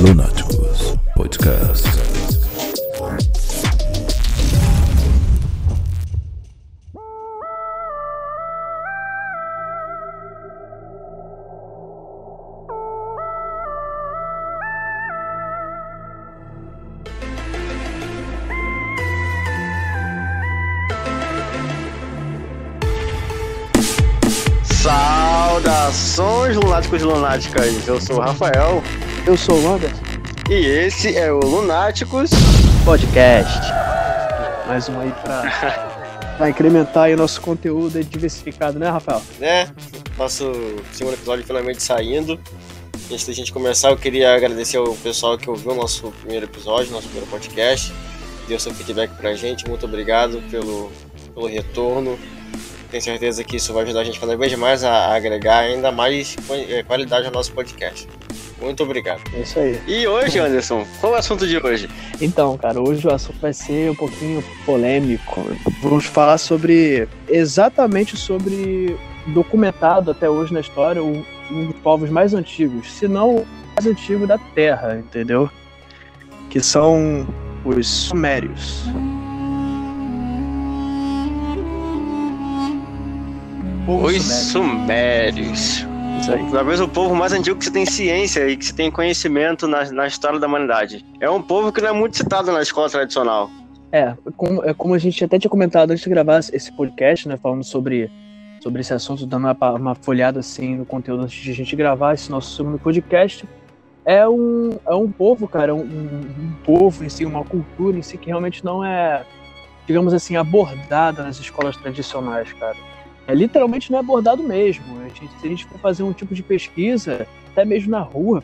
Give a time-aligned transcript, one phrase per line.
[0.00, 1.82] Lunáticos Podcast.
[24.62, 28.80] Saudações lunáticos e lunáticas, eu sou o Rafael
[29.28, 30.00] Eu sou o Anderson,
[30.48, 32.30] e esse é o Lunáticos.
[32.82, 33.60] podcast.
[34.66, 39.20] Mais um aí pra, pra incrementar aí o nosso conteúdo diversificado, né, Rafael?
[39.38, 39.68] né?
[40.16, 40.50] Nosso
[40.92, 42.40] segundo episódio finalmente saindo.
[43.12, 46.90] Antes da gente começar, eu queria agradecer ao pessoal que ouviu o nosso primeiro episódio,
[46.90, 47.92] nosso primeiro podcast.
[48.48, 49.68] Deu seu feedback pra gente.
[49.68, 50.90] Muito obrigado pelo,
[51.34, 52.18] pelo retorno.
[52.90, 56.34] Tenho certeza que isso vai ajudar a gente cada vez mais a agregar ainda mais
[56.46, 56.56] qua-
[56.86, 58.08] qualidade ao nosso podcast.
[58.60, 59.20] Muito obrigado.
[59.34, 59.80] É isso aí.
[59.86, 61.88] E hoje, Anderson, qual é o assunto de hoje?
[62.20, 65.46] Então, cara, hoje o assunto vai ser um pouquinho polêmico.
[65.80, 68.96] Vamos falar sobre exatamente sobre
[69.28, 74.26] documentado até hoje na história um, dos povos mais antigos, se não o mais antigo
[74.26, 75.48] da Terra, entendeu?
[76.50, 77.26] Que são
[77.64, 78.84] os Sumérios.
[83.86, 85.50] Os Sumério.
[85.52, 85.87] Sumérios.
[86.20, 86.50] Isso aí.
[86.50, 89.90] Talvez o povo mais antigo que você tem ciência e que você tem conhecimento na,
[89.92, 91.04] na história da humanidade.
[91.20, 93.48] É um povo que não é muito citado na escola tradicional.
[93.92, 97.36] É, como, é como a gente até tinha comentado antes de gravar esse podcast, né,
[97.36, 98.10] falando sobre,
[98.60, 102.14] sobre esse assunto, dando uma, uma folhada assim no conteúdo antes de a gente gravar
[102.14, 103.48] esse nosso segundo podcast.
[104.04, 108.18] É um, é um povo, cara, um, um povo em si, uma cultura em si
[108.18, 109.24] que realmente não é,
[109.86, 112.87] digamos assim, abordada nas escolas tradicionais, cara.
[113.28, 114.84] É literalmente não é abordado mesmo.
[115.00, 118.42] A gente, se a gente for fazer um tipo de pesquisa, até mesmo na rua,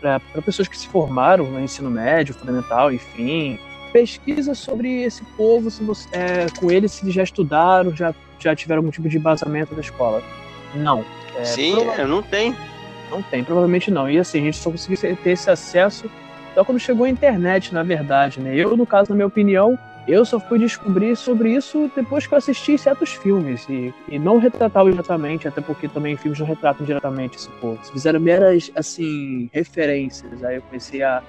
[0.00, 3.58] para pessoas que se formaram no ensino médio, fundamental, enfim,
[3.92, 8.54] pesquisa sobre esse povo, se você, é, com eles, se eles já estudaram, já, já
[8.54, 10.22] tiveram algum tipo de embasamento da escola.
[10.72, 11.04] Não.
[11.36, 12.54] É, Sim, prova- não tem.
[13.10, 14.08] Não tem, provavelmente não.
[14.08, 16.08] E assim, a gente só conseguiu ter esse acesso
[16.54, 18.54] só quando chegou a internet, na verdade, né?
[18.54, 19.76] Eu, no caso, na minha opinião,
[20.06, 23.66] eu só fui descobrir sobre isso depois que eu assisti certos filmes.
[23.68, 27.78] E, e não retratava diretamente, até porque também filmes não retratam diretamente esse povo.
[27.92, 30.42] Fizeram meras, assim, referências.
[30.42, 31.22] Aí eu comecei a,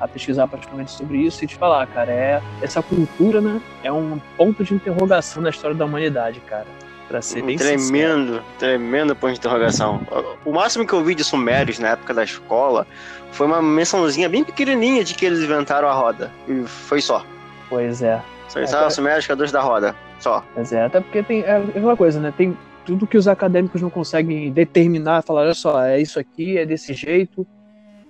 [0.00, 3.60] a pesquisar praticamente sobre isso e te falar, cara, é essa cultura, né?
[3.82, 6.66] É um ponto de interrogação na história da humanidade, cara.
[7.08, 7.80] Pra ser bem sincero.
[7.80, 10.02] tremendo, tremendo ponto de interrogação.
[10.44, 12.86] O máximo que eu vi de Sumérios na época da escola
[13.32, 16.30] foi uma mençãozinha bem pequenininha de que eles inventaram a roda.
[16.46, 17.24] E foi só.
[17.68, 18.22] Pois é.
[18.46, 18.90] Isso, É.
[18.90, 19.94] Sumérios, criadores da roda.
[20.20, 20.44] Só.
[20.56, 22.32] Mas é, até porque tem é aquela coisa, né?
[22.36, 26.64] Tem tudo que os acadêmicos não conseguem determinar, falar, olha só, é isso aqui, é
[26.64, 27.46] desse jeito,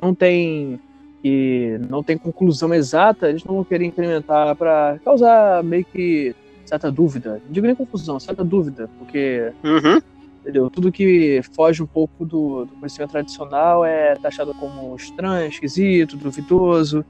[0.01, 0.81] não tem
[1.25, 6.93] e não tem conclusão exata, eles não vão querer incrementar para causar meio que certa
[6.93, 7.43] dúvida.
[7.45, 10.01] Não digo nem confusão, certa dúvida, porque Uhum.
[10.49, 10.71] Entendeu?
[10.71, 17.05] Tudo que foge um pouco do, do conhecimento tradicional é taxado como estranho, esquisito, duvidoso.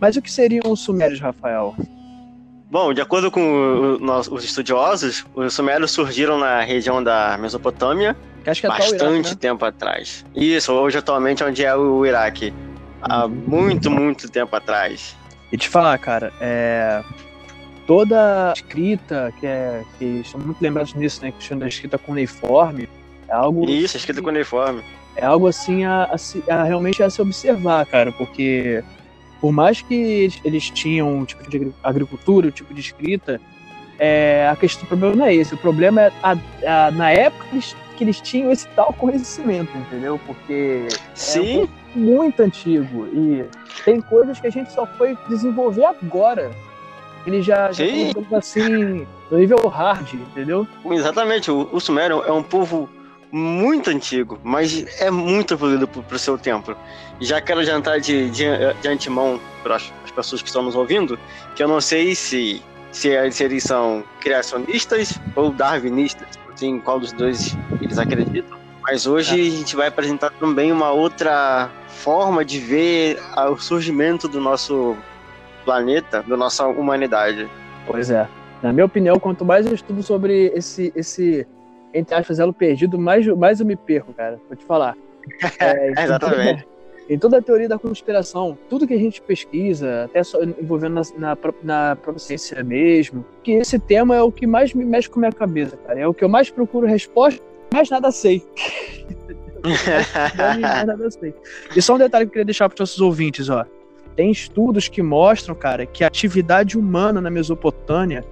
[0.00, 1.74] Mas o que seriam os sumérios, Rafael?
[2.70, 8.50] Bom, de acordo com o- os estudiosos, os Sumérios surgiram na região da Mesopotâmia Que
[8.50, 9.36] acho que é bastante Iraque, né?
[9.40, 10.24] tempo atrás.
[10.34, 12.52] Isso, hoje atualmente é onde é o Iraque.
[13.02, 15.16] Há muito, muito tempo atrás.
[15.52, 17.02] E te falar, cara, é.
[17.86, 19.82] Toda escrita, que é.
[19.98, 21.32] que estão muito lembrados nisso, né?
[21.32, 22.88] Que chama da escrita cuneiforme,
[23.28, 23.68] é algo.
[23.70, 24.82] Isso, escrito com uniforme.
[25.14, 26.10] É algo assim a,
[26.48, 28.82] a a realmente a se observar, cara, porque
[29.40, 33.40] por mais que eles, eles tinham um tipo de agri- agricultura, um tipo de escrita,
[33.98, 35.54] é, a questão do problema não é esse.
[35.54, 36.36] O problema é a,
[36.86, 40.20] a- na época que eles, que eles tinham esse tal conhecimento, entendeu?
[40.26, 43.44] Porque Sim, muito antigo e
[43.84, 46.50] tem coisas que a gente só foi desenvolver agora.
[47.26, 48.12] Ele já, já Sim.
[48.34, 50.66] assim, no nível hard, entendeu?
[50.92, 51.50] exatamente.
[51.50, 52.88] O, o Sumério é um povo
[53.32, 56.76] muito antigo, mas é muito evoluído pro, pro seu tempo.
[57.20, 58.44] Já quero adiantar de, de,
[58.80, 61.18] de antemão para as as pessoas que estão nos ouvindo,
[61.54, 62.62] que eu não sei se,
[62.92, 68.56] se, se eles são criacionistas ou darwinistas, assim, qual dos dois eles acreditam.
[68.82, 73.18] Mas hoje a gente vai apresentar também uma outra forma de ver
[73.50, 74.96] o surgimento do nosso
[75.66, 77.46] planeta, da nossa humanidade.
[77.86, 78.26] Pois é.
[78.62, 81.46] Na minha opinião, quanto mais eu estudo sobre esse, esse
[81.92, 84.38] entre aspas, elo perdido, mais, mais eu me perco, cara.
[84.48, 84.96] Vou te falar.
[85.58, 86.62] É, em Exatamente.
[86.62, 86.76] toda-
[87.08, 91.02] Em toda a teoria da conspiração, tudo que a gente pesquisa, até só envolvendo na,
[91.18, 95.18] na, na própria ciência mesmo, que esse tema é o que mais me mexe com
[95.18, 96.00] a minha cabeça, cara.
[96.00, 97.40] É o que eu mais procuro resposta,
[97.72, 98.42] mais nada sei.
[101.76, 103.64] e só um detalhe que eu queria deixar para os nossos ouvintes, ó.
[104.16, 108.24] Tem estudos que mostram, cara, que a atividade humana na Mesopotâmia,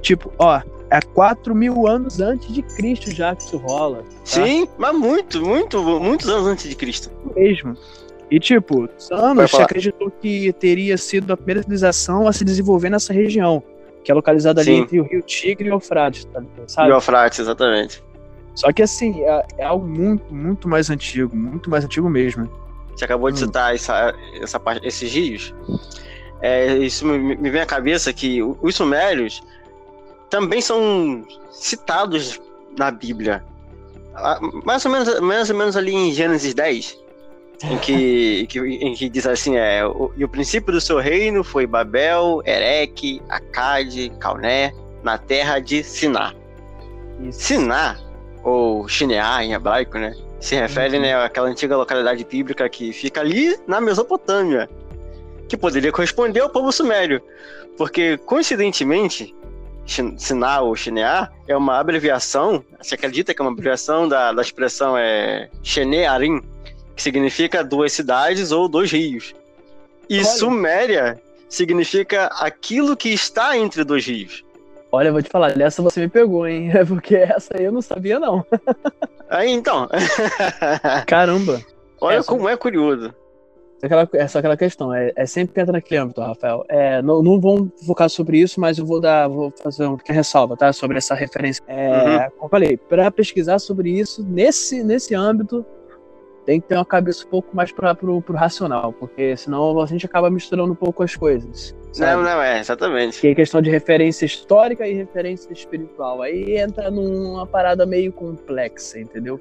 [0.00, 3.98] tipo, ó, é 4 mil anos antes de Cristo já que isso rola.
[3.98, 4.04] Tá?
[4.24, 7.10] Sim, mas muito, muito, muitos anos antes de Cristo.
[7.34, 7.76] Mesmo.
[8.30, 13.12] E, tipo, anos se acreditou que teria sido a primeira civilização a se desenvolver nessa
[13.12, 13.62] região,
[14.02, 14.80] que é localizada ali Sim.
[14.82, 16.88] entre o rio Tigre e o Eufrates, tá, sabe?
[16.88, 18.02] E o Eufrates, exatamente.
[18.54, 22.48] Só que, assim, é, é, algo muito, muito mais antigo, muito mais antigo mesmo.
[22.94, 23.46] Você acabou de hum.
[23.46, 25.54] citar essa, essa parte, esses rios.
[26.40, 29.42] É, isso me, me, vem à cabeça que os sumérios
[30.28, 32.40] também são citados
[32.76, 33.44] na Bíblia.
[34.64, 36.98] Mais ou menos, mais ou menos ali em Gênesis 10,
[37.64, 41.44] em que, que, em que diz assim, é, o, e o princípio do seu reino
[41.44, 46.34] foi Babel, Ereque, Acade, Calné, na terra de Siná.
[47.30, 47.96] Siná,
[48.42, 50.14] ou Shineá em hebraico, né?
[50.42, 51.02] Se refere uhum.
[51.02, 54.68] né, àquela antiga localidade bíblica que fica ali na Mesopotâmia,
[55.48, 57.22] que poderia corresponder ao povo sumério.
[57.78, 59.32] Porque, coincidentemente,
[59.86, 64.98] Siná ou Shineá é uma abreviação, se acredita que é uma abreviação da, da expressão
[64.98, 66.42] é Shenearim,
[66.96, 69.32] que significa duas cidades ou dois rios.
[70.10, 70.24] E Olha.
[70.24, 74.44] Suméria significa aquilo que está entre dois rios.
[74.94, 76.70] Olha, eu vou te falar, dessa você me pegou, hein?
[76.70, 78.44] É porque essa aí eu não sabia, não.
[79.30, 79.88] Aí então.
[81.08, 81.62] Caramba.
[81.98, 83.14] Olha é, como é curioso.
[83.82, 86.64] Aquela, é só aquela questão, é, é sempre entra naquele âmbito, Rafael.
[86.68, 90.18] É, não, não vamos focar sobre isso, mas eu vou dar, vou fazer uma pequena
[90.18, 90.72] ressalva, tá?
[90.72, 91.64] Sobre essa referência.
[91.66, 92.30] É, uhum.
[92.30, 95.66] Como eu falei, para pesquisar sobre isso, nesse, nesse âmbito,
[96.44, 99.86] tem que ter uma cabeça um pouco mais para pro, pro racional, porque senão a
[99.86, 101.74] gente acaba misturando um pouco as coisas.
[101.92, 102.16] Sabe?
[102.16, 103.20] Não, não, é, exatamente.
[103.20, 106.22] Que é questão de referência histórica e referência espiritual.
[106.22, 109.38] Aí entra numa parada meio complexa, entendeu?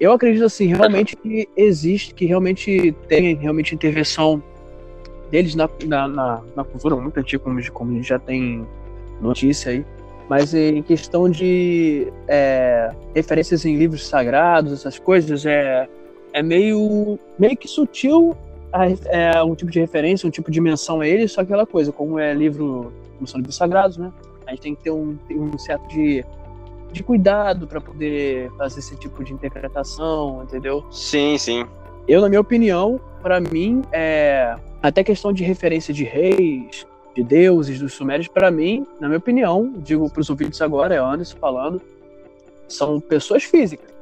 [0.00, 4.42] Eu acredito assim, realmente que existe, que realmente tem realmente intervenção
[5.30, 8.66] deles na, na, na, na cultura muito antiga, como, como a gente já tem
[9.20, 9.86] notícia aí.
[10.28, 15.88] Mas em questão de é, referências em livros sagrados, essas coisas, é,
[16.32, 18.36] é meio, meio que sutil
[19.06, 22.18] é, um tipo de referência, um tipo de menção a ele, só aquela coisa, como
[22.18, 24.12] é livro, como são livros sagrados, né?
[24.46, 26.24] A gente tem que ter um, um certo de,
[26.90, 30.84] de cuidado para poder fazer esse tipo de interpretação, entendeu?
[30.90, 31.64] Sim, sim.
[32.08, 37.78] Eu, na minha opinião, para mim, é até questão de referência de reis, de deuses,
[37.78, 41.80] dos sumérios, para mim, na minha opinião, digo para os ouvintes agora, é Anderson falando,
[42.66, 43.92] são pessoas físicas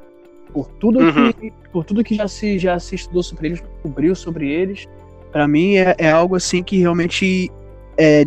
[0.53, 1.31] por tudo uhum.
[1.33, 4.87] que por tudo que já se já se estudou sobre eles, cobriu sobre eles,
[5.31, 7.49] para mim é, é, algo assim que realmente
[7.97, 8.25] é,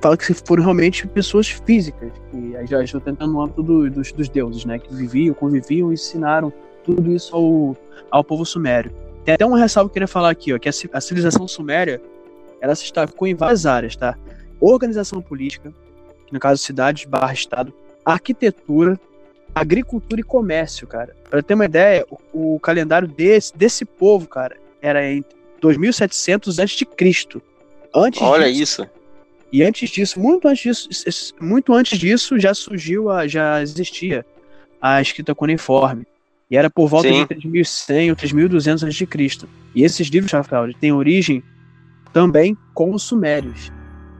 [0.00, 4.28] fala que foram realmente pessoas físicas que já estou tentando no âmbito do, dos, dos
[4.28, 6.52] deuses, né, que viviam, conviviam ensinaram
[6.84, 7.76] tudo isso ao,
[8.10, 8.90] ao povo sumério.
[9.24, 12.00] Tem até uma ressalva que eu queria falar aqui, ó, que a, a civilização suméria
[12.60, 14.16] ela se destacou em várias áreas, tá?
[14.60, 15.72] Organização política,
[16.30, 17.72] no caso cidades barra estado,
[18.04, 18.98] arquitetura,
[19.56, 21.16] agricultura e comércio, cara.
[21.30, 25.24] Pra ter uma ideia, o, o calendário desse, desse povo, cara, era em
[25.62, 26.86] 2700 a.C.
[27.94, 28.90] Antes Olha disso, isso.
[29.50, 34.26] E antes disso, muito antes disso, muito antes disso já surgiu, a, já existia
[34.80, 36.06] a escrita cuneiforme.
[36.50, 37.22] E era por volta Sim.
[37.22, 39.08] de 3100 ou 3200 a.C.
[39.74, 41.42] E esses livros, Rafael, têm origem
[42.12, 43.72] também com os sumérios.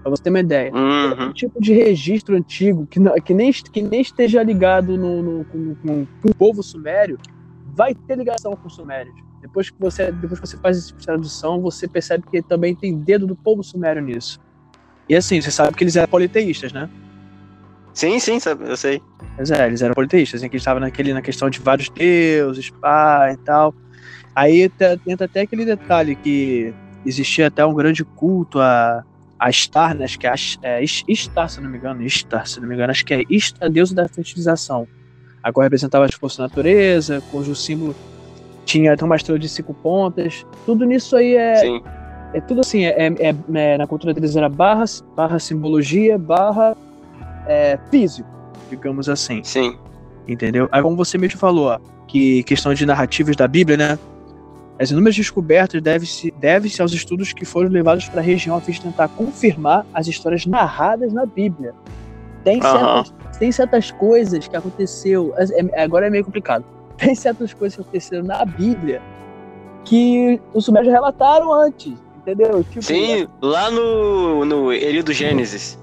[0.06, 0.72] Pra você ter uma ideia.
[0.72, 1.30] Uhum.
[1.30, 5.74] Um tipo de registro antigo que, que, nem, que nem esteja ligado no, no, com,
[5.74, 7.18] com, com o povo sumério,
[7.74, 9.16] vai ter ligação com os sumérios.
[9.42, 13.26] Depois que você, depois que você faz essa tradução, você percebe que também tem dedo
[13.26, 14.38] do povo sumério nisso.
[15.08, 16.88] E assim, você sabe que eles eram politeístas, né?
[17.92, 19.02] Sim, sim, eu sei.
[19.34, 23.32] Pois é, eles eram politeístas, em que estavam naquele, na questão de vários deuses, pá
[23.32, 23.74] e tal.
[24.36, 26.72] Aí entra até aquele detalhe que
[27.04, 29.04] existia até um grande culto a
[29.38, 32.60] a Star, né, acho que é, a, é Star, se não me engano, Star, se
[32.60, 34.86] não me engano, acho que é Star, a deusa da fertilização.
[35.42, 37.94] A qual representava a forças da natureza, cujo símbolo
[38.64, 40.44] tinha até uma estrela de cinco pontas.
[40.66, 41.56] Tudo nisso aí é.
[41.56, 41.82] Sim.
[42.34, 46.76] É tudo assim, é, é, é, na cultura deles era barra, barra simbologia, barra
[47.46, 48.28] é, físico,
[48.68, 49.42] digamos assim.
[49.44, 49.78] Sim.
[50.26, 50.68] Entendeu?
[50.72, 51.78] Aí como você mesmo falou, ó,
[52.08, 53.98] que questão de narrativas da Bíblia, né?
[54.78, 58.72] As inúmeras descobertas devem-se deve aos estudos que foram levados para a região a fim
[58.72, 61.74] de tentar confirmar as histórias narradas na Bíblia.
[62.44, 62.62] Tem, uhum.
[62.62, 65.34] certas, tem certas coisas que aconteceu.
[65.36, 66.64] É, agora é meio complicado.
[66.96, 69.02] Tem certas coisas que aconteceram na Bíblia
[69.84, 72.64] que os sumérios relataram antes, entendeu?
[72.64, 75.78] Tipo, Sim, lá no, no do Gênesis.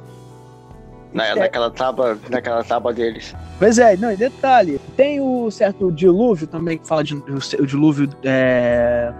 [1.13, 1.35] Na, É.
[1.35, 3.35] naquela tábua, naquela tábua deles.
[3.59, 7.23] Pois é, não, e detalhe, tem o certo dilúvio também, que fala de o,
[7.61, 9.13] o dilúvio, é,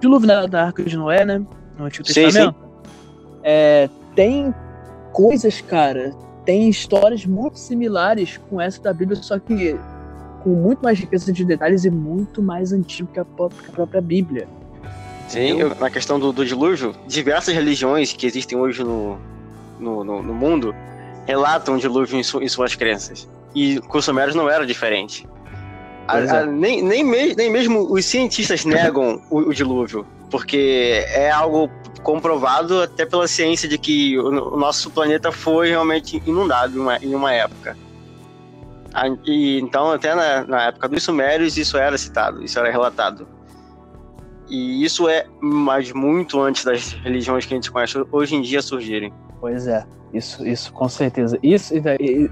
[0.00, 1.42] dilúvio da, da Arca de Noé, né,
[1.78, 2.56] no Antigo Sim, Testamento.
[3.42, 4.54] É, tem
[5.12, 6.12] coisas, cara,
[6.44, 9.78] tem histórias muito similares com essa da Bíblia, só que
[10.42, 13.72] com muito mais riqueza de detalhes e muito mais antigo que a, pró- que a
[13.72, 14.48] própria Bíblia.
[15.28, 19.18] Sim, eu- na questão do, do dilúvio, diversas religiões que existem hoje no,
[19.78, 20.74] no, no- no mundo
[21.28, 23.28] relatam o dilúvio em, su- em suas crenças.
[23.54, 25.28] E com os sumérios não era diferente.
[26.08, 26.30] A- é.
[26.30, 31.70] a- nem, nem, me- nem mesmo os cientistas negam o, o dilúvio, porque é algo
[32.02, 36.96] comprovado até pela ciência de que o, o nosso planeta foi realmente inundado em uma,
[36.96, 37.76] em uma época.
[38.94, 43.28] A- E, então, até na, na época dos sumérios, isso era citado, isso era relatado.
[44.48, 48.62] E isso é mais muito antes das religiões que a gente conhece hoje em dia
[48.62, 49.12] surgirem.
[49.42, 51.38] Pois é, isso, isso com certeza.
[51.42, 51.74] Isso,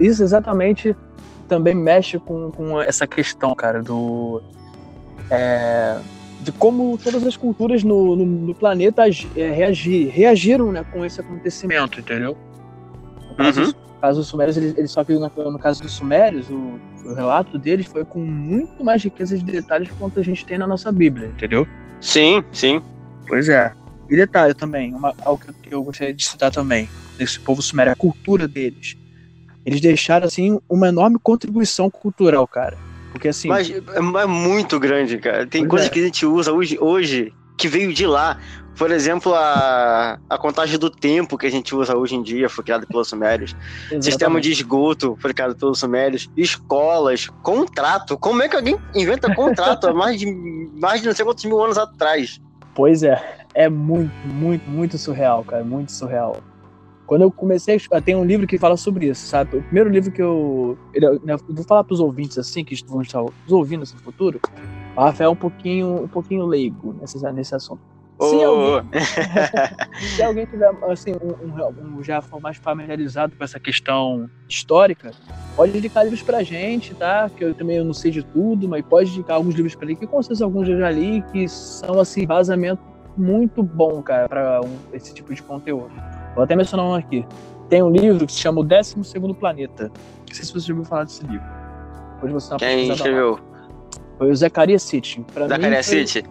[0.00, 0.96] isso exatamente
[1.48, 4.42] também mexe com, com essa questão, cara, do.
[5.30, 5.98] é,
[6.40, 9.02] de como todas as culturas no, no, no planeta
[9.36, 12.36] é, reagi- reagiram né, com esse acontecimento, entendeu?
[13.30, 13.66] No caso, Uhum.
[13.66, 17.14] no caso dos Sumérios, eles, eles só que no, no caso dos Sumérios, o, o
[17.14, 20.90] relato deles foi com muito mais riqueza de detalhes quanto a gente tem na nossa
[20.92, 21.66] Bíblia, entendeu?
[22.00, 22.80] Sim, sim.
[23.26, 23.72] Pois é.
[24.08, 27.96] E detalhe também, uma, algo que eu gostaria de citar também, desse povo sumério, a
[27.96, 28.96] cultura deles.
[29.64, 32.78] Eles deixaram, assim, uma enorme contribuição cultural, cara.
[33.10, 33.80] Porque, assim, Mas é
[34.22, 35.46] é muito grande, cara.
[35.46, 35.90] Tem coisas é.
[35.90, 38.38] que a gente usa hoje, hoje que veio de lá.
[38.76, 42.62] Por exemplo, a, a contagem do tempo que a gente usa hoje em dia foi
[42.62, 43.56] criada pelos sumérios.
[43.88, 44.44] Sistema exatamente.
[44.44, 46.30] de esgoto foi criado pelos sumérios.
[46.36, 48.18] Escolas, contrato.
[48.18, 50.26] Como é que alguém inventa contrato há mais de,
[50.74, 52.38] mais de não sei quantos mil anos atrás?
[52.74, 56.42] Pois é, é muito, muito, muito surreal, cara, muito surreal.
[57.06, 59.56] Quando eu comecei, a- tem um livro que fala sobre isso, sabe?
[59.56, 62.74] O primeiro livro que eu, ele- né, eu vou falar para os ouvintes assim que
[62.86, 64.40] vão estar nos ouvindo assim, no futuro.
[64.96, 67.80] O Rafael é um pouquinho, um pouquinho leigo nesse, nesse assunto.
[68.20, 68.90] Se Ô, alguém,
[70.16, 75.10] se alguém tiver assim, um, um- um- já for mais familiarizado com essa questão histórica,
[75.54, 77.28] pode indicar livros pra gente, tá?
[77.28, 80.06] Que eu também não sei de tudo, mas pode indicar alguns livros pra ler, que
[80.06, 82.82] com certeza alguns eu já li, que são assim, vazamento
[83.16, 85.92] muito bom, cara, pra um- esse tipo de conteúdo.
[86.36, 87.26] Vou até mencionar um aqui.
[87.70, 88.94] Tem um livro que se chama O 12
[89.40, 89.90] Planeta.
[90.28, 91.46] Não sei se você já ouviu falar desse livro.
[92.14, 93.40] Depois você Quem escreveu?
[94.18, 95.22] Foi o Zacarias Sitchin.
[95.24, 96.24] Pra Zacarias mim, foi- City?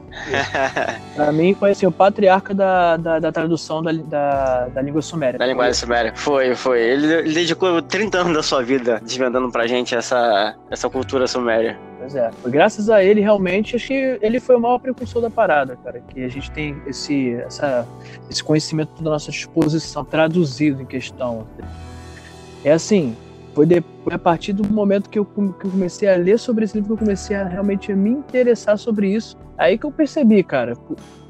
[1.15, 5.37] Pra mim foi assim, o patriarca da, da, da tradução da, da, da língua suméria.
[5.37, 6.11] Da linguagem suméria.
[6.15, 6.81] Foi, foi.
[6.81, 11.77] Ele, ele dedicou 30 anos da sua vida desvendando pra gente essa, essa cultura suméria.
[11.99, 12.31] Pois é.
[12.41, 16.01] Foi graças a ele, realmente, acho que ele foi o maior precursor da parada, cara.
[16.09, 17.87] Que a gente tem esse, essa,
[18.29, 21.47] esse conhecimento da nossa disposição traduzido em questão.
[22.63, 23.15] É assim,
[23.55, 23.65] foi,
[24.11, 26.93] a partir do momento que eu, que eu comecei a ler sobre esse livro que
[26.93, 29.37] eu comecei a realmente me interessar sobre isso.
[29.57, 30.73] Aí que eu percebi, cara.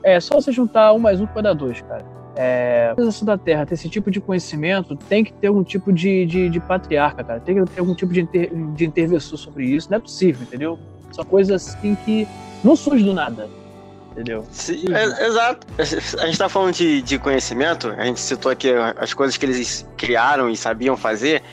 [0.03, 2.03] É só você juntar um mais um vai dar dois, cara.
[2.35, 5.93] É, a organização da Terra ter esse tipo de conhecimento tem que ter algum tipo
[5.93, 7.39] de, de, de patriarca, cara.
[7.39, 9.89] Tem que ter algum tipo de, inter, de intervenção sobre isso.
[9.89, 10.79] Não é possível, entendeu?
[11.11, 12.27] São coisas assim que
[12.63, 13.47] não surge do nada,
[14.11, 14.45] entendeu?
[14.51, 15.67] Sim, é- exato.
[15.77, 19.87] A gente tá falando de, de conhecimento, a gente citou aqui as coisas que eles
[19.95, 21.43] criaram e sabiam fazer,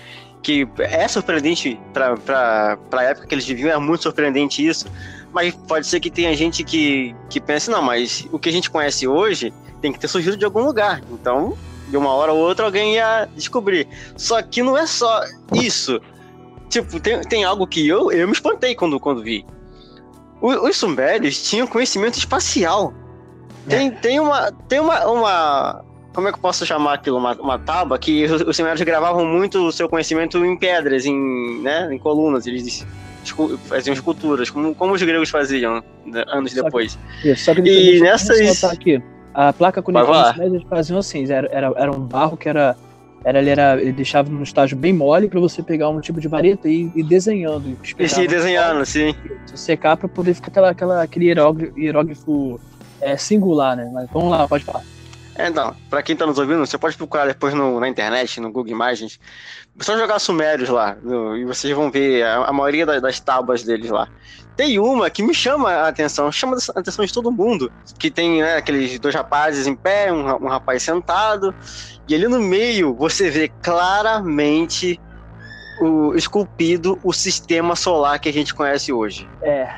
[0.42, 4.87] que é surpreendente pra, pra época que eles viviam, é muito surpreendente isso.
[5.32, 8.68] Mas pode ser que tenha gente que, que pense, não, mas o que a gente
[8.70, 11.00] conhece hoje tem que ter surgido de algum lugar.
[11.11, 11.56] Então,
[11.88, 13.88] de uma hora ou outra, alguém ia descobrir.
[14.16, 15.22] Só que não é só
[15.54, 16.00] isso.
[16.68, 19.44] Tipo, tem, tem algo que eu, eu me espantei quando, quando vi.
[20.40, 22.92] O- Os sumérios tinham conhecimento espacial.
[23.68, 24.50] Tem, tem uma.
[24.68, 25.84] Tem uma, uma.
[26.12, 27.16] Como é que eu posso chamar aquilo?
[27.16, 31.61] Uma, uma tábua que os, os sumérios gravavam muito o seu conhecimento em pedras, em,
[31.62, 32.47] né, em colunas.
[32.47, 32.87] Eles
[33.66, 36.99] faziam esculturas, como, como os gregos faziam né, anos Só que- depois.
[37.25, 39.02] Isso, só que E nessas- aqui.
[39.35, 39.85] A placa lá.
[40.35, 42.76] conectada eles faziam assim, era, era, era um barro que era.
[43.25, 46.26] Era, ele, era, ele deixava num estágio bem mole para você pegar um tipo de
[46.26, 47.78] vareta e ir desenhando.
[47.97, 49.14] E se desenhando, sol,
[49.54, 52.61] secar para poder ficar aquela, aquela, aquele hierógrafo, hierógrafo
[53.00, 53.88] é, singular, né?
[53.95, 54.83] Mas vamos lá, pode falar.
[55.42, 58.50] É, Então, pra quem tá nos ouvindo, você pode procurar depois no- na internet, no
[58.52, 59.18] Google Imagens.
[59.80, 63.64] Só jogar Sumérios lá, no- e vocês vão ver a, a maioria da- das tábuas
[63.64, 64.06] deles lá.
[64.56, 67.72] Tem uma que me chama a atenção, chama a atenção de todo mundo.
[67.99, 71.52] Que tem né, aqueles dois rapazes em pé, um, um rapaz sentado,
[72.08, 75.00] e ali no meio você vê claramente
[75.80, 79.28] o, esculpido o sistema solar que a gente conhece hoje.
[79.42, 79.68] É.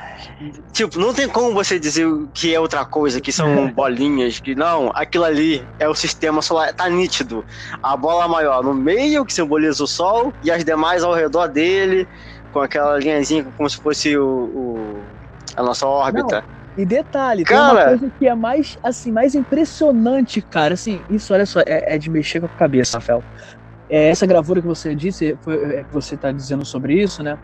[0.72, 4.90] Tipo, não tem como você dizer que é outra coisa, que são bolinhas, que não,
[4.94, 7.44] aquilo ali é o sistema solar, tá nítido.
[7.82, 12.08] A bola maior no meio, que simboliza o Sol, e as demais ao redor dele,
[12.52, 15.00] com aquela linhazinha como se fosse o, o
[15.56, 16.40] a nossa órbita.
[16.40, 16.64] Não.
[16.76, 17.68] E detalhe, cara...
[17.68, 20.74] tem uma coisa que é mais, assim, mais impressionante, cara.
[20.74, 23.22] Assim, isso, olha só, é, é de mexer com a cabeça, Rafael.
[23.88, 27.38] É, essa gravura que você disse, foi, é, que você está dizendo sobre isso, né?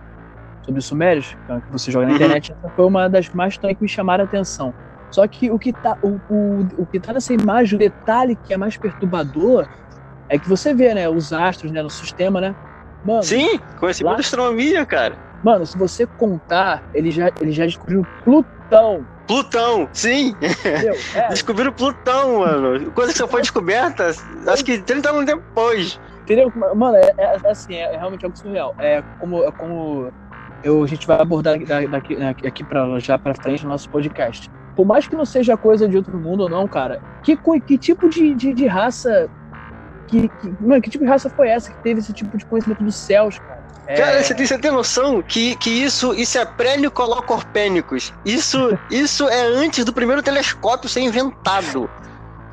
[0.63, 2.17] Sobre os sumérios, é que você joga na uhum.
[2.17, 4.75] internet, essa foi uma das mais também que me chamaram a atenção.
[5.11, 8.55] Só que o que tá, o, o, o que tá nessa imagem, o detalhe que
[8.55, 9.69] é mais perturbador,
[10.29, 12.55] é que você vê, né, os astros, né, no sistema, né?
[13.05, 14.11] Mano, Sim, conheci lá...
[14.11, 15.17] muita astronomia, cara.
[15.43, 19.07] Mano, se você contar, ele já, ele já descobriu Plutão.
[19.27, 20.35] Plutão, sim.
[21.15, 21.29] É.
[21.29, 22.91] Descobriram Plutão, mano.
[22.93, 24.11] Coisa que só foi descoberta,
[24.47, 25.99] acho que 30 anos depois.
[26.31, 26.53] Entendeu?
[26.77, 28.73] Mano, é, é, é assim, é, realmente algo surreal.
[28.79, 30.13] É como, é como
[30.63, 34.49] eu, a gente vai abordar daqui, daqui, aqui pra, já pra frente no nosso podcast.
[34.77, 38.09] Por mais que não seja coisa de outro mundo ou não, cara, que, que tipo
[38.09, 39.29] de, de, de raça.
[40.07, 42.85] Que, que, mano, que tipo de raça foi essa que teve esse tipo de conhecimento
[42.85, 43.61] dos céus, cara?
[43.89, 43.95] É...
[43.97, 48.15] Cara, você tem, você tem noção que, que isso, isso é pré-Nicolocorpênicos.
[48.25, 51.91] Isso, isso é antes do primeiro telescópio ser inventado.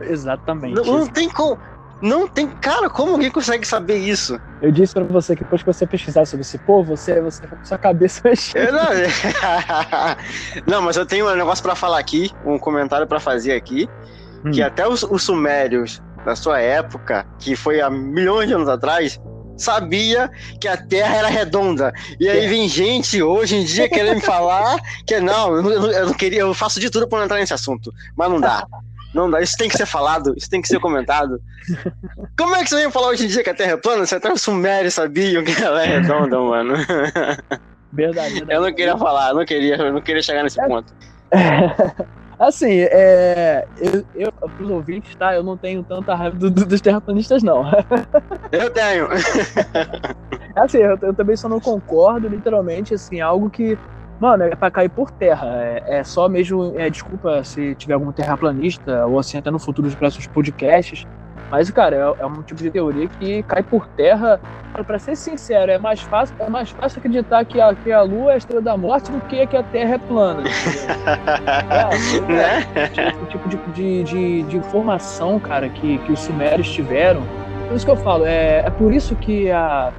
[0.02, 0.76] Exatamente.
[0.76, 1.60] Não, não tem como.
[2.02, 2.48] Não tem.
[2.48, 4.40] Cara, como alguém consegue saber isso?
[4.62, 7.64] Eu disse pra você que depois que você pesquisar sobre esse povo, você, você com
[7.64, 8.74] sua cabeça mexendo.
[8.74, 8.90] Não,
[10.68, 13.90] não, mas eu tenho um negócio para falar aqui, um comentário para fazer aqui.
[14.46, 14.52] Hum.
[14.52, 19.20] Que até os, os sumérios da sua época, que foi há milhões de anos atrás,
[19.58, 20.30] sabia
[20.62, 21.92] que a Terra era redonda.
[22.20, 26.06] E aí vem gente hoje em dia querendo me falar que não, eu não, eu
[26.08, 28.66] não queria, eu faço de tudo para não entrar nesse assunto, mas não dá.
[29.18, 31.42] Não dá, isso tem que ser falado, isso tem que ser comentado.
[32.38, 34.06] Como é que você vem falar hoje em dia que a Terra é plana?
[34.06, 36.76] Você até os sumérios sabiam que ela é redonda, mano.
[37.92, 38.46] Verdade, verdade.
[38.54, 40.94] Eu não queria falar, eu não queria, eu não queria chegar nesse ponto.
[42.38, 45.34] Assim, é, eu, eu, pros ouvintes, tá?
[45.34, 47.64] Eu não tenho tanta raiva do, do, dos terraplanistas, não.
[48.52, 49.08] Eu tenho.
[50.56, 53.78] Assim, eu, eu, também só não concordo, literalmente, assim, algo que,
[54.20, 55.48] mano, é pra cair por terra.
[55.48, 59.88] É, é só mesmo, é, desculpa se tiver algum terraplanista, ou assim, até no futuro
[59.88, 61.06] dos próximos podcasts,
[61.50, 64.40] mas, cara, é, é, um tipo de teoria que cai por terra.
[64.86, 68.32] Para ser sincero, é mais fácil, é mais fácil acreditar que a, que a Lua
[68.32, 70.44] é a estrela da morte do que que a Terra é plana.
[71.72, 72.64] é, né?
[73.10, 77.24] Esse tipo de, de, de, de, informação, cara, que, que os sumérios tiveram.
[77.68, 79.92] Por isso que eu falo, é, é por isso que a,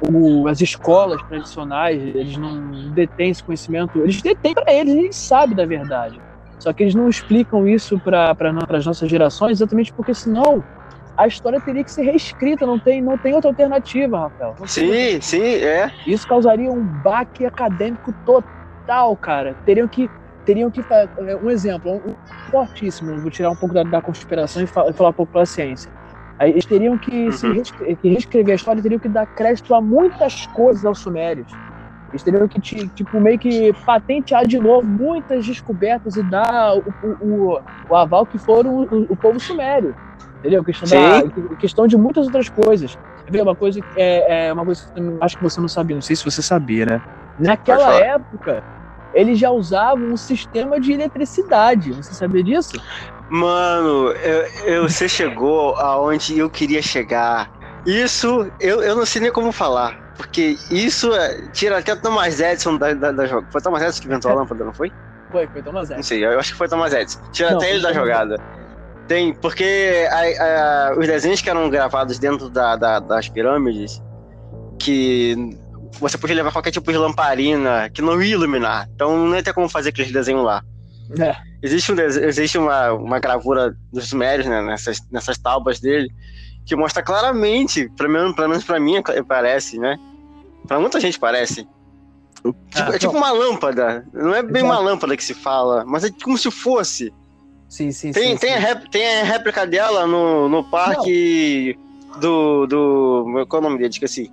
[0.00, 4.02] o, as escolas tradicionais, eles não detêm esse conhecimento.
[4.02, 6.22] Eles detêm para eles, eles sabem da verdade.
[6.58, 10.64] Só que eles não explicam isso para pra, as nossas gerações, exatamente porque senão
[11.16, 14.56] a história teria que ser reescrita, não tem, não tem outra alternativa, Rafael.
[14.66, 15.90] Sim, sim, é.
[16.06, 19.56] Isso causaria um baque acadêmico total, cara.
[19.64, 20.10] Teriam que
[20.44, 22.14] teriam que é, um exemplo, um,
[22.50, 25.92] fortíssimo, vou tirar um pouco da, da conspiração e falar um pouco da ciência.
[26.40, 27.96] Eles teriam que, uhum.
[27.96, 31.50] que reescrever a história, teriam que dar crédito a muitas coisas aos sumérios.
[32.10, 36.84] Eles teriam que, tipo, meio que patentear de novo muitas descobertas e dar o,
[37.20, 39.94] o, o aval que foram o, o povo sumério.
[40.38, 40.62] Entendeu?
[40.62, 42.98] Questão, da, questão de muitas outras coisas.
[43.28, 46.02] Vê uma coisa que é, é, uma coisa que acho que você não sabia, não
[46.02, 47.02] sei se você sabia, né?
[47.38, 48.62] Naquela época,
[49.14, 51.92] eles já usavam um sistema de eletricidade.
[51.92, 52.72] Você sabia disso?
[53.28, 57.50] Mano, eu, eu, você chegou aonde eu queria chegar.
[57.86, 60.02] Isso, eu, eu não sei nem como falar.
[60.16, 63.50] Porque isso é, tira até Thomas Edison da, da, da jogada.
[63.50, 64.92] Foi Thomas Edison que inventou a lâmpada, não foi?
[65.30, 65.96] Foi, foi Thomas Edison.
[65.96, 67.20] Não sei, eu acho que foi Thomas Edison.
[67.32, 68.36] Tira não, até ele da jogada.
[69.08, 74.00] Tem, porque a, a, os desenhos que eram gravados dentro da, da, das pirâmides,
[74.78, 75.58] que
[75.98, 78.88] você podia levar qualquer tipo de lamparina que não ia iluminar.
[78.94, 80.62] Então não ia ter como fazer aqueles desenhos lá.
[81.18, 81.36] É.
[81.62, 86.10] Existe, um, existe uma, uma gravura dos Sumérios, né, nessas, nessas tábuas dele,
[86.66, 89.98] que mostra claramente, pelo menos, pelo menos pra mim parece, né?
[90.66, 91.66] Pra muita gente parece.
[92.34, 94.06] Tipo, ah, é tipo uma lâmpada.
[94.12, 94.66] Não é bem Exato.
[94.66, 97.12] uma lâmpada que se fala, mas é como se fosse.
[97.68, 98.36] Sim, sim, tem, sim.
[98.36, 98.56] Tem, sim.
[98.56, 101.78] A, rép, tem a réplica dela no, no parque
[102.20, 103.46] do, do.
[103.48, 103.90] Qual é o nome dele?
[103.90, 104.30] Esqueci.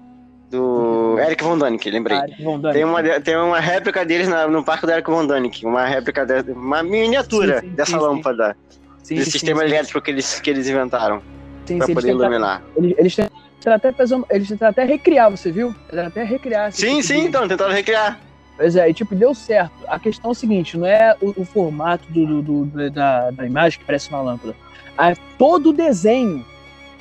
[0.51, 2.17] Do Eric Von Däniken, lembrei.
[2.17, 2.73] Ah, Von Däniken.
[2.73, 5.69] Tem, uma, tem uma réplica deles na, no parque do Eric Von Däniken.
[5.69, 8.57] Uma réplica, de, uma miniatura sim, sim, dessa lâmpada.
[9.01, 11.21] Sim, desse sistema elétrico que eles, que eles inventaram.
[11.65, 12.61] Sim, pra poder iluminar.
[12.75, 13.93] Eles, eles tentaram até,
[14.29, 15.73] eles tentaram até recriar, você viu?
[15.89, 16.71] Tentaram até recriar.
[16.73, 17.27] Sim, tipo sim, de...
[17.27, 18.19] então, tentaram recriar.
[18.57, 19.73] Pois é, e tipo, deu certo.
[19.87, 23.45] A questão é o seguinte, não é o, o formato do, do, do, da, da
[23.45, 24.53] imagem que parece uma lâmpada.
[24.99, 26.45] É todo o desenho.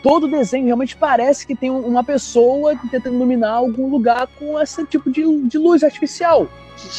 [0.03, 5.11] Todo desenho realmente parece que tem uma pessoa tentando iluminar algum lugar com esse tipo
[5.11, 6.47] de, de luz artificial.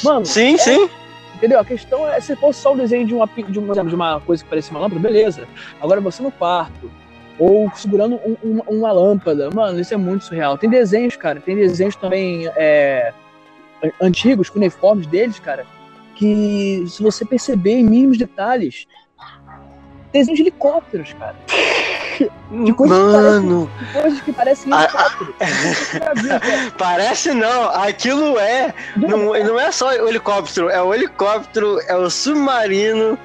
[0.03, 0.89] Mano, Sim, é- sim.
[1.35, 1.59] Entendeu?
[1.59, 4.43] A questão é se fosse só o desenho de uma, de uma, de uma coisa
[4.43, 5.47] que parecia uma lâmpada, beleza.
[5.81, 6.91] Agora você no quarto,
[7.39, 10.55] ou segurando um- uma, uma lâmpada, mano, isso é muito surreal.
[10.55, 13.11] Tem desenhos, cara, tem desenhos também é,
[13.99, 15.65] antigos, com uniformes deles, cara,
[16.13, 18.85] que se você perceber em mínimos detalhes,
[20.13, 21.35] desenhos de helicópteros, cara.
[22.51, 23.69] De coisas que Mano,
[24.15, 24.87] De que parecem Ah.
[25.39, 26.73] Você já viu, cara?
[26.77, 27.69] parece não.
[27.69, 28.73] Aquilo é.
[28.97, 33.17] Não, não é só o helicóptero, é o helicóptero, é o submarino.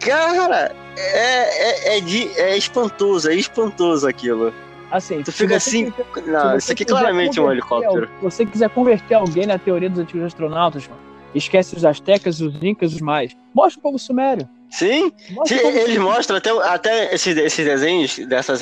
[0.00, 4.52] Cara, é, é, é, de, é espantoso, é espantoso aquilo.
[4.90, 5.90] Assim, Tu fica assim.
[5.90, 8.06] quiser- Não, isso aqui claramente é um helicóptero.
[8.18, 11.00] Se você quiser converter alguém na teoria dos antigos astronautas, mano,
[11.34, 13.32] esquece os astecas, os incas os mais.
[13.54, 14.48] Mostra o povo sumério.
[14.70, 18.60] Sim, Mostra eles mostram até, até esses, esses desenhos dessas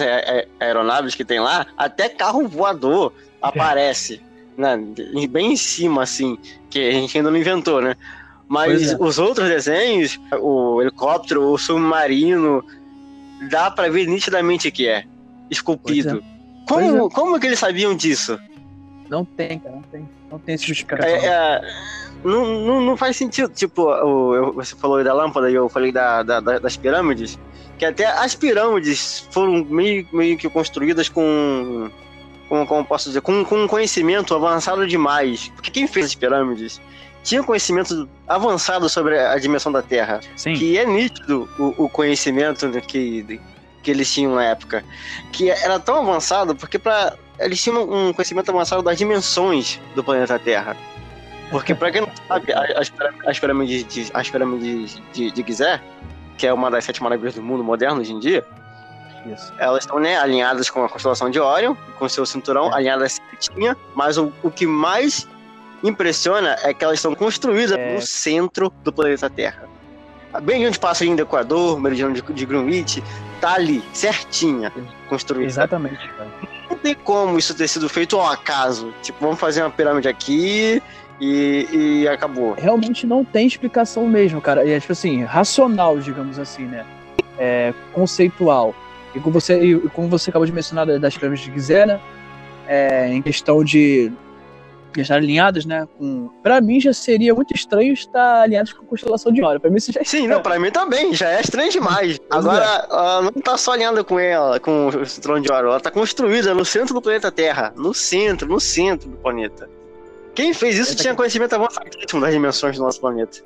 [0.60, 4.20] aeronaves que tem lá, até carro voador aparece,
[4.56, 4.78] né?
[5.28, 6.38] Bem em cima, assim,
[6.70, 7.96] que a gente ainda não inventou, né?
[8.46, 8.96] Mas é.
[8.98, 12.64] os outros desenhos, o helicóptero, o submarino,
[13.50, 15.04] dá pra ver nitidamente que é
[15.50, 16.22] esculpido.
[16.66, 18.38] Pois Como, como que eles sabiam disso?
[19.08, 20.08] Não tem, cara, não tem.
[20.30, 21.06] Não tem esse justificação.
[21.06, 21.60] É, é,
[22.24, 23.48] não, não, não faz sentido.
[23.52, 27.38] Tipo, o- você falou da lâmpada e eu falei da, da- da- das pirâmides.
[27.78, 31.90] Que até as pirâmides foram meio, meio que construídas com.
[32.48, 33.20] com como posso dizer?
[33.20, 35.48] Com, com um conhecimento avançado demais.
[35.54, 36.80] Porque quem fez as pirâmides
[37.22, 40.20] tinha conhecimento avançado sobre a dimensão da Terra.
[40.36, 40.54] Sim.
[40.54, 43.40] Que é nítido o, o conhecimento que,
[43.82, 44.84] que eles tinham na época.
[45.32, 50.38] Que era tão avançado porque para eles tinham um conhecimento avançado das dimensões do planeta
[50.38, 50.76] Terra.
[51.54, 52.52] Porque, pra quem não sabe,
[53.26, 55.80] as, pirâmides, de, as pirâmides de, de Gizé,
[56.36, 58.44] que é uma das sete maravilhas do mundo moderno hoje em dia,
[59.24, 59.52] Isso.
[59.56, 62.74] elas estão né, alinhadas com a constelação de Orion, com seu cinturão, É.
[62.74, 65.28] alinhadas certinha, mas o, o que mais
[65.84, 67.94] impressiona é que elas estão construídas É.
[67.94, 69.68] no centro do planeta Terra.
[70.42, 73.00] Bem onde passa a linha do Equador, meridiano de, de Greenwich,
[73.40, 74.72] tá ali, certinha,
[75.08, 75.46] construída.
[75.46, 76.28] Exatamente, cara.
[76.68, 78.92] Não tem como isso ter sido feito ao acaso.
[79.00, 80.82] Tipo, vamos fazer uma pirâmide aqui
[81.20, 82.54] e, e acabou.
[82.54, 84.64] Realmente não tem explicação mesmo, cara.
[84.64, 86.84] E é tipo assim, racional, digamos assim, né?
[87.38, 88.74] É, conceitual.
[89.14, 92.00] E como você, e como você acabou de mencionar da- das pirâmides de Gizé, né?
[92.66, 94.10] É, em questão de
[94.96, 95.86] estar alinhadas, né?
[95.98, 96.28] Com...
[96.42, 99.58] Pra mim já seria muito estranho estar alinhados com a constelação de Orion.
[99.60, 102.18] Pra mim isso já é Sim, não, pra mim também, já é estranho demais.
[102.18, 105.80] Pois Agora, ela não tá só alinhada com ela, com o cinturão de Orion, ela
[105.80, 107.72] tá construída no centro do planeta Terra.
[107.76, 109.68] No centro, no centro do planeta.
[110.34, 113.38] Quem fez isso tinha aqui- conhecimento avançadíssimo das dimensões do nosso planeta.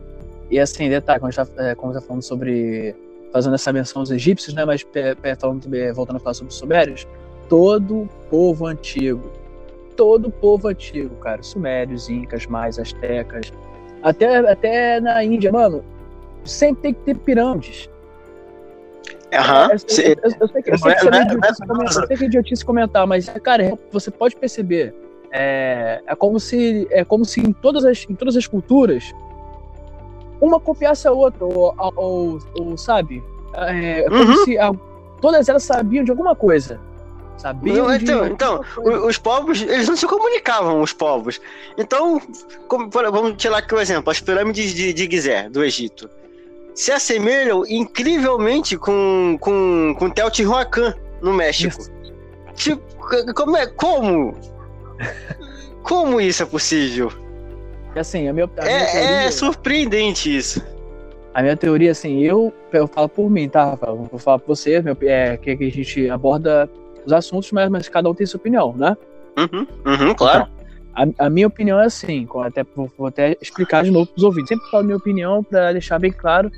[0.51, 2.95] E assim, detalhe, como a gente tá, é, como a gente tá falando sobre.
[3.31, 4.65] fazendo essa menção aos egípcios, né?
[4.65, 7.07] Mas pe- pe- falando também, voltando a falar sobre os sumérios,
[7.47, 9.31] todo povo antigo,
[9.95, 13.53] todo povo antigo, cara, sumérios, incas, mais, astecas,
[14.03, 15.85] até, até na Índia, mano,
[16.43, 17.91] sempre tem que ter pirâmides.
[19.35, 19.69] Aham.
[19.73, 20.75] É- é é- é- eu sei que é
[22.27, 24.95] idiotice comentar, mas, cara, você pode perceber.
[25.31, 29.13] É, é como se é como se em todas as, em todas as culturas
[30.41, 33.23] uma copiasse a outra, ou, ou, ou, sabe?
[33.55, 34.45] É, é como Uhum.
[34.45, 34.73] se a-
[35.21, 36.81] todas elas sabiam de alguma coisa.
[37.37, 39.07] Sabiam Não, de então- então, coisa.
[39.07, 41.41] Os povos, eles não se comunicavam, os povos.
[41.77, 42.21] Então,
[42.69, 46.09] como- vamos tirar aqui o exemplo, as pirâmides de, de Gizé, do Egito.
[46.75, 51.81] Se assemelham incrivelmente com, com, com Teotihuacan, no México.
[51.81, 51.91] Isso.
[52.55, 52.83] Tipo,
[53.35, 53.67] como é?
[53.67, 54.35] Como?
[55.83, 57.11] Como isso é possível?
[57.97, 60.63] Assim, a minha, a minha É, teoria, é surpreendente isso.
[61.35, 63.97] a minha teoria, assim, eu, eu falo por mim, tá, Rafael?
[64.11, 66.69] Vou falar por você, meu, é, que que a gente aborda
[67.05, 68.97] os assuntos, mas, mas cada um tem sua opinião, né?
[69.37, 70.47] Uhum, uhum, claro.
[70.95, 74.25] A, a minha opinião é assim, até, vou, vou até explicar de novo para os
[74.25, 74.49] ouvintes.
[74.49, 76.51] Sempre falo minha opinião para deixar bem claro.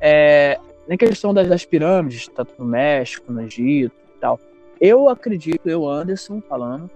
[0.00, 4.38] É, na questão das, das pirâmides, tanto no México, no Egito e tal.
[4.80, 6.90] Eu acredito, eu, Anderson, falando,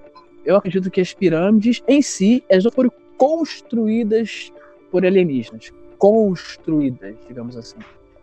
[0.51, 4.53] eu acredito que as pirâmides em si, elas não foram construídas
[4.91, 5.71] por alienígenas.
[5.99, 7.79] Construídas, digamos assim.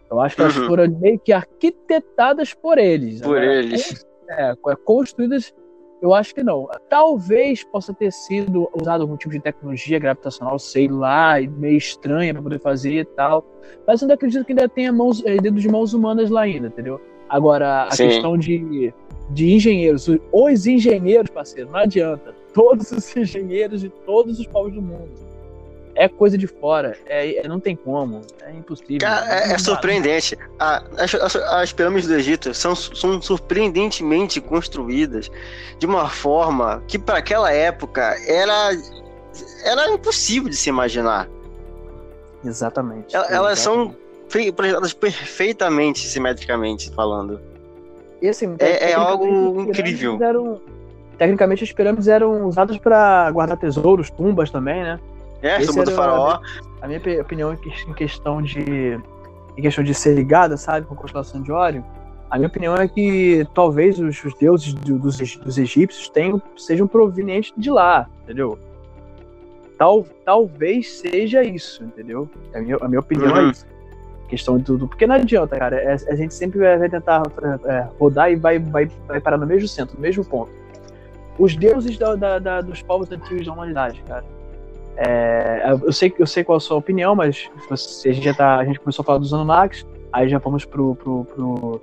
[0.10, 0.68] Eu acho que elas Uhum.
[0.68, 3.22] foram meio que arquitetadas por eles.
[3.22, 4.06] Por Agora, eles.
[4.30, 4.54] é,
[4.86, 5.54] construídas,
[6.02, 6.68] eu acho que não.
[6.90, 12.44] Talvez possa ter sido usado algum tipo de tecnologia gravitacional, sei lá, meio estranha para
[12.44, 13.46] poder fazer e tal.
[13.86, 16.68] Mas eu ainda acredito que ainda tenha mãos, eh, dedos de mãos humanas lá ainda,
[16.68, 17.00] entendeu?
[17.30, 18.08] Agora, a Sim.
[18.08, 18.94] questão de,
[19.30, 22.36] de engenheiros, os engenheiros, parceiro, não adianta.
[22.54, 25.12] Todos os engenheiros de todos os povos do mundo.
[25.96, 26.96] é coisa de fora.
[27.08, 28.22] É, é não tem como.
[28.42, 29.00] É impossível.
[29.00, 30.38] Cara, é, é surpreendente.
[30.60, 35.30] A, as, as, as, pirâmides do Egito são, são surpreendentemente construídas
[35.80, 38.72] de uma forma que, para aquela época, era,
[39.66, 41.28] era impossível de se imaginar.
[42.46, 43.16] Exatamente.
[43.16, 43.96] Elas, elas são
[44.56, 47.40] projetadas perfeitamente, simetricamente falando.
[48.22, 50.22] E assim, é, é algo incrível.
[50.22, 50.62] Eram,
[51.18, 55.00] tecnicamente, as pirâmides eram usadas para guardar tesouros, tumbas também, né?
[55.42, 56.40] É, tumba do faraó.
[56.82, 59.00] A minha, a minha opinião em questão de
[59.58, 61.82] em questão de ser ligada, sabe, com a constelação de Órion,
[62.30, 66.88] a minha opinião é que talvez os, os deuses do, dos, dos egípcios tenham, sejam
[66.88, 68.60] provenientes de lá, entendeu?
[69.78, 72.30] Tal, talvez seja isso, entendeu?
[72.54, 73.48] A minha, a minha opinião é uhum.
[73.48, 73.66] é isso.
[74.28, 74.88] Questão de tudo.
[74.88, 75.78] Porque não adianta, cara.
[75.78, 77.24] É, a gente sempre vai, tentar
[77.66, 80.52] é, rodar e vai, vai, vai parar no mesmo centro, no mesmo ponto.
[81.40, 84.26] Os deuses da, da, da, dos povos antigos da humanidade, cara.
[84.98, 88.58] É, eu, sei, eu sei qual a sua opinião, mas se a gente já tá.
[88.58, 91.82] A gente começou a falar dos Anunnakis, aí já vamos pro, pro, pro,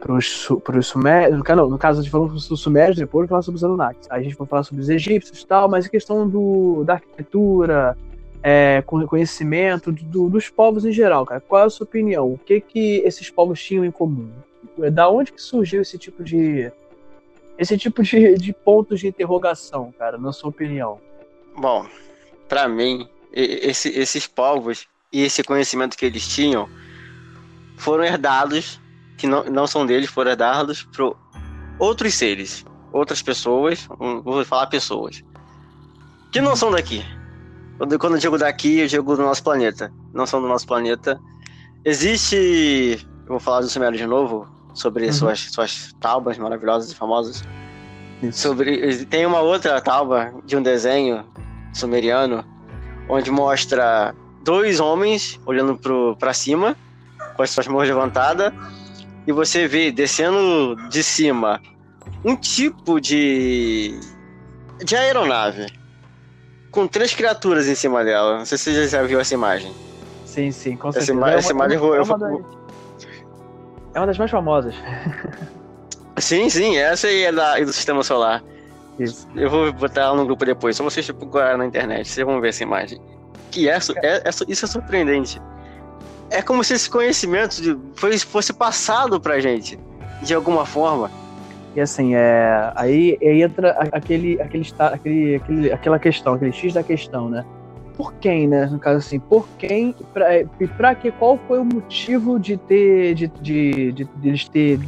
[0.00, 1.38] pros, pros sumérios.
[1.38, 4.08] No, no caso, a gente falou dos sumérios, depois falar sobre os Anunnakis.
[4.10, 6.94] Aí a gente vai falar sobre os egípcios e tal, mas a questão do, da
[6.94, 7.96] arquitetura,
[8.42, 11.40] é, conhecimento do, dos povos em geral, cara.
[11.40, 12.32] Qual é a sua opinião?
[12.32, 14.30] O que que esses povos tinham em comum?
[14.92, 16.70] Da onde que surgiu esse tipo de
[17.58, 20.98] esse tipo de, de pontos de interrogação, cara, na sua opinião?
[21.56, 21.86] Bom,
[22.48, 26.68] para mim, esse, esses povos e esse conhecimento que eles tinham
[27.76, 28.80] foram herdados,
[29.18, 31.16] que não, não são deles, foram herdados por
[31.78, 33.86] outros seres, outras pessoas,
[34.24, 35.22] vou falar pessoas,
[36.32, 37.04] que não são daqui
[37.82, 39.92] quando, quando eu digo daqui, eu digo do nosso planeta.
[40.14, 41.20] Não são do nosso planeta.
[41.84, 43.04] Existe.
[43.22, 45.12] Eu vou falar do Sumério de novo, sobre uhum.
[45.12, 47.42] suas, suas taubas maravilhosas e famosas.
[48.30, 51.24] Sobre, tem uma outra tauba de um desenho
[51.74, 52.44] sumeriano,
[53.08, 54.14] onde mostra
[54.44, 55.76] dois homens olhando
[56.20, 56.76] para cima,
[57.34, 58.52] com as suas mãos levantadas,
[59.26, 61.60] e você vê descendo de cima
[62.24, 63.98] um tipo de,
[64.84, 65.81] de aeronave
[66.72, 68.38] com três criaturas em cima dela.
[68.38, 69.72] Não sei se você já viu essa imagem.
[70.24, 71.12] Sim, sim, com certeza.
[71.12, 72.40] Essa, essa imagem, é uma, é, uma das,
[73.94, 74.74] é uma das mais famosas.
[76.18, 78.42] Sim, sim, essa aí é da, do sistema solar.
[78.98, 79.26] Isso.
[79.34, 82.50] Eu vou botar ela no grupo depois, só vocês procurar na internet, vocês vão ver
[82.50, 83.00] essa imagem.
[83.50, 85.40] Que é, é, é, isso é surpreendente.
[86.30, 87.80] É como se esse conhecimento
[88.26, 89.78] fosse passado pra gente,
[90.22, 91.10] de alguma forma.
[91.74, 96.82] E assim, é, aí, aí entra aquele, aquele, aquele, aquele, aquela questão, aquele X da
[96.82, 97.44] questão, né?
[97.96, 98.66] Por quem, né?
[98.66, 99.94] No caso assim, por quem
[100.60, 101.10] e pra que?
[101.12, 104.78] Qual foi o motivo de ter, de, de, de, de eles ter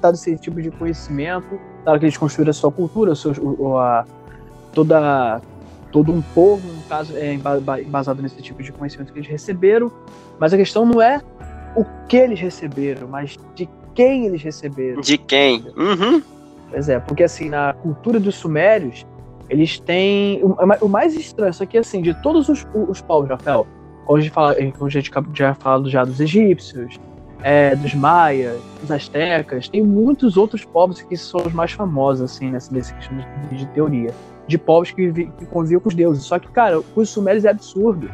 [0.00, 1.58] dado esse tipo de conhecimento?
[1.82, 3.34] Claro que eles construíram a sua cultura, a sua,
[3.80, 4.04] a,
[4.72, 5.40] toda,
[5.92, 9.90] todo um povo, no caso, é embasado nesse tipo de conhecimento que eles receberam.
[10.38, 11.22] Mas a questão não é
[11.76, 15.00] o que eles receberam, mas de quem eles receberam.
[15.00, 15.64] De quem?
[15.76, 16.22] Uhum.
[16.70, 19.06] Pois é, porque assim, na cultura dos sumérios,
[19.48, 20.40] eles têm.
[20.42, 23.66] O, mais estranho, isso aqui assim, de todos os, os povos, Rafael,
[24.04, 26.98] como a gente, fala, como a gente já falado já dos egípcios,
[27.42, 32.50] é, dos maias, dos astecas, tem muitos outros povos que são os mais famosos, assim,
[32.50, 34.14] nessa, nessa questão de, de, teoria.
[34.46, 36.24] De povos que, que conviviam com os deuses.
[36.24, 38.10] Só que, cara, os sumérios é absurdo.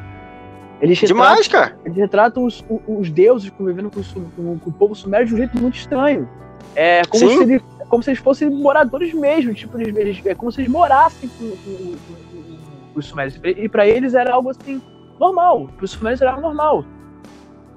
[0.80, 1.76] Eles Demais, cara!
[1.84, 5.60] Eles retratam os, os deuses convivendo com, com, com, o povo sumério de um jeito
[5.60, 6.28] muito estranho.
[6.74, 7.36] É como Sim.
[7.36, 10.70] se ele como se eles fossem moradores mesmo, tipo, eles, eles é como se eles
[10.70, 13.38] morassem com, com, com, com os sumérios.
[13.42, 14.80] E para eles era algo assim,
[15.18, 15.68] normal.
[15.76, 16.84] Para os sumérios era algo normal.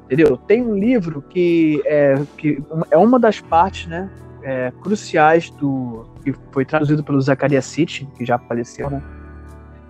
[0.06, 0.38] Entendeu?
[0.38, 4.08] Tem um livro que é, que é uma das partes, né,
[4.44, 9.02] é, cruciais do que foi traduzido pelo Zacharias City, que já faleceu, né?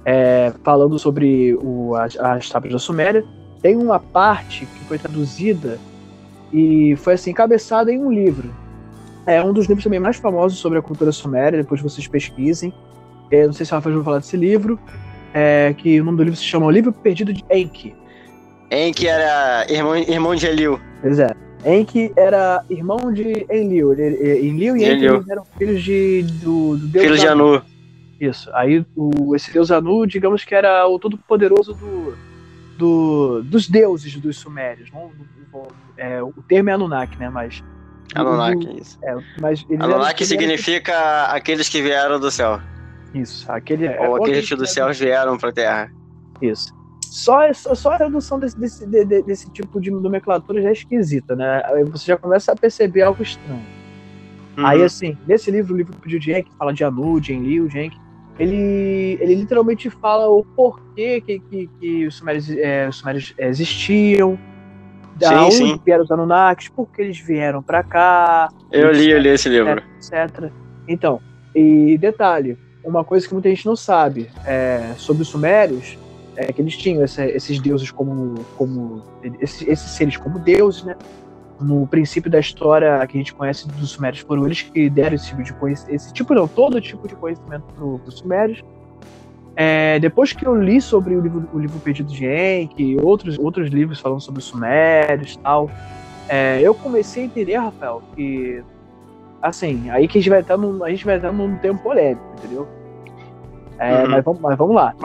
[0.05, 3.25] É, falando sobre o, as, as tábuas da Suméria.
[3.61, 5.79] Tem uma parte que foi traduzida
[6.51, 8.53] e foi assim, cabeçada em um livro,
[9.25, 12.73] é um dos livros também mais famosos sobre a cultura suméria, depois vocês pesquisem.
[13.31, 14.79] É, não sei se a Rafael vai falar desse livro,
[15.33, 17.95] é, que o nome do livro se chama O Livro Perdido de Enki.
[18.71, 20.79] Enki era irmão, irmão de Enlil.
[21.01, 21.29] Pois é.
[21.65, 23.93] Enki era irmão de Enlil.
[23.93, 27.61] Enlil e Enki eram filhos de, do, do deus Filhos de Anu.
[28.19, 28.49] Isso.
[28.53, 32.15] Aí o, esse deus Anu, digamos que era o todo-poderoso do,
[32.77, 34.91] do, dos deuses dos sumérios.
[34.91, 35.11] Não,
[35.97, 37.29] é, o termo é Anunnaki, né?
[37.29, 37.63] Mas
[38.15, 38.77] Anunnaki, uhum.
[38.77, 38.99] isso.
[39.03, 41.35] É, mas Anunnaki significa eram...
[41.35, 42.59] aqueles que vieram do céu.
[43.13, 45.91] Isso, aquele, é, Ou aqueles que do céu vieram para a Terra.
[46.41, 46.73] Isso.
[47.01, 51.61] Só, só a tradução desse, desse, de, desse tipo de nomenclatura já é esquisita, né?
[51.65, 53.61] Aí você já começa a perceber algo estranho.
[54.57, 54.65] Uhum.
[54.65, 57.95] Aí, assim, nesse livro, o livro de Jenk, fala de Anu, de Enlil, Jenk,
[58.39, 64.39] ele, ele literalmente fala o porquê que, que, que os sumérios, é, os sumérios existiam,
[65.23, 65.81] da Sim, onde sim.
[65.85, 69.81] vieram os Anunnakis, por que eles vieram pra cá, Eu li, eu li esse livro.
[69.97, 70.51] etc.
[70.87, 71.19] Então,
[71.55, 75.97] e detalhe, uma coisa que muita gente não sabe é, sobre os sumérios
[76.35, 79.01] é que eles tinham essa- esses deuses como, como
[79.41, 80.95] esses, esses seres como deuses, né?
[81.61, 85.27] No princípio da história que a gente conhece dos sumérios foram eles que deram esse
[85.29, 88.59] tipo de conhecimento, esse tipo não, todo tipo de conhecimento para os sumérios.
[89.55, 93.37] É, depois que eu li sobre o livro, o livro Perdido de Enki e outros,
[93.37, 95.69] outros livros falando sobre os sumérios e tal,
[96.27, 98.63] é, eu comecei a entender, Rafael, que
[99.41, 102.23] assim, aí que a gente vai estar num, a gente vai estar num tempo polêmico,
[102.37, 102.67] entendeu?
[103.77, 104.09] É, Uhum.
[104.09, 104.95] mas, vamos, mas vamos lá.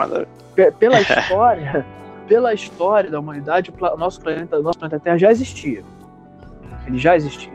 [0.55, 1.85] Pe- Pela história,
[2.27, 5.83] pela história da humanidade, o nosso planeta, nosso planeta Terra já existia.
[6.87, 7.51] Ele já existia.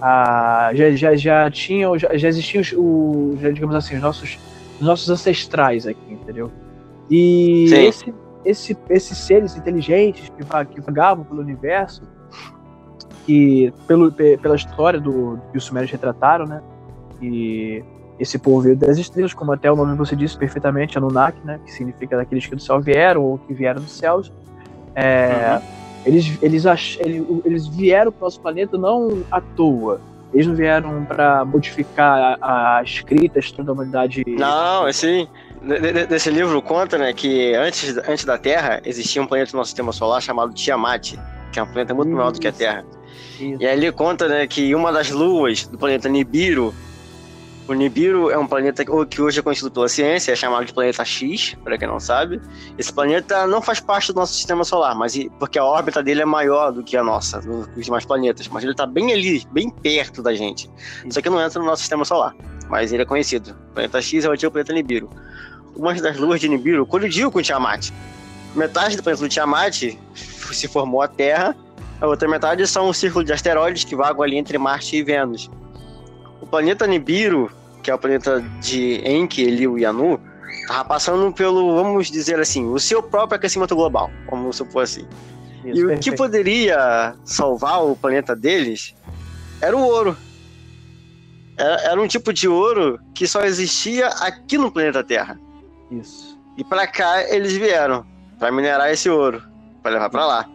[0.00, 4.38] Ah, já, já, já tinham, já, já existiam os, o, já, digamos assim, os nossos,
[4.80, 6.50] os nossos ancestrais aqui, entendeu?
[7.10, 7.86] E Sim.
[7.86, 8.14] esse,
[8.44, 12.02] esse, esses seres inteligentes que, va- que vagavam pelo universo,
[13.24, 16.62] que pelo, pe- pela história do que os sumérios retrataram, né?
[17.20, 17.82] E
[18.18, 21.60] esse povo veio das estrelas, como até o nome você disse perfeitamente, Anunnaki, né?
[21.64, 24.32] Que significa daqueles que do céu vieram ou que vieram dos céus.
[24.94, 25.60] É,
[26.04, 30.00] eles, eles, ach, eles, eles vieram para o nosso planeta não à toa.
[30.32, 34.24] Eles não vieram para modificar a, a escrita, a história da humanidade.
[34.26, 35.26] Não, assim,
[36.08, 39.92] desse livro conta, né, que antes, antes da Terra existia um planeta no nosso sistema
[39.92, 41.14] solar chamado Tiamat,
[41.52, 42.52] que é um planeta muito maior do que a.
[42.52, 42.84] Terra.
[43.40, 43.62] Isso.
[43.62, 46.74] E aí ele conta, né, que uma das luas do planeta Nibiru,
[47.68, 51.04] o Nibiru é um planeta que hoje é conhecido pela ciência, é chamado de planeta
[51.04, 52.40] X, para quem não sabe.
[52.78, 56.24] Esse planeta não faz parte do nosso sistema solar, mas porque a órbita dele é
[56.24, 59.46] maior do que a nossa, do que os demais planetas, mas ele está bem ali,
[59.52, 60.70] bem perto da gente.
[61.10, 62.34] Só que não entra no nosso sistema solar,
[62.70, 63.54] mas ele é conhecido.
[63.70, 65.10] O planeta X é o antigo planeta Nibiru.
[65.76, 67.90] Uma das luas de Nibiru colidiu com Tiamat.
[68.54, 71.54] Metade do planeta do Tiamat se formou a Terra,
[72.00, 75.50] a outra metade são um círculo de asteroides que vagam ali entre Marte e Vênus.
[76.40, 77.50] O planeta Nibiru,
[77.88, 80.20] que é o planeta de Enki, Eliu e Anu,
[80.66, 85.08] tava passando pelo, vamos dizer assim, o seu próprio aquecimento global, vamos supor assim.
[85.64, 86.16] Isso, e o que perfeito.
[86.18, 88.94] poderia salvar o planeta deles
[89.62, 90.14] era o ouro.
[91.56, 95.40] Era, era um tipo de ouro que só existia aqui no planeta Terra.
[95.90, 96.38] Isso.
[96.58, 98.04] E pra cá eles vieram
[98.38, 99.42] pra minerar esse ouro,
[99.82, 100.50] pra levar pra lá.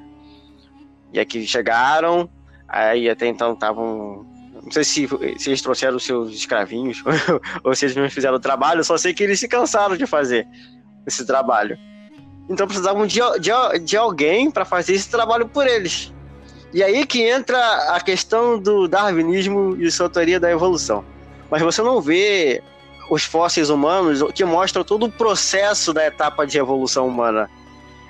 [1.11, 2.29] E aqui chegaram,
[2.67, 4.23] aí até então estavam.
[4.63, 7.03] Não sei se, se eles trouxeram os seus escravinhos
[7.63, 10.47] ou se eles não fizeram o trabalho, só sei que eles se cansaram de fazer
[11.05, 11.77] esse trabalho.
[12.49, 16.13] Então precisavam de, de, de alguém para fazer esse trabalho por eles.
[16.73, 17.59] E aí que entra
[17.93, 21.05] a questão do darwinismo e sua teoria da evolução.
[21.49, 22.63] Mas você não vê
[23.09, 27.49] os fósseis humanos que mostram todo o processo da etapa de evolução humana.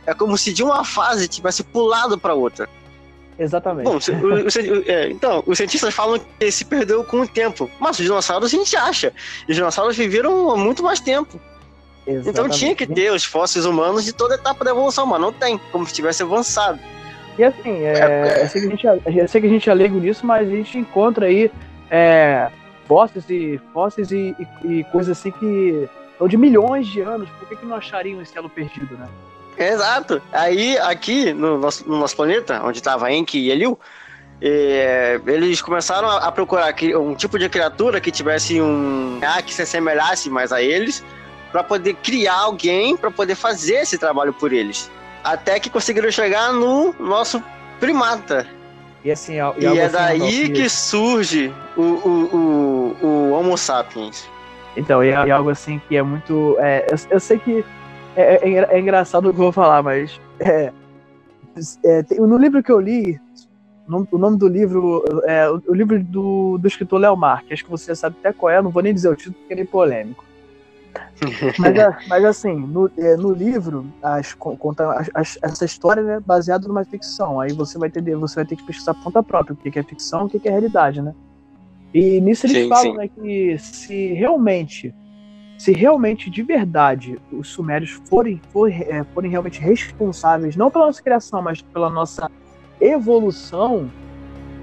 [0.05, 2.69] É como se de uma fase tivesse pulado para outra.
[3.43, 3.86] Exatamente.
[3.86, 7.69] Bom, o- o é, então, os cientistas falam que se perdeu com o tempo.
[7.79, 9.12] Mas os dinossauros a gente acha.
[9.47, 11.39] Os dinossauros viveram há muito mais tempo.
[12.06, 12.60] Então Exatamente.
[12.60, 15.58] tinha que ter os fósseis humanos de toda a etapa da evolução, mas não tem,
[15.71, 16.77] como se tivesse avançado.
[17.38, 18.86] E assim, é, eu, sei que a gente,
[19.19, 21.49] eu sei que a gente é leigo nisso, mas a gente encontra aí
[21.89, 22.49] é,
[22.88, 27.29] fósseis e fósseis e, e- e coisas assim que são de milhões de anos.
[27.39, 29.08] Por que, que não achariam esse elo perdido, né?
[29.57, 30.21] Exato.
[30.31, 33.79] Aí, aqui no nosso, no nosso planeta, onde estava Enki e Eliu,
[34.41, 39.53] é, eles começaram a, a procurar um tipo de criatura que tivesse um ah, que
[39.53, 41.03] se assemelhasse mais a eles,
[41.51, 44.91] para poder criar alguém para poder fazer esse trabalho por eles.
[45.23, 47.41] Até que conseguiram chegar no nosso
[47.79, 48.45] primata.
[49.05, 54.27] E assim, e, E, é assim, daí que surge o, o, o, o Homo sapiens.
[54.75, 56.57] Então, e é, algo assim que é muito.
[56.59, 57.63] é, eu, eu sei que
[58.15, 60.19] é, é engra- é engraçado o que eu vou falar, mas.
[60.39, 60.71] é,
[61.84, 63.19] é, tem- no livro que eu li,
[64.12, 67.69] o nome, do livro é o, livro do, do escritor Léo Mar, que acho que
[67.71, 70.23] você sabe até qual é, não vou nem dizer o título porque ele é polêmico.
[71.58, 76.19] mas, é- mas assim, no, é, no livro, as, con- conta as- essa história é
[76.19, 77.39] baseada numa ficção.
[77.39, 79.84] Aí você vai entender, você vai ter que pesquisar por conta própria, o que é
[79.84, 81.13] ficção e o que que é realidade, né?
[81.93, 82.97] E nisso eles Sim, falam sim.
[82.97, 84.93] né, que se realmente,
[85.63, 91.02] se realmente de verdade os sumérios forem, forem, é, forem realmente responsáveis, não pela nossa
[91.02, 92.30] criação, mas pela nossa
[92.82, 93.89] evolução,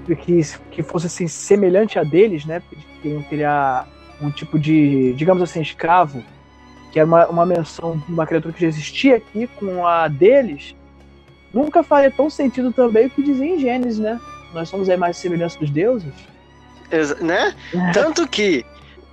[0.05, 2.61] que, que fosse assim, semelhante a deles, né?
[2.71, 3.87] Eles queriam criar
[4.21, 6.23] um tipo de, digamos assim, escravo,
[6.91, 10.75] que era uma, uma menção de uma criatura que já existia aqui com a deles,
[11.51, 14.19] nunca faria tão sentido também o que dizia em Gênesis, né?
[14.53, 16.13] Nós somos a mais semelhança dos deuses.
[16.91, 17.55] Exa- né?
[17.91, 18.63] Tanto que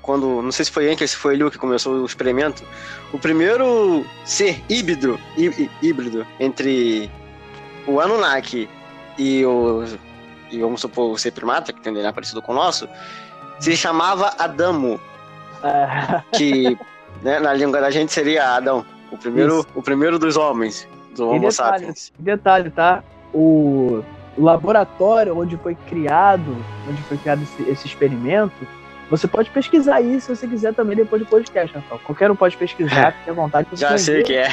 [0.03, 2.63] quando, não sei se foi Enki ou se foi Liu que começou o experimento,
[3.13, 7.11] o primeiro ser híbrido, hí- híbrido entre
[7.87, 8.69] o Anunnaki
[9.19, 9.85] e o,
[10.51, 12.89] e vamos supor, o ser primata, que tem DNA parecido com o nosso,
[13.61, 15.01] se chamava Adamo,
[15.63, 16.79] É, que
[17.23, 19.69] né, na língua da gente seria Adão, o primeiro, Isso.
[19.75, 20.87] o primeiro dos homens,
[21.17, 22.13] do E Homo detalhe, sapiens.
[22.19, 23.03] detalhe, tá?
[23.35, 24.03] O
[24.39, 26.57] laboratório onde foi criado,
[26.89, 28.55] onde foi criado esse, esse experimento,
[29.11, 32.01] você pode pesquisar isso se você quiser também depois do podcast, Rafael.
[32.05, 33.69] Qualquer um pode pesquisar, fique à vontade.
[33.71, 34.49] você Já sei o que é.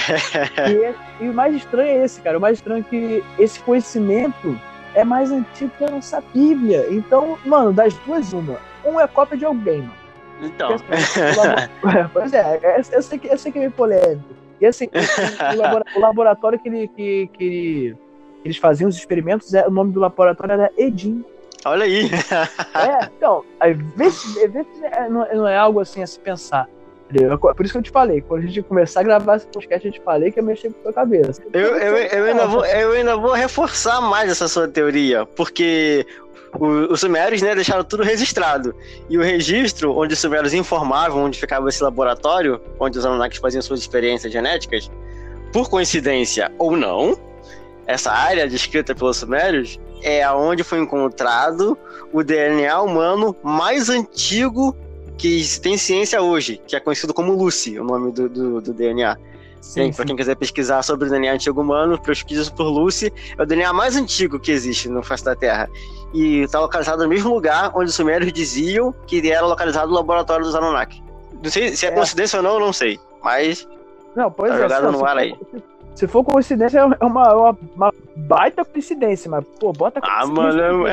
[0.69, 2.37] E, é- e o mais estranho é esse, cara.
[2.37, 4.59] O mais estranho é que esse conhecimento
[4.93, 6.85] é mais antigo que a nossa Bíblia.
[6.89, 8.57] Então, mano, das duas, uma.
[8.85, 9.93] Um é cópia de alguém, mano.
[10.41, 10.85] Então, assim,
[11.97, 14.23] É, Pois é, é, eu sei que, eu sei que é meio polêmico.
[14.61, 17.95] E assim, o, o labora- o laboratório que, ele, que, que ele-
[18.41, 21.25] que eles faziam os experimentos, é, o nome do laboratório era Edim.
[21.65, 22.09] Olha aí.
[22.73, 23.43] É, então,
[23.97, 24.39] vê se
[24.85, 26.67] é- não, não é algo assim a se pensar.
[27.09, 27.37] entendeu?
[27.37, 29.93] Por isso que eu te falei, quando a gente começar a gravar esse podcast, eu
[29.93, 31.41] te falei que ia mexer com a sua cabeça.
[31.53, 36.05] Eu, eu, eu, ainda vou, eu ainda vou reforçar mais essa sua teoria, porque
[36.57, 38.73] o- os sumérios né, deixaram tudo registrado.
[39.09, 43.61] E o registro, onde os sumérios informavam onde ficava esse laboratório, onde os Anunnakis faziam
[43.61, 44.89] suas experiências genéticas,
[45.53, 47.17] por coincidência ou não,
[47.87, 51.75] essa área descrita pelos sumérios é aonde foi encontrado
[52.13, 54.75] o DNA humano mais antigo
[55.17, 59.17] que tem ciência hoje, que é conhecido como Lucy, o nome do, do, do DNA.
[59.59, 63.11] Sim, pra quem quiser pesquisar sobre o DNA antigo humano, pesquisa por Lucy.
[63.35, 65.67] É o DNA mais antigo que existe no face da Terra.
[66.13, 70.45] E está localizado no mesmo lugar onde os sumérios diziam que era localizado o laboratório
[70.45, 71.01] dos Anunnaki.
[71.43, 71.91] Não sei se é, É.
[71.91, 72.99] coincidência ou não, eu não sei.
[73.23, 73.67] Mas
[74.15, 74.61] Não, pois Tá é.
[74.61, 75.35] jogado no ar aí.
[75.95, 80.83] Se- for coincidência, é uma, uma, uma baita coincidência, mas, pô, bota Ah, mano.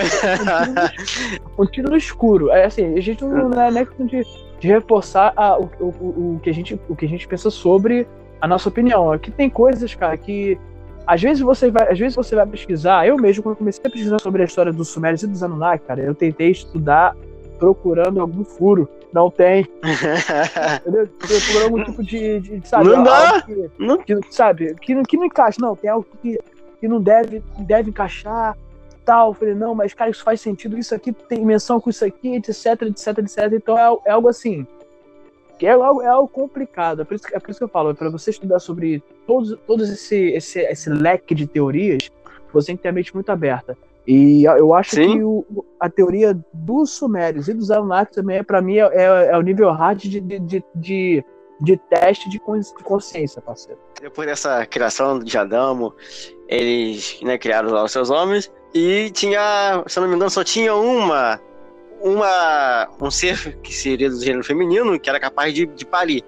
[1.59, 2.51] um tiro no escuro.
[2.51, 4.23] É assim, a gente não, não é nem questão de,
[4.61, 7.51] de reforçar a- o, o, o, o que a gente, o que a gente pensa
[7.51, 8.07] sobre
[8.41, 9.13] a nossa opinião.
[9.13, 10.59] Aqui tem coisas, cara, que
[11.07, 13.07] às vezes você vai, às vezes você vai pesquisar.
[13.07, 16.01] Eu mesmo, quando comecei a pesquisar sobre a história dos Sumérios e dos Anunnaki, cara,
[16.01, 17.17] eu tentei estudar
[17.67, 18.89] procurando algum furo.
[19.13, 19.61] Não tem,
[20.81, 21.07] entendeu?
[21.19, 22.87] Procurando algum tipo de, de sabe?
[22.89, 23.43] Não dá.
[23.43, 26.41] que- Não- que, sabe, que, não- que não encaixa, não, tem algo que,
[26.81, 28.57] que não deve, deve encaixar,
[29.05, 29.29] tal.
[29.31, 32.35] Eu falei, não, mas cara, isso faz sentido, isso aqui tem menção com isso aqui,
[32.35, 33.53] etc, etc, etc.
[33.53, 34.67] Então é, é algo assim,
[35.57, 37.03] que é algo, é algo complicado.
[37.03, 39.57] É por, isso, que- é por isso que eu falo, para você estudar sobre todos,
[39.69, 42.11] todos esse, esse, esse leque de teorias,
[42.53, 43.77] você tem que ter a mente muito aberta.
[44.07, 45.13] E eu acho Sim.
[45.19, 49.39] que o- a teoria dos Sumérios e dos Anunnaki também, para mim, é, é, é
[49.39, 51.25] o nível hard de, de, de, de,
[51.61, 52.41] de teste de
[52.83, 53.79] consciência, parceiro.
[54.01, 55.95] Depois dessa criação de Adamo,
[56.49, 60.43] eles né, criaram lá os seus homens e tinha, se eu não me engano, só
[60.43, 61.41] tinha uma,
[62.01, 66.23] uma um ser que seria do gênero feminino que era capaz de, de parir,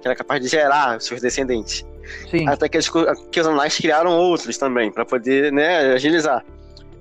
[0.00, 1.84] que era capaz de gerar seus descendentes.
[2.30, 2.48] Sim.
[2.48, 2.88] Até que, eles,
[3.30, 6.44] que os Anunnakis criaram outros também para poder né, agilizar.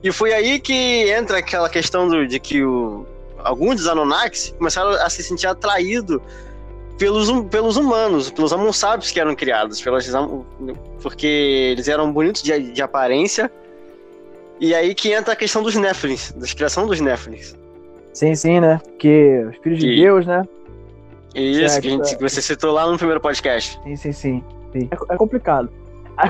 [0.04, 3.06] E foi aí que entra aquela questão do, de que o,
[3.44, 6.20] alguns dos Anunnakis começaram a se sentir atraídos
[6.98, 8.72] pelos, hum- pelos humanos, pelos Homo
[9.14, 10.10] que eram criados, pelas,
[11.02, 11.28] porque
[11.72, 13.52] eles eram bonitos de, de aparência.
[14.60, 17.56] E aí que entra a questão dos Néflins, da criação dos Néflins.
[18.14, 18.80] Sim, sim, né?
[18.84, 20.44] Porque os filhos de E- Deus, né?
[21.34, 22.18] Isso Certo, que, gente, certo.
[22.18, 23.80] que você citou lá no primeiro podcast.
[23.84, 24.44] Sim, sim, sim.
[24.74, 24.90] sim.
[24.92, 25.70] É, é complicado.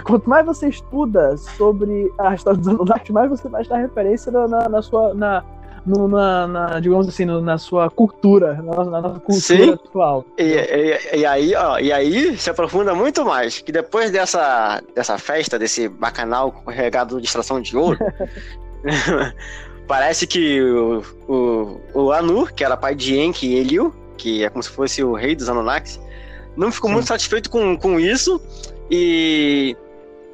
[0.06, 4.48] Quanto mais você estuda sobre a história dos Anunnaki, mais você vai dar referência na,
[4.48, 5.14] na, na sua.
[5.14, 5.44] Na,
[5.84, 9.72] no- na, na- digamos assim, no- na sua cultura, na, na nossa cultura Sim.
[9.72, 10.24] atual.
[10.38, 13.60] E, e- e aí, ó, e aí se aprofunda muito mais.
[13.60, 17.98] Que depois dessa, dessa festa, desse bacanal regado de extração de ouro,
[19.88, 24.50] parece que o, o, o Anu, que era pai de Enki e Eliu, que é
[24.50, 26.00] como se fosse o rei dos Anunnakis,
[26.56, 26.94] não ficou Sim.
[26.96, 28.40] muito satisfeito com, com isso
[28.92, 29.78] e,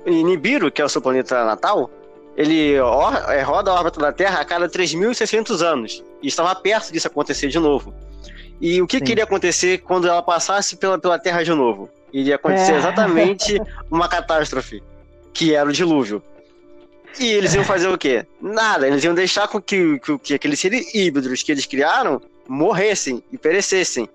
[0.06, 1.90] Nibiru, que é o seu planeta natal,
[2.36, 6.04] ele é, roda a órbita da Terra a cada 3.600 anos.
[6.22, 7.94] E estava perto disso acontecer de novo.
[8.60, 9.04] E o que Sim.
[9.04, 11.90] queria acontecer quando ela passasse pela, pela Terra de novo?
[12.12, 12.78] Iria acontecer É.
[12.78, 14.82] exatamente uma catástrofe,
[15.34, 16.22] que era o dilúvio.
[17.20, 18.26] E eles iam fazer o quê?
[18.42, 23.24] Nada, eles iam deixar com que, que, que aqueles seres híbridos que eles criaram morressem
[23.32, 24.08] e perecessem.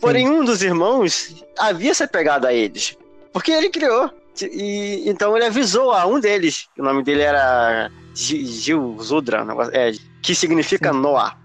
[0.00, 2.96] Porém, um dos irmãos havia se apegado a eles,
[3.32, 4.10] porque ele criou.
[4.42, 9.92] E, então ele avisou a um deles, o nome dele era Gi- Gil Zudra, é,
[10.22, 11.36] que significa Noah.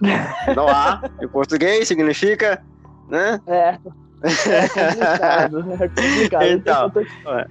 [0.56, 2.62] Noah, em português, significa,
[3.08, 3.40] né?
[3.46, 3.78] É.
[4.22, 5.58] É complicado.
[5.80, 6.42] É complicado.
[6.48, 6.92] Então.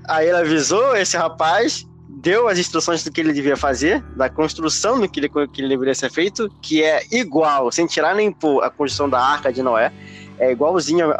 [0.07, 4.99] Aí ele avisou esse rapaz deu as instruções do que ele devia fazer, da construção
[4.99, 8.63] do que ele, que ele deveria ser feito, que é igual, sem tirar nem pôr
[8.63, 9.91] a construção da Arca de Noé,
[10.39, 11.11] é igualzinho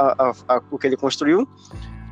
[0.47, 1.47] ao que ele construiu.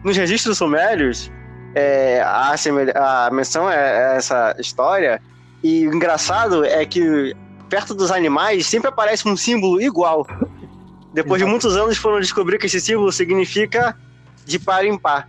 [0.03, 1.31] Nos registros sumérios,
[1.75, 2.55] é, a,
[2.95, 5.21] a menção é essa história,
[5.63, 7.35] e o engraçado é que
[7.69, 10.25] perto dos animais sempre aparece um símbolo igual.
[11.13, 11.45] Depois Exato.
[11.45, 13.95] de muitos anos foram descobrir que esse símbolo significa
[14.45, 15.27] de par em par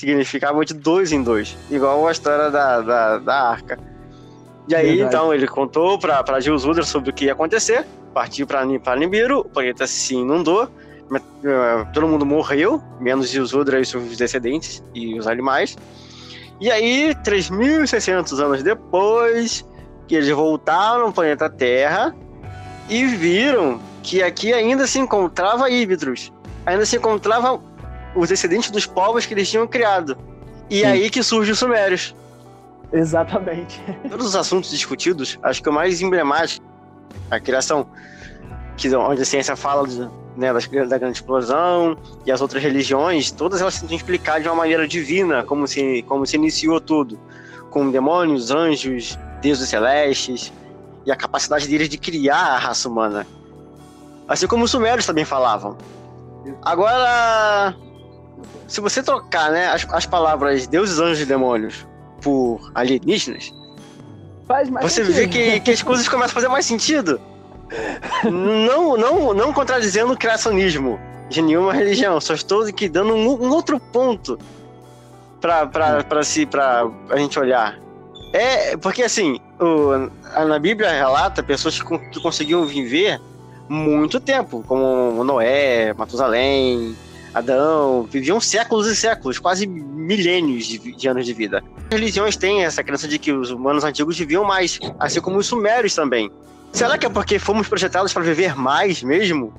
[0.00, 3.78] significava de dois em dois, igual a história da, da, da arca.
[4.66, 5.08] E aí, Verdade.
[5.14, 9.44] então, ele contou pra Gil Zudra sobre o que ia acontecer, partiu pra Nibiru, o
[9.44, 10.68] planeta se inundou,
[11.92, 15.76] todo mundo morreu, menos Gil Zudra e seus descendentes e os animais.
[16.60, 19.64] E aí, 3.600 anos depois,
[20.06, 22.14] que eles voltaram ao planeta Terra
[22.88, 26.32] e viram que aqui ainda se encontrava Íbitros,
[26.66, 27.60] ainda se encontrava
[28.14, 30.16] os descendentes dos povos que eles tinham criado.
[30.68, 30.84] E Sim.
[30.84, 32.14] aí que surge os Sumérios.
[32.92, 33.80] Exatamente.
[34.10, 36.64] Todos os assuntos discutidos, acho que o mais emblemático,
[37.30, 37.86] a criação,
[38.76, 39.86] que, onde a ciência fala
[40.40, 40.50] né,
[40.86, 45.44] da grande explosão e as outras religiões, todas elas tentam explicar de uma maneira divina
[45.44, 47.20] como se, como se iniciou tudo,
[47.70, 50.50] com demônios, anjos, deuses celestes
[51.04, 53.26] e a capacidade deles de criar a raça humana.
[54.26, 55.76] Assim como os sumérios também falavam.
[56.62, 57.76] Agora,
[58.66, 61.86] se você trocar né, as, as palavras deuses, anjos e demônios
[62.22, 63.52] por alienígenas,
[64.80, 65.14] você sentido.
[65.14, 67.20] vê que, que as coisas começam a fazer mais sentido.
[68.24, 70.98] Não, não, não contradizendo o criacionismo
[71.28, 74.38] de nenhuma religião, só estou aqui dando um, um outro ponto
[75.40, 77.78] para si, para a gente olhar.
[78.32, 80.10] É, porque assim, o,
[80.44, 83.20] na Bíblia relata pessoas que, que conseguiam viver
[83.68, 86.96] muito tempo, como Noé, Matusalém,
[87.32, 91.62] Adão, viviam séculos e séculos, quase milênios de, de, anos de vida.
[91.86, 95.46] As religiões têm essa crença de que os humanos antigos viviam mais, assim como os
[95.46, 96.30] sumérios também.
[96.72, 99.52] Será que é porque fomos projetados para viver mais mesmo?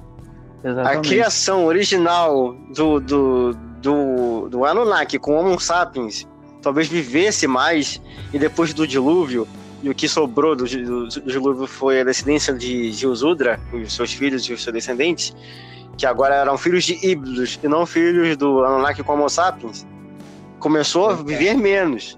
[0.64, 0.98] Exatamente.
[0.98, 6.28] A criação original do, do, do, do Anunnaki com Homo sapiens
[6.62, 8.00] talvez vivesse mais
[8.32, 9.48] e depois do dilúvio
[9.82, 14.14] e o que sobrou do, do, do dilúvio foi a descendência de Gilzudra, os seus
[14.14, 15.36] filhos e os seus descendentes,
[15.98, 19.86] que agora eram filhos de híbridos e não filhos do Anunnaki como sapiens,
[20.60, 22.18] começou a viver menos.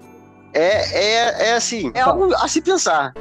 [0.52, 3.14] É, é, é assim, é algo a se pensar.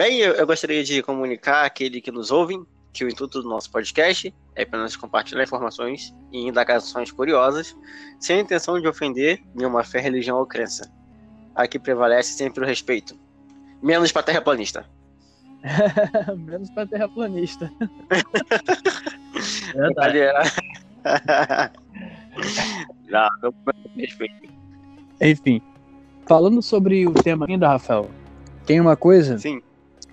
[0.00, 3.70] Bem, eu, eu gostaria de comunicar àquele que nos ouvem que o intuito do nosso
[3.70, 7.76] podcast é apenas compartilhar informações e indagações curiosas,
[8.18, 10.90] sem a intenção de ofender nenhuma fé, religião ou crença.
[11.54, 13.14] Aqui prevalece sempre o respeito.
[13.82, 14.86] Menos para terraplanista.
[16.34, 17.70] Menos para terraplanista.
[19.76, 20.20] Verdade.
[23.06, 23.54] não, não
[23.98, 24.48] respeito.
[25.20, 25.60] Enfim,
[26.26, 28.10] falando sobre o tema ainda, Rafael,
[28.64, 29.60] tem uma coisa Sim.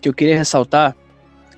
[0.08, 0.96] Que eu queria ressaltar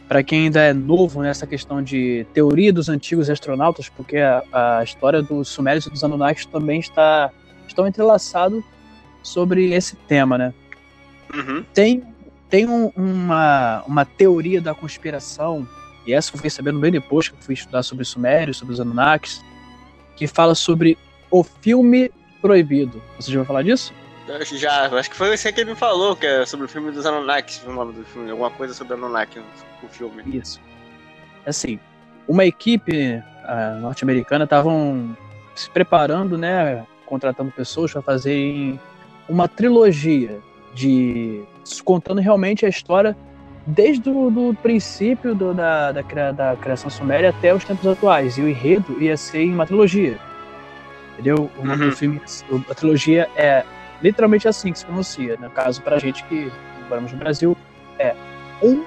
[0.08, 4.44] para quem ainda é novo nessa questão de teoria dos antigos astronautas, porque a,
[4.80, 7.30] a história dos Sumérios e dos Anunnakis também está
[7.68, 8.64] estão entrelaçados
[9.22, 10.54] sobre esse tema, né?
[11.32, 11.64] Uhum.
[11.74, 12.04] Tem
[12.50, 15.68] tem um, uma, uma teoria da conspiração,
[16.08, 18.80] e essa eu fiquei sabendo bem depois que eu fui estudar sobre Sumérios, sobre os
[18.80, 19.46] Anunnakis,
[20.16, 20.98] que fala sobre
[21.30, 23.00] o filme proibido.
[23.20, 23.94] Você já ouviu falar disso?
[24.44, 27.06] Já, acho que foi você que ele me falou, que é sobre o filme dos
[27.06, 29.40] Anunnakis, o nome do filme, alguma coisa sobre Anunnaki,
[29.82, 30.24] o filme.
[30.38, 30.62] Isso.
[31.46, 31.80] Assim,
[32.28, 35.18] uma equipe uh, norte-americana estavam
[35.56, 38.80] se preparando, né, contratando pessoas para fazerem
[39.28, 40.40] uma trilogia
[40.76, 41.44] de
[41.84, 43.18] contando realmente a história
[43.66, 48.38] desde o do princípio do, da, da, da, criação suméria até os tempos atuais.
[48.38, 50.18] E o enredo ia ser em uma trilogia.
[51.14, 51.50] Entendeu?
[51.58, 51.92] O uhum.
[51.92, 52.22] filme,
[52.70, 53.64] a trilogia é
[54.02, 55.38] literalmente assim que se pronuncia.
[55.38, 56.52] No caso, pra gente que
[56.88, 57.58] moramos no Brasil,
[57.98, 58.16] é
[58.62, 58.84] um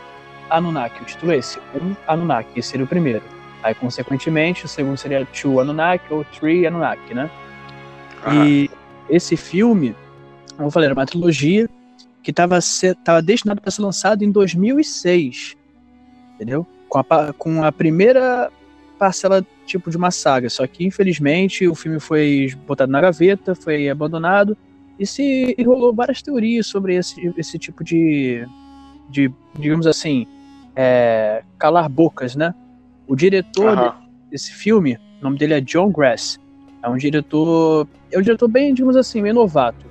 [0.50, 1.02] Anunnaki.
[1.02, 2.58] O título é esse, um Anunnaki.
[2.58, 3.22] Esse seria o primeiro.
[3.62, 7.30] Aí, consequentemente, o segundo seria Two Anunnaki ou Three Anunnaki, né?
[8.26, 8.44] Uhum.
[8.44, 8.70] E
[9.08, 9.94] esse filme,
[10.56, 11.68] como eu falei, era uma trilogia
[12.22, 12.58] que estava
[13.04, 15.56] tava destinado para ser lançado em 2006,
[16.34, 16.66] entendeu?
[16.88, 18.50] Com a, com a primeira
[18.98, 23.88] parcela tipo de uma saga, só que infelizmente o filme foi botado na gaveta, foi
[23.88, 24.56] abandonado
[25.02, 28.46] e se e rolou várias teorias sobre esse, esse tipo de,
[29.10, 30.28] de digamos assim,
[30.76, 32.54] é, calar bocas, né?
[33.06, 33.92] O diretor uhum.
[34.30, 36.38] desse filme, o nome dele é John Grass,
[36.80, 39.84] é um diretor, é um diretor bem, digamos assim, meio novato.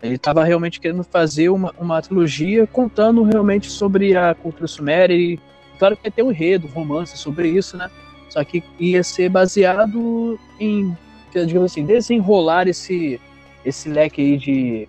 [0.00, 5.40] Ele estava realmente querendo fazer uma, uma trilogia contando realmente sobre a cultura suméria e
[5.76, 7.90] claro que ia ter um enredo, um romance sobre isso, né?
[8.28, 10.96] Só que ia ser baseado em
[11.32, 13.20] digamos assim, desenrolar esse,
[13.64, 14.88] esse leque aí de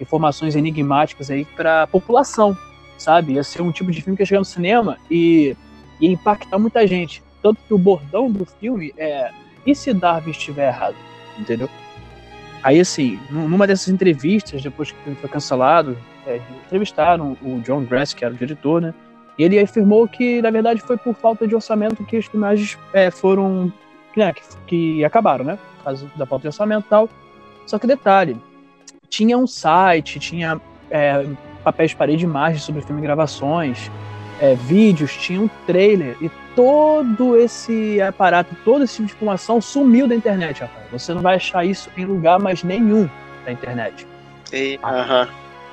[0.00, 2.56] informações enigmáticas aí para a população,
[2.98, 3.34] sabe?
[3.34, 5.56] Ia ser um tipo de filme que ia chegar no cinema e
[6.00, 7.22] ia impactar muita gente.
[7.42, 9.30] Tanto que o bordão do filme é
[9.66, 10.94] e se Darwin estiver errado?
[11.38, 11.68] Entendeu?
[12.62, 17.84] Aí, assim, numa dessas entrevistas, depois que o filme foi cancelado, é, entrevistaram o John
[17.84, 18.94] Grass, que era o diretor, né?
[19.38, 23.10] E ele afirmou que, na verdade, foi por falta de orçamento que as filmagens é,
[23.10, 23.72] foram.
[24.16, 25.58] Né, que, que, acabaram, né?
[25.76, 27.08] Por causa da falta de orçamento e tal.
[27.66, 28.36] Só que detalhe:
[29.08, 30.60] tinha um site, tinha
[30.90, 31.26] é,
[31.64, 33.90] papéis de parede, imagens sobre o filme, gravações,
[34.40, 40.06] é, vídeos, tinha um trailer e todo esse aparato, todo esse tipo de informação sumiu
[40.08, 40.86] da internet, rapaz.
[40.92, 43.08] Você não vai achar isso em lugar mais nenhum
[43.44, 44.06] da internet.
[44.52, 45.28] E, uh -huh.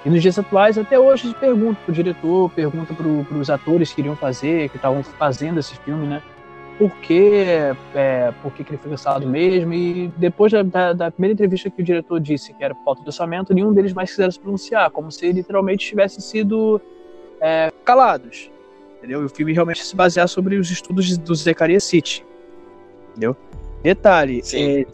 [0.05, 4.01] e nos dias atuais, até hoje, se pergunta pro diretor, pergunta pro, pros atores que
[4.01, 6.21] iriam fazer, que estavam fazendo esse filme, né?
[6.77, 7.45] Por que,
[7.95, 9.73] é, por que, que ele foi cancelado mesmo?
[9.73, 13.07] E depois da, da, da, primeira entrevista que o diretor disse que era falta de
[13.07, 16.81] orçamento, nenhum deles mais quiseram se pronunciar, como se literalmente tivessem sido
[17.39, 18.51] é, calados
[19.03, 19.21] entendeu?
[19.21, 22.25] E o filme realmente se basear sobre os estudos do Zacarias City,
[23.11, 23.35] entendeu?
[23.83, 24.85] Detalhe, é,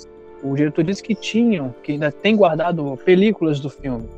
[0.42, 4.10] o diretor disse que tinham, que ainda tem guardado películas do filme,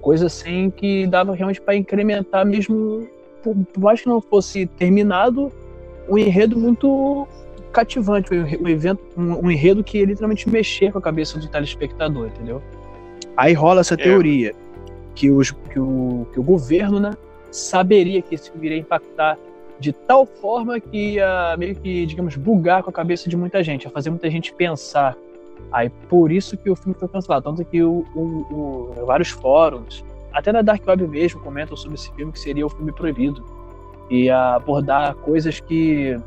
[0.00, 3.08] coisa assim que dava realmente para incrementar mesmo,
[3.42, 5.52] por, por, mais que não fosse terminado,
[6.10, 7.26] um enredo muito
[7.72, 12.60] cativante, um, evento, um, um enredo que literalmente mexer com a cabeça do telespectador, entendeu?
[13.36, 13.96] Aí rola essa é.
[13.96, 14.52] teoria
[15.14, 17.12] que, os, que, o, que o governo, né,
[17.50, 19.38] saberia que isso iria impactar
[19.78, 23.84] de tal forma que ia meio que, digamos, bugar com a cabeça de muita gente,
[23.84, 25.16] ia fazer muita gente pensar.
[25.72, 27.44] Aí por isso que o filme foi cancelado.
[27.44, 32.12] Tanto que o, o, o, vários fóruns, até na Dark Web mesmo, comentam sobre esse
[32.12, 33.42] filme que seria o filme proibido.
[34.10, 36.18] E abordar coisas que,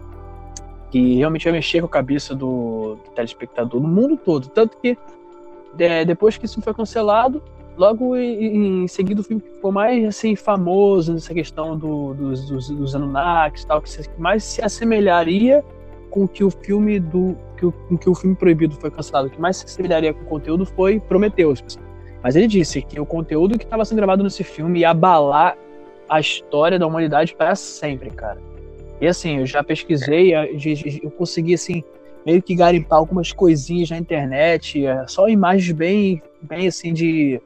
[0.89, 4.47] que realmente ia mexer com a cabeça do, do telespectador no mundo todo.
[4.47, 4.97] Tanto que
[5.77, 7.43] é, depois que isso foi cancelado,
[7.75, 12.69] Logo em, em seguida o filme ficou mais assim famoso nessa questão do, dos, dos,
[12.69, 15.63] dos Anunnakis tal, que mais se assemelharia
[16.11, 19.41] com que o filme do que o, com que o filme proibido foi cancelado, que
[19.41, 21.63] mais se assemelharia com o conteúdo foi Prometheus.
[22.21, 25.57] Mas ele disse que o conteúdo que estava sendo gravado nesse filme ia abalar
[26.13, 28.37] a história da humanidade para sempre, cara.
[29.01, 30.33] E assim, eu já pesquisei,
[31.03, 31.83] eu consegui assim
[32.25, 37.41] meio que garimpar algumas coisinhas na internet, é, só imagens bem, bem assim de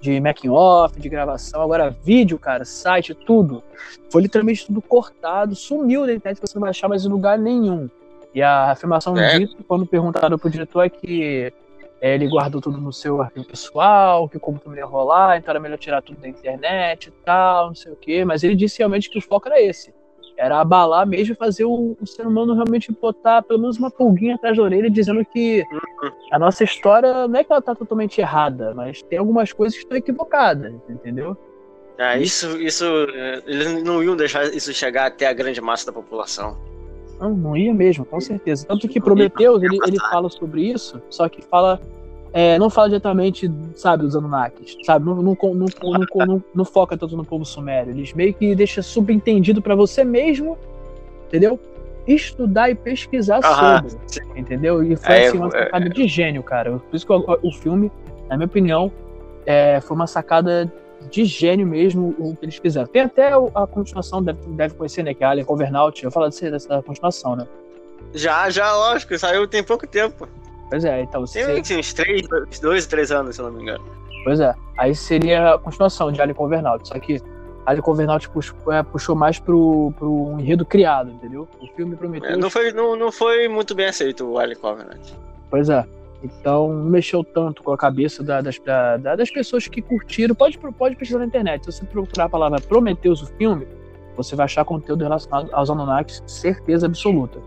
[0.00, 3.62] de making off, de gravação, agora vídeo, cara, site, tudo.
[4.10, 7.86] Foi literalmente tudo cortado, sumiu da internet, você não vai achar mais em lugar nenhum.
[8.34, 9.38] E a afirmação é.
[9.38, 11.52] disso, quando perguntaram pro diretor, é que
[12.00, 15.60] é, ele guardou tudo no seu arquivo pessoal, que como tudo ia rolar, então era
[15.60, 18.24] melhor tirar tudo da internet e tal, não sei o quê.
[18.24, 19.92] Mas ele disse realmente que o foco era esse
[20.40, 24.36] era abalar mesmo e fazer o, o, ser humano realmente botar pelo menos uma pulguinha
[24.36, 25.62] atrás da orelha dizendo que
[26.32, 29.84] a nossa história não é que ela tá totalmente errada, mas tem algumas coisas que
[29.84, 31.36] estão equivocadas, entendeu?
[31.98, 32.86] É, isso, isso,
[33.46, 36.56] eles não iam deixar isso chegar até a grande massa da população.
[37.20, 38.66] Não, não ia mesmo, com certeza.
[38.66, 41.80] Tanto que Prometeus, ele, ele fala sobre isso, só que fala
[42.32, 45.04] é, não fala diretamente, sabe, dos Anunnakis, sabe?
[45.04, 45.66] Não, não, não,
[46.26, 47.90] não, não foca tanto no povo sumério.
[47.92, 50.56] Eles meio que deixam subentendido para você mesmo,
[51.26, 51.58] entendeu?
[52.06, 54.20] Estudar e pesquisar sobre, sim.
[54.36, 54.82] entendeu?
[54.82, 56.78] E foi é, assim, uma é, sacada de gênio, cara.
[56.78, 57.90] Por isso que o, o filme,
[58.28, 58.92] na minha opinião,
[59.44, 60.72] é, foi uma sacada
[61.10, 62.86] de gênio mesmo o que eles fizeram.
[62.86, 65.12] Tem até a continuação, deve, deve conhecer, né?
[65.12, 66.02] Que é Alien Covernaut.
[66.02, 67.46] Eu falo dessa, dessa continuação, né?
[68.14, 69.18] Já, já, lógico.
[69.18, 70.28] Saiu tem pouco tempo.
[70.68, 71.44] Pois é, então você.
[71.62, 72.22] Tem uns três,
[72.60, 73.84] dois, três anos, se eu não me engano.
[74.24, 74.54] Pois é.
[74.78, 76.86] Aí seria a continuação de Alien Convernaut.
[76.86, 77.20] Só que
[77.66, 81.48] Alien Convernaut puxou, é, puxou mais pro, pro enredo criado, entendeu?
[81.60, 82.30] O filme prometeu.
[82.30, 85.14] É, não, foi, não, não foi muito bem aceito o Alien Convernaut.
[85.50, 85.84] Pois é.
[86.22, 90.34] Então não mexeu tanto com a cabeça da, das, da, das pessoas que curtiram.
[90.34, 91.64] Pode, pode pesquisar na internet.
[91.64, 93.66] Se você procurar a palavra Prometeus, o filme,
[94.16, 97.40] você vai achar conteúdo relacionado aos Anunnakis, certeza absoluta.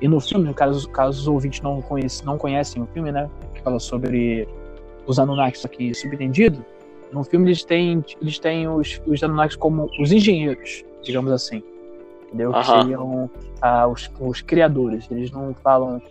[0.00, 3.28] E no filme, caso, caso os ouvintes não, conhece, não conhecem o filme, né?
[3.54, 4.48] Que fala sobre
[5.06, 6.64] os Anunnakis aqui subentendido.
[7.12, 11.62] No filme eles têm, eles têm os, os Anunnakis como os engenheiros, digamos assim.
[12.26, 12.52] Entendeu?
[12.52, 15.08] Que seriam ah, os, os criadores.
[15.10, 16.02] Eles não falam.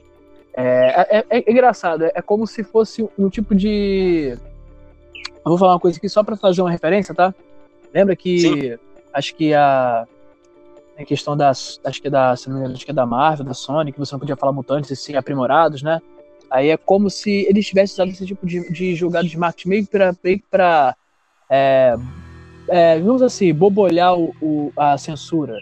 [0.56, 4.38] É, é, é, é engraçado, é, como se fosse um tipo de.
[5.16, 7.34] Eu vou falar uma coisa aqui só para fazer uma referência, tá?
[7.94, 8.78] Lembra que Sim.
[9.14, 10.08] acho que a
[10.98, 13.06] em questão das, acho que é da, se não me engano, acho que é da
[13.06, 16.00] Marvel, da Sony, que você não podia falar mutantes e sim aprimorados, né?
[16.52, 19.88] Aí é como se eles tivessem usado esse tipo de, de jogada de marketing meio
[19.88, 20.96] para meio pra
[21.50, 21.96] é,
[22.68, 25.58] é, vamos assim, bobolhar o, o, a censura.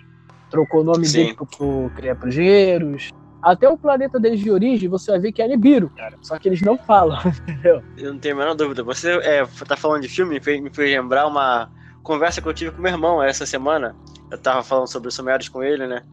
[0.50, 1.18] Trocou o nome sim.
[1.18, 2.30] dele pro, pro
[3.42, 6.18] até o planeta deles de origem, você vai ver que é Nibiru, cara.
[6.22, 7.82] Só que eles não falam, entendeu?
[7.98, 8.84] Eu não tenho a menor dúvida.
[8.84, 11.72] Você é, tá falando de filme, me fez, me fez lembrar uma
[12.04, 13.96] conversa que eu tive com meu irmão essa semana.
[14.30, 16.04] Eu tava falando sobre os Sumérios com ele, né?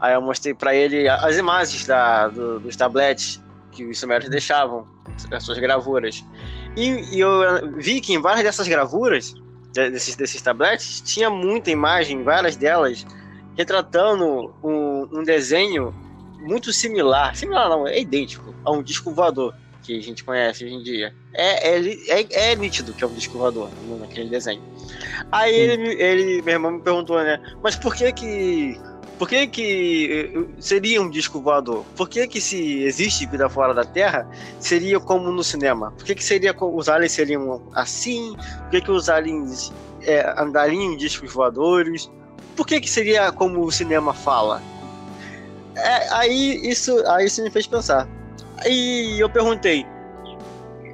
[0.00, 4.86] Aí eu mostrei para ele as imagens da, do, dos tabletes que os Sumérios deixavam,
[5.30, 6.24] as suas gravuras.
[6.76, 9.34] E, e, eu vi que em várias dessas gravuras,
[9.72, 13.06] desses, desses tabletes, tinha muita imagem, várias delas,
[13.56, 15.94] retratando um, um desenho
[16.44, 20.74] muito similar, similar não, é idêntico a um disco voador que a gente conhece hoje
[20.74, 21.14] em dia.
[21.34, 23.70] É, é, é, é nítido que é um disco voador
[24.00, 24.62] naquele desenho.
[25.30, 28.80] Aí ele, ele, meu irmão me perguntou, né, mas por que que
[29.18, 31.84] por que, que eh, seria um disco voador?
[31.96, 34.28] Por que, que se existe vida fora da Terra,
[34.58, 35.92] seria como no cinema?
[35.92, 38.34] Por que, que seria os aliens seriam assim?
[38.62, 39.72] Por que, que os aliens
[40.02, 42.10] é, andariam em discos voadores?
[42.56, 44.60] Por que, que seria como o cinema fala?
[45.76, 48.08] É, aí, isso, aí isso me fez pensar.
[48.58, 49.86] Aí eu perguntei,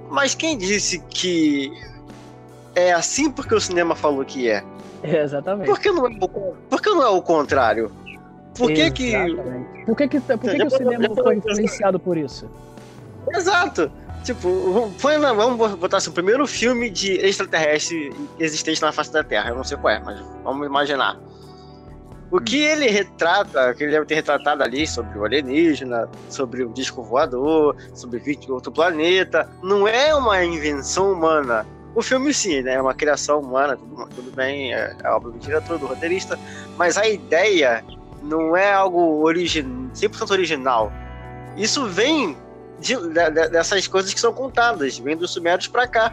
[0.08, 1.70] mas quem disse que
[2.74, 4.64] é assim porque o cinema falou que é?
[5.02, 5.66] é exatamente.
[5.66, 6.28] Por que não é o,
[6.68, 7.92] por que não é o contrário?
[8.56, 9.12] Por que que...
[9.86, 12.48] Por que, que, por que, que o cinema foi influenciado por isso?
[13.32, 13.90] Exato.
[14.24, 19.50] Tipo, foi vamos botar assim, o primeiro filme de extraterrestre existente na face da Terra.
[19.50, 21.18] Eu não sei qual é, mas vamos imaginar.
[22.30, 22.72] O que hum.
[22.72, 27.76] ele retrata, que ele deve ter retratado ali sobre o alienígena, sobre o disco voador,
[27.94, 31.66] sobre outro planeta, não é uma invenção humana.
[31.94, 35.76] O filme sim, né, é uma criação humana, tudo, bem, é, é obra do diretor,
[35.76, 36.38] do roteirista,
[36.76, 37.84] mas a ideia
[38.22, 39.90] não é algo origin...
[39.92, 40.92] 100% original.
[41.56, 42.36] Isso vem
[42.78, 46.12] de, de, dessas coisas que são contadas, vem dos sumérios para cá.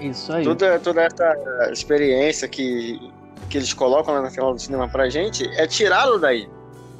[0.00, 0.44] Isso aí.
[0.44, 1.34] Toda, toda essa
[1.72, 3.10] experiência que,
[3.46, 6.48] que eles colocam na tela do cinema pra gente é tirado daí.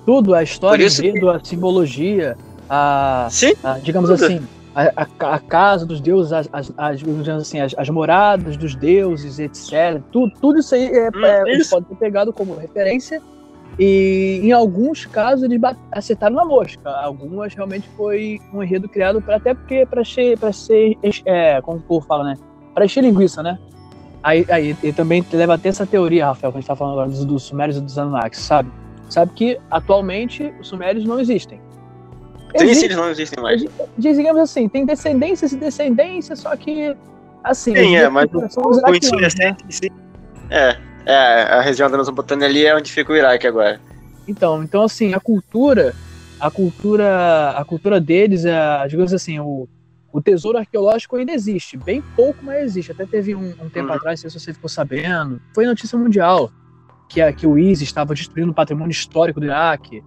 [0.04, 1.28] Tudo, a história, que...
[1.28, 2.36] a simbologia,
[2.70, 4.24] a, Sim, a digamos tudo.
[4.24, 8.74] assim, a, a, a, casa dos deuses, as, as, as, assim, as, as, moradas dos
[8.74, 10.00] deuses, etc.
[10.12, 11.70] Tudo, tudo isso aí é, hum, é, isso.
[11.70, 13.20] pode ser pegado como referência
[13.78, 15.60] e em alguns casos eles
[15.92, 16.88] acertaram na mosca.
[16.88, 21.78] Algumas realmente foi um enredo criado pra, até porque para ser, para ser é, como
[21.78, 22.38] o povo fala, né?
[22.74, 23.58] Para encher linguiça, né?
[24.22, 27.08] Aí, aí ele também leva até essa teoria, Rafael, que a gente tá falando agora
[27.08, 28.70] dos, dos Sumérios e dos Anunnakis, sabe?
[29.08, 31.60] Sabe que atualmente os Sumérios não existem.
[32.56, 33.64] Sim, sim, eles não existem mais.
[33.98, 36.96] Digamos assim, tem descendências e descendências, só que
[37.44, 37.76] assim.
[37.76, 39.56] Sim, é, mas o, o, né?
[40.50, 40.76] É.
[41.06, 43.80] É, a região da Mesopotâmia ali é onde fica o Iraque agora.
[44.26, 45.94] Então, então assim, a cultura,
[46.40, 49.68] a cultura, a cultura deles, é, digamos assim, o,
[50.16, 52.90] o tesouro arqueológico ainda existe, bem pouco, mas existe.
[52.90, 53.94] Até teve um, um tempo uhum.
[53.94, 56.50] atrás, se você ficou sabendo, foi notícia mundial
[57.06, 60.02] que, a, que o ISIS estava destruindo o patrimônio histórico do Iraque.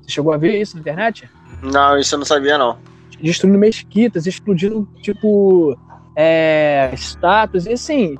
[0.00, 1.28] Você chegou a ver isso na internet?
[1.62, 2.78] Não, isso eu não sabia não.
[3.20, 5.78] Destruindo mesquitas, explodindo tipo
[6.16, 8.16] é, estátuas e assim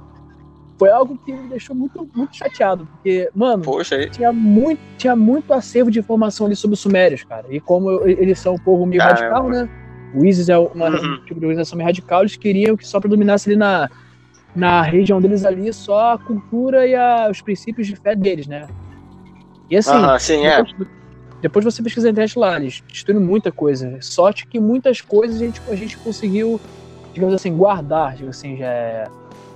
[0.78, 5.52] foi algo que me deixou muito, muito chateado, porque, mano, Poxa, tinha, muito, tinha muito
[5.52, 7.44] acervo de informação ali sobre os sumérios, cara.
[7.50, 9.20] E como eles são um povo meio Caramba.
[9.20, 9.79] radical, né?
[10.14, 11.24] O ISIS é uma uhum.
[11.24, 13.88] tipo de organização meio radical, eles queriam que só predominasse ali na,
[14.54, 18.66] na região deles ali só a cultura e a, os princípios de fé deles, né?
[19.70, 20.62] E assim, uhum, sim, é.
[20.62, 20.92] depois, é.
[21.42, 23.98] depois você pesquisa na internet lá, eles destruíram muita coisa.
[24.00, 26.60] Sorte que muitas coisas a gente, a gente conseguiu,
[27.14, 29.04] digamos assim, guardar, digamos assim, já é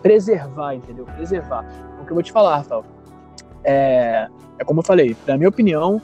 [0.02, 1.04] preservar, entendeu?
[1.06, 1.64] Preservar.
[2.00, 2.84] O que eu vou te falar, Rafael,
[3.64, 4.28] é,
[4.58, 6.00] é como eu falei, na minha opinião,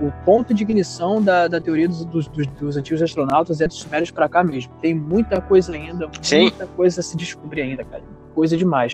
[0.00, 4.10] o ponto de ignição da, da teoria dos, dos, dos antigos astronautas é dos sumérios
[4.10, 4.72] para cá mesmo.
[4.80, 6.42] Tem muita coisa ainda, Sim.
[6.42, 8.02] muita coisa a se descobrir ainda, cara.
[8.34, 8.92] Coisa demais.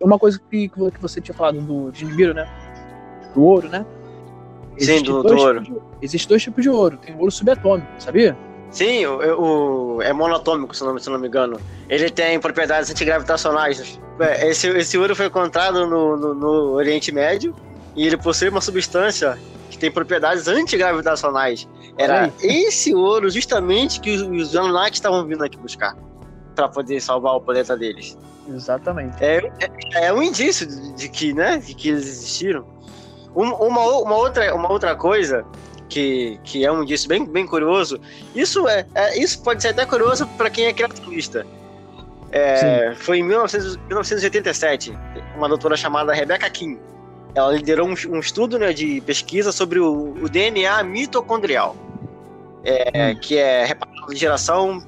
[0.00, 2.46] Uma coisa que, que você tinha falado do de Nibiru, né?
[3.32, 3.86] Do ouro, né?
[4.76, 5.60] Existe Sim, do, do ouro.
[5.62, 5.72] De,
[6.02, 6.98] existem dois tipos de ouro.
[6.98, 8.36] Tem ouro subatômico, sabia?
[8.74, 11.60] Sim, o, o, é monatômico, se não, se não me engano.
[11.88, 14.00] Ele tem propriedades antigravitacionais.
[14.18, 17.54] É, esse, esse ouro foi encontrado no, no, no, Oriente Médio
[17.94, 19.38] e ele possui uma substância
[19.70, 21.68] que tem propriedades antigravitacionais.
[21.96, 25.96] Era esse ouro justamente que os, os Anunnaki estavam vindo aqui buscar
[26.56, 28.18] para poder salvar o planeta deles.
[28.48, 29.22] Exatamente.
[29.22, 29.52] É,
[29.94, 32.66] é, é um indício de, de, que, né, de que eles existiram.
[33.32, 35.46] Uma, uma, uma, outra, uma outra coisa
[35.88, 38.00] que, que é um indício bem, bem curioso.
[38.34, 41.46] Isso é, é isso pode ser até curioso para quem é criativista.
[42.32, 44.92] É, foi em 1900, 1987,
[45.36, 46.80] uma doutora chamada Rebecca King.
[47.34, 51.76] Ela liderou um, um estudo né, de pesquisa sobre o, o DNA mitocondrial,
[52.64, 53.18] é, hum.
[53.20, 54.82] que é repartido de geração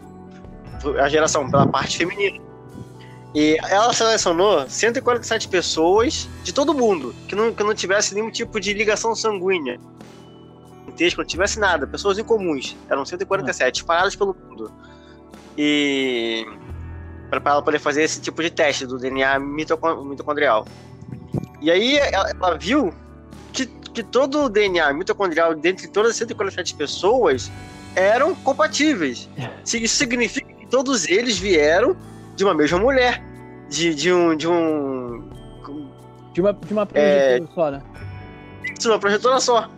[1.00, 2.38] a geração pela parte feminina.
[3.34, 8.58] E ela selecionou 147 pessoas de todo mundo que não, que não tivesse nenhum tipo
[8.58, 9.78] de ligação sanguínea.
[10.96, 12.76] Texto, não tivesse nada, pessoas incomuns.
[12.88, 14.72] Eram 147, espalhadas pelo mundo.
[15.56, 16.46] E.
[17.30, 20.66] para ela poder fazer esse tipo de teste do DNA mitocondrial.
[21.60, 22.92] E aí ela, ela viu
[23.52, 27.50] que, que todo o DNA mitocondrial dentre todas as 147 pessoas
[27.94, 29.28] eram compatíveis.
[29.64, 31.96] Isso significa que todos eles vieram
[32.36, 33.22] de uma mesma mulher.
[33.68, 34.36] De, de um.
[34.36, 35.28] De um.
[36.32, 37.82] De uma, de uma projetora é, só, né?
[38.78, 39.70] De uma projetora só.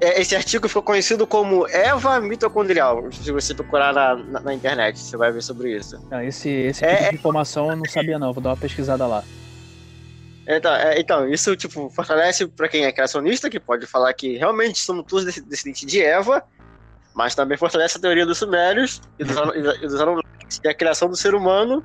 [0.00, 3.10] É, esse artigo ficou conhecido como Eva mitocondrial.
[3.12, 5.98] Se você procurar na, na, na internet, você vai ver sobre isso.
[6.10, 7.14] Não, esse esse é, tipo de é.
[7.14, 8.32] informação eu não sabia, não.
[8.32, 9.24] Vou dar uma pesquisada lá.
[10.46, 14.78] Então, é, então, isso tipo, fortalece para quem é criacionista, que pode falar que realmente
[14.78, 16.44] somos todos descendentes de Eva,
[17.14, 21.08] mas também fortalece a teoria dos sumérios e dos, e dos Anunnakis, e a criação
[21.08, 21.84] do ser humano,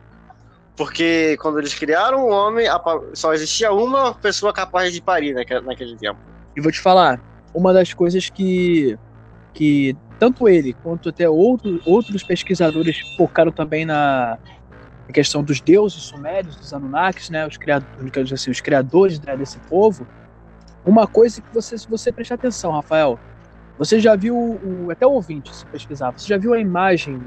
[0.76, 2.68] porque quando eles criaram o homem,
[3.14, 6.20] só existia uma pessoa capaz de parir naquele tempo.
[6.56, 7.20] E vou te falar,
[7.54, 8.98] uma das coisas que,
[9.54, 14.38] que tanto ele quanto até outro, outros pesquisadores focaram também na,
[15.12, 20.08] questão dos deuses sumérios, dos Anunnakis, né, os criadores, assim, os criadores né, desse povo,
[20.86, 23.20] uma coisa que você, se você prestar atenção, Rafael,
[23.78, 27.20] você já viu, o, até o ouvinte, se pesquisar, você já viu a imagem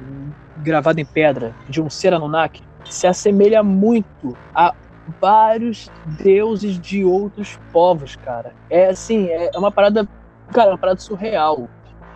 [0.59, 2.63] gravada em pedra de um ser Anunnaki?
[2.85, 4.75] Se assemelha muito a
[5.21, 5.91] vários
[6.23, 8.53] deuses de outros povos, cara.
[8.71, 10.09] É assim, é uma parada,
[10.53, 11.69] cara, é uma parada surreal.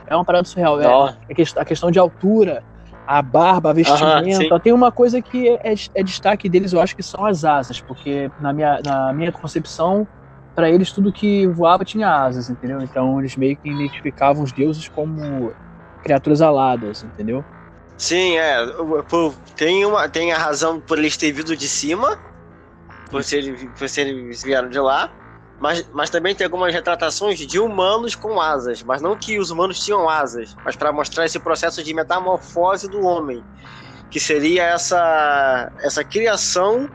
[0.06, 0.80] É uma parada surreal.
[0.80, 2.62] É, é a questão de altura,
[3.06, 4.54] a barba, a vestimenta.
[4.54, 7.80] Uhum, tem uma coisa que é, é, destaque deles, eu acho que são as asas,
[7.80, 10.06] porque na minha, na minha concepção,
[10.54, 12.82] para eles tudo que voava tinha asas, entendeu?
[12.82, 15.52] Então eles meio que identificavam os deuses como
[16.02, 17.44] criaturas aladas, entendeu?
[17.96, 18.58] Sim, é.
[19.56, 22.18] Tem, uma, tem a razão por eles terem vindo de cima,
[23.10, 25.12] por serem, por serem vieram de lá.
[25.58, 29.80] Mas, mas também tem algumas retratações de humanos com asas, mas não que os humanos
[29.80, 33.44] tinham asas, mas para mostrar esse processo de metamorfose do homem,
[34.08, 36.88] que seria essa, essa criação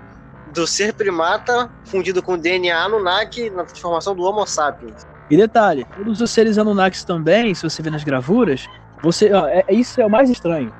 [0.54, 5.06] do ser primata fundido com DNA Anunnaki na transformação do Homo sapiens.
[5.30, 8.66] E detalhe, todos os seres Anunnakis também, se você vê nas gravuras,
[9.02, 10.74] você, ó, é, isso é o mais estranho.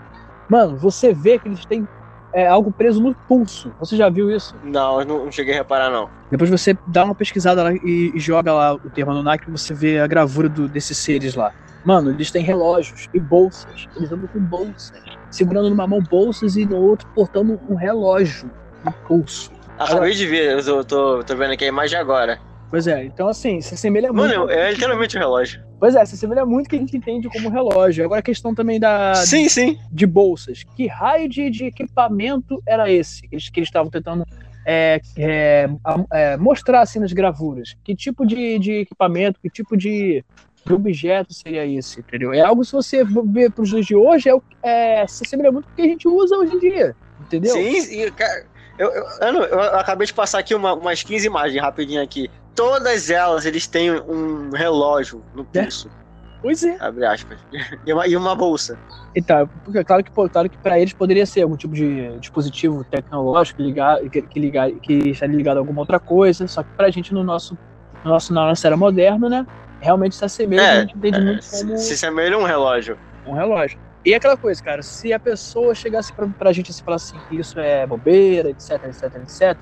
[0.50, 1.88] Mano, você vê que eles têm
[2.34, 3.72] é, algo preso no pulso.
[3.80, 4.56] Você já viu isso?
[4.64, 6.10] Não, eu não, cheguei a reparar, não.
[6.30, 9.74] Depois você dá uma pesquisada lá e, e joga lá o termo Anunnaki e você
[9.74, 11.54] vê a gravura do, desses seres lá.
[11.86, 13.88] Mano, eles têm relógios e bolsas.
[13.96, 15.00] Eles andam com bolsas.
[15.30, 18.50] Segurando numa mão bolsas e no outro portando um relógio
[18.84, 19.52] no pulso.
[19.78, 22.40] Acabei de ver, eu tô, tô vendo aqui a imagem agora.
[22.74, 24.36] Pois é, então assim, se assemelha muito.
[24.36, 25.62] Mano, é literalmente um relógio.
[25.80, 28.04] Pois é, se assemelha muito que a gente entende como relógio.
[28.04, 29.14] Agora a questão também da.
[29.14, 29.78] Sim, sim.
[29.92, 30.64] De bolsas.
[30.76, 34.26] Que raio de, de equipamento era esse que eles estavam tentando
[34.66, 35.70] é, é,
[36.12, 37.78] é, mostrar assim nas gravuras?
[37.84, 40.26] Que tipo de, de equipamento, que tipo de,
[40.66, 42.34] de objeto seria esse, entendeu?
[42.34, 45.66] É algo, se você ver para os dias de hoje, é, é, se assemelha muito
[45.66, 47.54] com o que a gente usa hoje em dia, entendeu?
[47.54, 48.48] Sim, e, cara,
[48.80, 52.32] eu, eu, eu, eu, acabei de passar aqui uma, umas 15 imagens rapidinho aqui.
[52.56, 55.64] Todas elas, eles têm um relógio no é.
[55.64, 55.88] pulso.
[55.88, 56.04] É.
[56.44, 56.76] Pois é.
[56.80, 57.40] Abre aspas.
[57.86, 58.78] E uma, e uma bolsa.
[59.16, 63.62] Então, porque claro que, claro que para eles poderia ser algum tipo de dispositivo tecnológico
[63.62, 67.14] ligar, que, que, ligar, que estaria ligado a alguma outra coisa, só que pra gente
[67.14, 67.58] no nosso,
[68.04, 69.48] no nosso, na nossa era moderna, né,
[69.80, 71.78] realmente se assemelha, é, a gente entende é, muito como...
[71.78, 72.98] Se assemelha um relógio.
[73.26, 73.80] Um relógio.
[74.06, 77.38] E aquela coisa, cara, se a pessoa chegasse pra, pra gente e falar assim que
[77.38, 79.58] isso é bobeira, etc, etc, etc,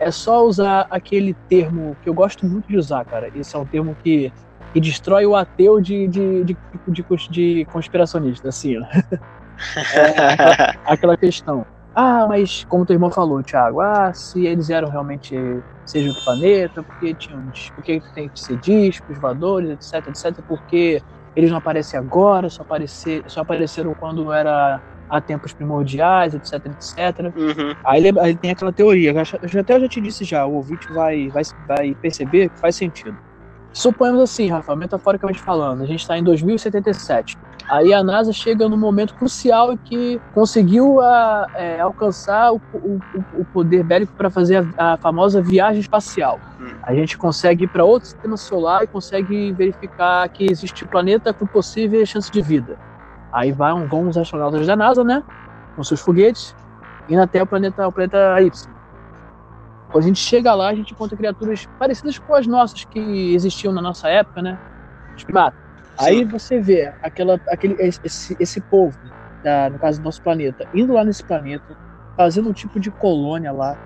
[0.00, 3.30] é só usar aquele termo que eu gosto muito de usar, cara.
[3.34, 4.32] Esse é um termo que,
[4.72, 6.56] que destrói o ateu de, de, de,
[6.88, 8.76] de, de conspiracionista, assim.
[9.94, 11.66] É, aquela, aquela, questão.
[11.94, 15.36] Ah, mas como teu irmão falou, Thiago, ah, se eles eram realmente
[15.84, 21.02] sejam do planeta, porque tinham, porque tem que ser discos, voadores, etc, etc, porque
[21.36, 24.80] eles não aparecem agora, só, aparecer, só apareceram quando era
[25.10, 27.34] há tempos primordiais, etc, etc.
[27.36, 27.74] Uhum.
[27.84, 30.54] Aí, ele, aí tem aquela teoria, eu já, até eu já te disse já, o
[30.54, 33.16] ouvinte vai, vai, vai perceber que faz sentido.
[33.72, 37.38] Suponhamos assim, Rafa, metaforicamente falando, a gente está em 2077.
[37.70, 43.00] Aí a NASA chega no momento crucial em que conseguiu a, é, alcançar o, o,
[43.38, 46.40] o, poder bélico para fazer a, a, famosa viagem espacial.
[46.60, 46.72] Hum.
[46.82, 51.46] A gente consegue ir para outro sistema solar e consegue verificar que existe planeta com
[51.46, 52.76] possível chance de vida.
[53.32, 55.22] Aí vão, vão os astronautas da NASA, né?
[55.76, 56.54] Com seus foguetes,
[57.08, 58.50] indo até o planeta, o planeta Y.
[59.90, 63.72] Quando a gente chega lá, a gente encontra criaturas parecidas com as nossas que existiam
[63.72, 64.58] na nossa época, né?
[65.16, 65.60] Os primatas.
[65.98, 68.96] Aí você vê aquela, aquele, esse, esse povo,
[69.42, 71.76] da, no caso do nosso planeta, indo lá nesse planeta,
[72.16, 73.76] fazendo um tipo de colônia lá,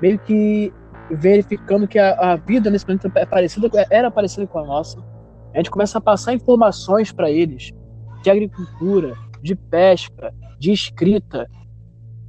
[0.00, 0.72] meio que
[1.10, 4.98] verificando que a, a vida nesse planeta é parecida, era parecida com a nossa.
[5.54, 7.72] A gente começa a passar informações para eles
[8.22, 11.48] de agricultura, de pesca, de escrita.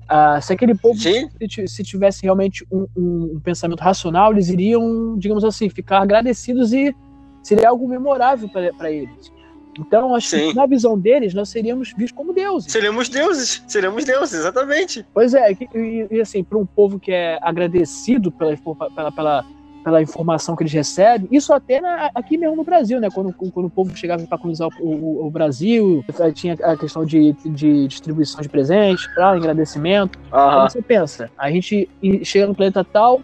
[0.07, 1.29] Ah, se aquele povo se,
[1.67, 6.95] se, tivesse realmente um, um, um, pensamento racional, eles iriam, digamos assim, ficar agradecidos e
[7.43, 9.31] seria algo memorável para eles.
[9.77, 10.49] Então, acho Sim.
[10.49, 12.71] que na visão deles, nós seríamos vistos como deuses.
[12.71, 15.05] Seríamos deuses, seríamos deuses, exatamente.
[15.13, 18.57] Pois é, e, e assim, para um povo que é agradecido pela,
[18.95, 19.45] pela, pela,
[19.89, 23.09] pela informação que eles recebem, isso até na, aqui mesmo no Brasil, né?
[23.11, 27.33] Quando, quando o povo chegava para colonizar o, o, o, Brasil, tinha a questão de,
[27.43, 30.17] de distribuição de presentes, para agradecimento.
[30.17, 30.27] Uhum.
[30.27, 31.89] Então você pensa, a gente
[32.23, 33.21] chega no planeta tal,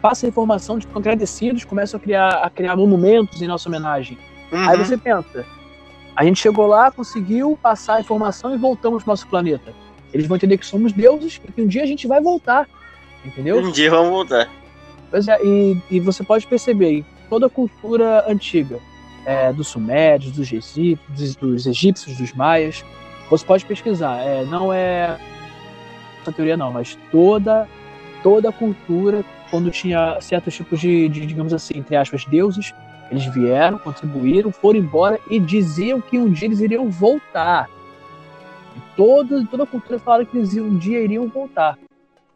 [0.00, 4.16] passa a informação, ficam agradecidos, começam a criar, a criar monumentos em nossa homenagem.
[4.52, 4.68] Uhum.
[4.68, 5.44] Aí você pensa,
[6.14, 9.74] a gente chegou lá, conseguiu passar a informação e voltamos para o nosso planeta.
[10.14, 12.68] Eles vão entender que somos deuses e que um dia a gente vai voltar.
[13.24, 13.58] Entendeu?
[13.58, 14.48] Um dia vamos voltar.
[15.10, 18.78] Pois é, e, e você pode perceber, toda a cultura antiga,
[19.24, 22.84] é, dos sumérios, dos egípcios, dos egípcios, dos maias,
[23.28, 24.18] você pode pesquisar.
[24.18, 25.18] É, não é
[26.22, 27.68] essa teoria não, mas toda
[28.22, 32.74] toda a cultura, quando tinha certos tipos de, de digamos assim, entre aspas, deuses,
[33.10, 37.70] eles vieram, contribuíram, foram embora e diziam que um dia eles iriam voltar.
[38.76, 41.78] E toda, toda a cultura falava que eles um dia iriam voltar.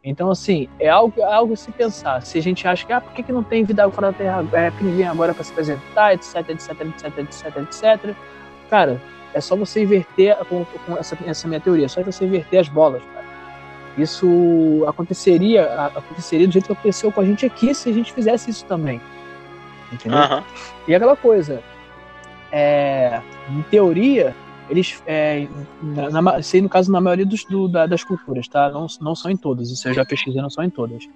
[0.03, 2.21] Então, assim, é algo, é algo a se pensar.
[2.21, 4.43] Se a gente acha que, ah, por que, que não tem vida fora da Terra?
[4.53, 8.15] É que ninguém agora para se apresentar, etc, etc, etc, etc, etc.
[8.69, 8.99] Cara,
[9.33, 12.67] é só você inverter com, com essa, essa minha teoria, é só você inverter as
[12.67, 13.25] bolas, cara.
[13.97, 18.49] Isso aconteceria, aconteceria do jeito que aconteceu com a gente aqui se a gente fizesse
[18.49, 19.01] isso também.
[19.91, 20.17] Entendeu?
[20.17, 20.43] Uhum.
[20.87, 21.61] E aquela coisa,
[22.51, 24.33] é, em teoria,
[24.69, 25.47] eles, é,
[25.81, 28.69] na, na, sei no caso na maioria dos, do, da, das culturas, tá?
[28.69, 31.07] Não, não são em todas, isso eu já pesquisei, não são em todas.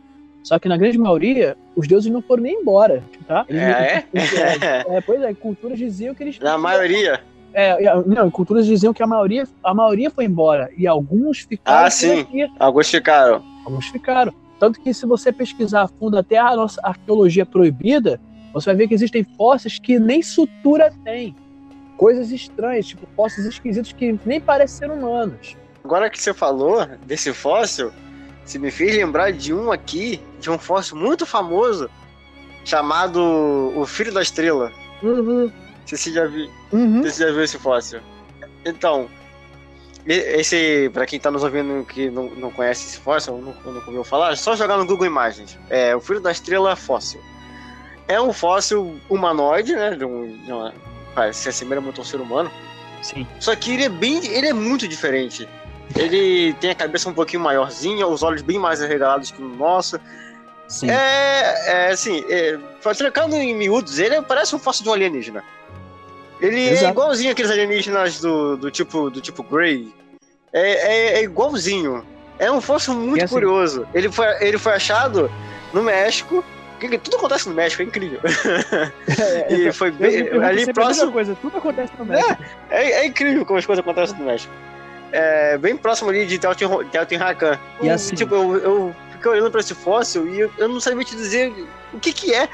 [0.43, 3.45] Só que na grande maioria, os deuses não foram nem embora, tá?
[3.49, 4.97] Eles, é, é?
[4.97, 6.39] é, pois é, culturas diziam que eles...
[6.39, 7.19] Na maioria?
[7.53, 11.89] É, não, culturas diziam que a maioria, a maioria foi embora, e alguns ficaram Ah,
[11.89, 12.47] sim, aqui.
[12.59, 13.41] alguns ficaram.
[13.65, 14.33] Alguns ficaram.
[14.59, 18.19] Tanto que se você pesquisar a fundo até a nossa arqueologia proibida,
[18.53, 21.35] você vai ver que existem fósseis que nem sutura tem.
[21.97, 25.55] Coisas estranhas, tipo fósseis esquisitos que nem parecem ser humanos.
[25.83, 27.91] Agora que você falou desse fóssil,
[28.43, 31.89] você me fez lembrar de um aqui, de um fóssil muito famoso,
[32.63, 33.19] chamado
[33.75, 34.71] o Filho da Estrela.
[35.01, 35.51] Uhum.
[35.85, 36.49] Você já viu?
[36.71, 37.03] Uhum.
[37.03, 37.99] Você já viu esse fóssil?
[38.65, 39.07] Então,
[40.07, 44.03] esse, para quem tá nos ouvindo que não, não conhece esse fóssil, não, não ouviu
[44.03, 45.57] falar, é só jogar no Google Imagens.
[45.69, 47.21] É o Filho da Estrela Fóssil.
[48.07, 49.95] É um fóssil humanoide, né?
[49.95, 50.73] De um, de uma,
[51.31, 52.51] se assemelha muito ao ser humano.
[53.01, 53.27] Sim.
[53.39, 54.25] Só que ele é bem.
[54.25, 55.47] Ele é muito diferente.
[55.95, 59.99] Ele tem a cabeça um pouquinho maiorzinha, os olhos bem mais arregalados que o nosso.
[60.67, 60.89] Sim.
[60.89, 62.57] É, é assim, é,
[62.97, 65.43] trocando em miúdos, ele parece um fóssil de um alienígena.
[66.41, 66.87] Ele é Exato.
[66.87, 69.93] é igualzinho aqueles alienígenas do, do tipo do tipo Grey.
[70.51, 72.03] É, é, é igualzinho.
[72.39, 73.87] É um fóssil muito assim, curioso.
[73.93, 75.31] Ele foi, ele foi achado
[75.73, 76.43] no México
[77.03, 78.19] tudo acontece no México, é incrível.
[79.17, 81.11] É, e foi bem, ali próximo.
[81.11, 82.43] Coisa, tudo acontece no México.
[82.69, 84.53] É, é, é, incrível como as coisas acontecem no México.
[85.11, 87.59] É, bem próximo ali de Teotihuacan.
[87.81, 91.03] E assim, tipo, eu, eu fiquei olhando para esse fóssil e eu, eu, não sabia
[91.03, 91.53] te dizer
[91.93, 92.49] o que que é.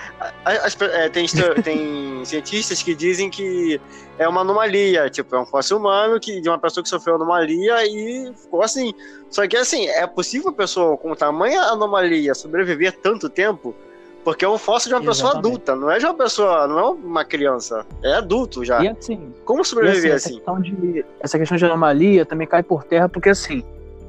[0.46, 1.26] As, é tem,
[1.64, 3.82] tem cientistas que dizem que
[4.18, 7.86] é uma anomalia, tipo, é um fóssil humano que, de uma pessoa que sofreu anomalia
[7.86, 8.94] e ficou assim.
[9.30, 13.76] Só que assim, é possível a pessoa com tamanha anomalia sobreviver tanto tempo?
[14.24, 15.24] Porque é um fóssil de uma Exatamente.
[15.24, 18.84] pessoa adulta, não é de uma pessoa, não é uma criança, é adulto já.
[18.84, 20.36] E assim, como sobreviver assim, essa assim?
[20.36, 23.64] Questão de, essa questão de anomalia também cai por terra, porque assim,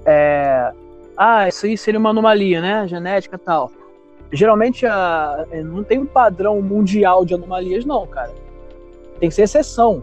[0.05, 0.71] é,
[1.17, 2.87] ah, isso aí seria uma anomalia, né?
[2.87, 3.71] Genética e tal.
[4.31, 8.33] Geralmente a, é, não tem um padrão mundial de anomalias, não, cara.
[9.19, 10.03] Tem que ser exceção.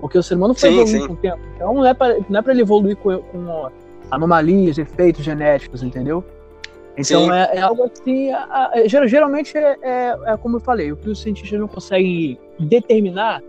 [0.00, 1.40] Porque o ser humano foi evoluindo com o tempo.
[1.56, 3.70] Então não é para não é ele evoluir com, com
[4.10, 6.24] anomalias, efeitos genéticos, entendeu?
[6.98, 8.32] Então é, é, algo assim.
[8.32, 8.72] A,
[9.06, 13.40] geralmente é, é, é, como eu falei, o que os cientistas não conseguem determinar,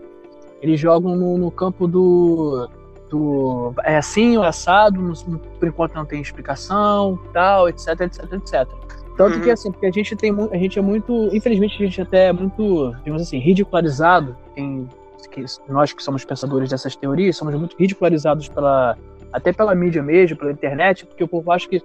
[0.62, 2.68] eles jogam no, no campo do,
[3.08, 3.74] do.
[3.82, 8.68] É assim ou assado, no, por enquanto não tem explicação, tal, etc, etc, etc.
[9.16, 9.42] Tanto uhum.
[9.42, 11.28] que assim, porque a gente tem a gente é muito.
[11.34, 14.36] Infelizmente, a gente até é muito, digamos assim, ridicularizado.
[14.54, 14.88] Tem,
[15.30, 18.96] que, nós que somos pensadores dessas teorias, somos muito ridicularizados pela.
[19.32, 21.80] Até pela mídia mesmo, pela internet, porque o povo acha que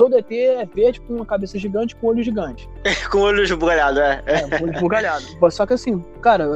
[0.00, 2.66] todo ET é verde com uma cabeça gigante com olho gigante.
[3.12, 4.22] com olho esbugalhado, é.
[4.24, 5.24] É, com olho esbugalhado.
[5.50, 6.48] Só que assim, cara,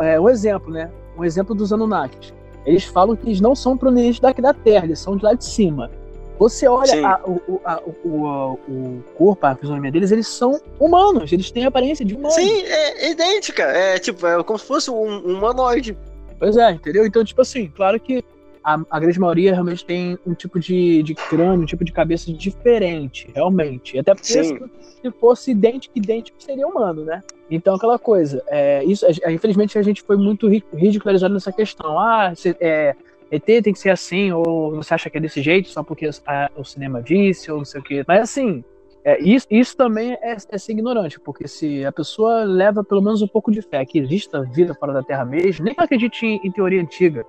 [0.00, 0.90] é um exemplo, né?
[1.16, 2.34] Um exemplo dos Anunnakis.
[2.66, 5.42] Eles falam que eles não são provenientes daqui da Terra, eles são de lá de
[5.42, 5.90] cima.
[6.38, 11.50] Você olha a, o, a, o, o, corpo, a fisionomia deles, eles são humanos, eles
[11.50, 12.34] têm a aparência de humanos.
[12.34, 13.62] Sim, é idêntica.
[13.62, 15.96] É tipo, é como se fosse um, um humanoide.
[16.38, 17.06] Pois é, entendeu?
[17.06, 18.22] Então, tipo assim, claro que
[18.62, 22.32] a, a grande maioria realmente tem um tipo de, de crânio, um tipo de cabeça
[22.32, 23.98] diferente, realmente.
[23.98, 24.58] Até porque se,
[25.02, 27.22] se fosse idêntico, idêntico seria humano, né?
[27.50, 28.42] Então, aquela coisa.
[28.48, 31.98] É, isso, é, infelizmente, a gente foi muito ridicularizado nessa questão.
[31.98, 32.94] Ah, é,
[33.30, 36.50] ET tem que ser assim, ou você acha que é desse jeito só porque a,
[36.56, 38.04] o cinema disse, ou não sei o quê.
[38.06, 38.64] Mas assim,
[39.04, 43.22] é, isso, isso também é, é, ser ignorante, porque se a pessoa leva pelo menos
[43.22, 46.40] um pouco de fé que exista vida fora da Terra mesmo, nem que acredite em,
[46.44, 47.24] em teoria antiga,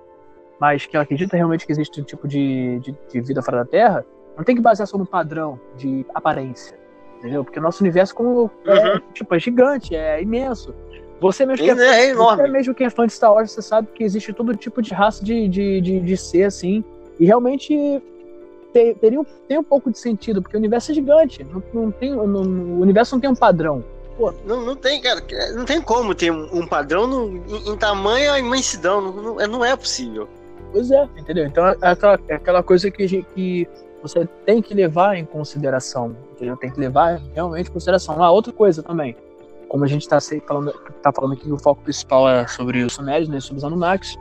[0.62, 3.64] mas que ela acredita realmente que existe um tipo de, de, de vida fora da
[3.64, 4.06] Terra,
[4.36, 6.78] não tem que basear só no padrão de aparência,
[7.18, 7.42] entendeu?
[7.42, 9.00] Porque o nosso universo como, é, uhum.
[9.12, 10.72] tipo, é gigante, é imenso.
[11.20, 13.60] Você mesmo, que é, é, é você mesmo que é fã de Star Wars, você
[13.60, 16.84] sabe que existe todo tipo de raça de, de, de, de ser, assim,
[17.18, 18.00] e realmente
[18.72, 21.90] ter, teria um, tem um pouco de sentido, porque o universo é gigante, não, não
[21.90, 23.82] tem, não, o universo não tem um padrão.
[24.16, 24.32] Pô.
[24.46, 25.24] Não, não tem, cara,
[25.56, 29.64] não tem como ter um, padrão no, em, em tamanho e imensidão, não, não, não
[29.64, 30.28] é possível.
[30.72, 31.46] Pois é, entendeu?
[31.46, 33.68] Então é aquela, é aquela coisa que, que
[34.02, 36.56] você tem que levar em consideração, entendeu?
[36.56, 38.20] Tem que levar realmente em consideração.
[38.22, 39.14] Ah, outra coisa também,
[39.68, 43.28] como a gente está falando, tá falando aqui, o foco principal é sobre os Sumérios,
[43.28, 44.16] né, sobre os Anunnakis,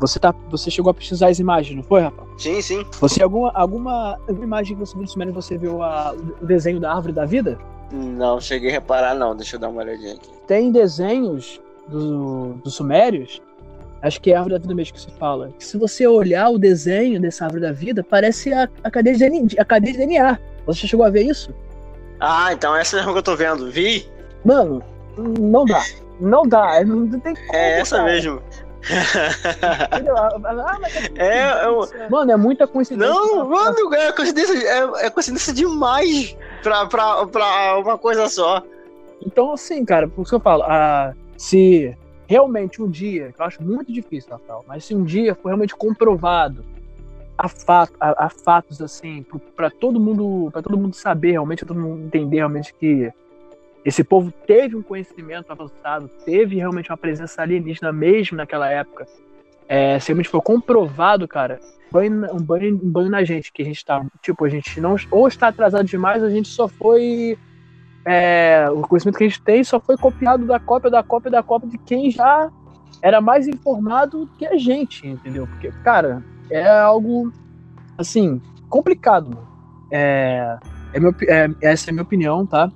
[0.00, 2.22] você, tá, você chegou a pesquisar as imagens, não foi, Rafa?
[2.38, 2.86] Sim, sim.
[3.00, 6.78] Você, alguma, alguma, alguma imagem que você viu dos Sumérios, você viu a, o desenho
[6.78, 7.58] da árvore da vida?
[7.92, 10.30] Não, cheguei a reparar não, deixa eu dar uma olhadinha aqui.
[10.46, 13.42] Tem desenhos do, dos Sumérios
[14.00, 15.50] Acho que é a árvore da vida mesmo que se fala.
[15.58, 19.48] Se você olhar o desenho dessa árvore da vida, parece a, a, cadeia, de DNA,
[19.60, 20.38] a cadeia de DNA.
[20.66, 21.52] Você chegou a ver isso?
[22.20, 23.70] Ah, então essa é a que eu tô vendo.
[23.70, 24.08] Vi?
[24.44, 24.82] Mano,
[25.16, 25.82] não dá.
[26.20, 26.84] Não dá.
[26.84, 28.10] Não tem como, É essa cara.
[28.10, 28.42] mesmo.
[30.56, 30.78] ah,
[31.16, 33.12] é, é, é, Mano, é muita coincidência.
[33.12, 38.62] Não, mano, é coincidência, é, é coincidência demais pra, pra, pra uma coisa só.
[39.26, 41.94] Então, assim, cara, por isso que eu falo, a, se
[42.28, 45.74] realmente um dia, que eu acho muito difícil, Rafael, mas se um dia for realmente
[45.74, 46.62] comprovado
[47.38, 49.24] a, fato, a, a fatos assim,
[49.56, 53.10] para todo mundo, para todo mundo saber realmente, todo mundo entender realmente que
[53.82, 59.06] esse povo teve um conhecimento avançado, teve realmente uma presença alienígena mesmo naquela época.
[59.66, 61.58] É, se realmente for comprovado, cara,
[61.90, 64.96] banho, um, banho, um banho na gente, que a gente tá, tipo, a gente não,
[65.10, 67.38] ou está atrasado demais, a gente só foi
[68.10, 71.42] é, o conhecimento que a gente tem só foi copiado da cópia da cópia da
[71.42, 72.50] cópia de quem já
[73.02, 75.46] era mais informado que a gente, entendeu?
[75.46, 77.30] Porque, cara, é algo,
[77.98, 78.40] assim,
[78.70, 79.36] complicado.
[79.90, 80.58] É,
[80.94, 82.72] é meu, é, essa é a minha opinião, tá?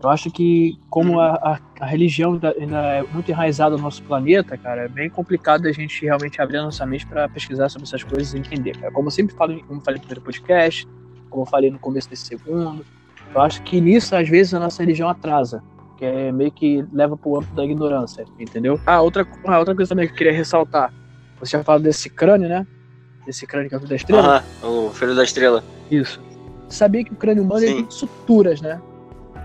[0.00, 4.56] Eu acho que, como a, a, a, religião ainda é muito enraizada no nosso planeta,
[4.56, 8.04] cara, é bem complicado a gente realmente abrir a nossa mente para pesquisar sobre essas
[8.04, 8.78] coisas e entender.
[8.78, 8.92] Cara.
[8.92, 10.86] Como eu sempre falo, como falei no primeiro podcast,
[11.28, 12.84] como eu falei no começo desse segundo,
[13.34, 15.62] eu acho que nisso, às vezes, a nossa religião atrasa.
[15.96, 18.80] Que é meio que leva pro âmbito da ignorância, entendeu?
[18.86, 20.92] Ah, outra, ah, outra coisa também que eu queria ressaltar.
[21.40, 22.66] Você já falou desse crânio, né?
[23.26, 24.44] Desse crânio que é o filho da estrela?
[24.62, 25.64] Aham, o filho da estrela.
[25.90, 26.20] Isso.
[26.68, 28.80] Sabia que o crânio humano tem suturas, né?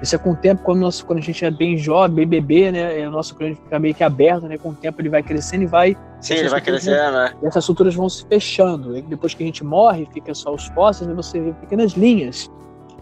[0.02, 2.72] Isso é com o tempo, quando, nosso, quando a gente é bem jovem, bem bebê,
[2.72, 3.08] né?
[3.08, 4.58] O nosso crânio fica meio que aberto, né?
[4.58, 5.98] Com o tempo ele vai crescendo e vai.
[6.20, 7.34] Sim, ele vai crescendo, né?
[7.42, 8.98] E essas suturas vão se fechando.
[8.98, 12.52] E depois que a gente morre, fica só os fósseis e você vê pequenas linhas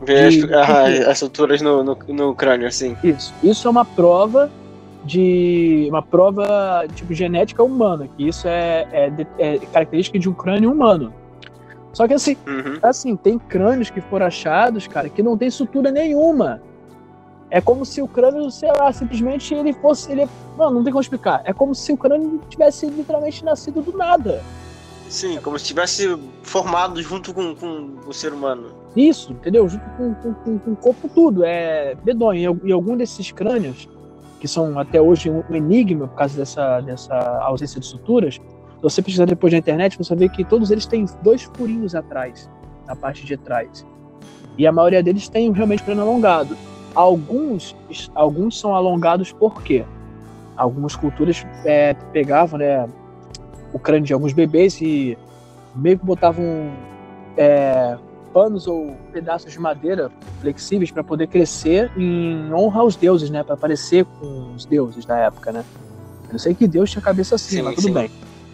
[0.02, 2.98] Ver as, ah, as estruturas no, no, no, crânio, assim.
[3.04, 3.34] Isso.
[3.44, 4.52] Isso é uma prova
[5.06, 5.88] de.
[5.90, 11.14] uma prova tipo genética humana, que isso é, é, é característica de um crânio humano.
[11.94, 12.80] Só que assim, uhum.
[12.82, 16.62] assim, tem crânios que foram achados, cara, que não tem sutura nenhuma.
[17.50, 20.10] É como se o crânio, sei lá, simplesmente ele fosse.
[20.10, 20.28] Ele,
[20.58, 21.42] mano, não tem como explicar.
[21.44, 24.42] É como se o crânio tivesse literalmente nascido do nada.
[25.10, 28.81] Sim, como se tivesse formado junto com, com o ser humano.
[28.96, 29.68] Isso, entendeu?
[29.70, 31.44] Junto com, com, com o corpo tudo.
[31.44, 32.60] É medonho.
[32.64, 33.88] E, algum desses crânios,
[34.40, 39.02] que são até hoje um enigma por causa dessa, dessa ausência de suturas, se você
[39.02, 42.50] pesquisar depois na internet, você vai ver que todos eles têm dois furinhos atrás,
[42.88, 43.86] na parte de trás.
[44.58, 46.58] E a maioria deles tem realmente crânio alongado.
[46.94, 47.76] Alguns,
[48.14, 49.86] alguns são alongados por quê?
[50.58, 52.90] Algumas culturas é, pegavam né,
[53.72, 55.18] o crânio de alguns bebês e
[55.76, 56.72] meio que botavam
[57.38, 57.98] é,
[58.34, 63.44] panos ou pedaços de madeira flexíveis para poder crescer em honra aos deuses, né?
[63.44, 65.64] Para parecer com os deuses da época, né?
[66.26, 67.94] Eu não sei que Deus tinha cabeça assim, sim, mas tudo sim.
[67.94, 68.12] bem.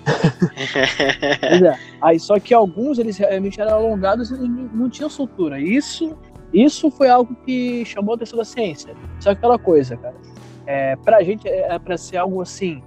[1.68, 1.78] é.
[2.02, 5.60] Aí só que alguns eles realmente eram alongados e não tinham soltura.
[5.60, 6.18] Isso,
[6.54, 8.96] isso foi algo que chamou a atenção da ciência.
[9.20, 10.16] Só que aquela coisa, cara,
[10.66, 12.82] é, pra gente é, é para ser algo assim,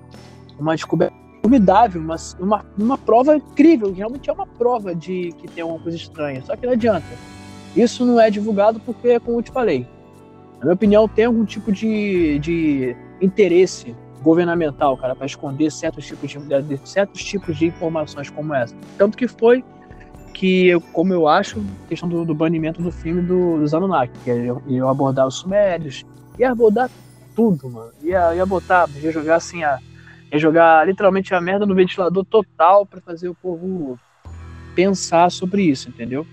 [0.58, 5.62] uma descoberta formidável, uma, uma, uma prova incrível, realmente é uma prova de que tem
[5.62, 6.42] alguma coisa estranha.
[6.42, 7.06] Só que não adianta.
[7.74, 9.86] Isso não é divulgado porque, como eu te falei,
[10.58, 16.30] na minha opinião, tem algum tipo de, de interesse governamental, cara, para esconder certos tipos
[16.30, 18.74] de, certos tipos de informações como essa.
[18.98, 19.64] Tanto que foi
[20.34, 24.30] que, eu, como eu acho, questão do, do banimento do filme do, Anunnaki, que
[24.68, 26.04] ia abordar os Sumérios,
[26.38, 26.90] ia abordar
[27.34, 27.92] tudo, mano.
[28.02, 29.78] Ia, ia botar, ia jogar assim, a,
[30.32, 33.98] ia jogar literalmente a merda no ventilador total para fazer o povo
[34.74, 36.26] pensar sobre isso, entendeu?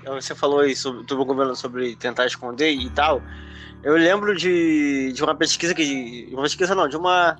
[0.00, 3.22] Então, você falou aí sobre o governo sobre tentar esconder e tal.
[3.82, 6.28] Eu lembro de, de uma pesquisa que.
[6.32, 7.36] Uma pesquisa não, de uma.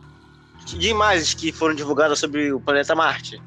[0.66, 3.41] De imagens que foram divulgadas sobre o planeta Marte.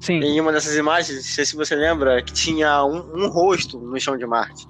[0.00, 0.20] Sim.
[0.20, 3.98] Em uma dessas imagens, não sei se você lembra, que tinha um, um rosto no
[3.98, 4.66] chão de Marte.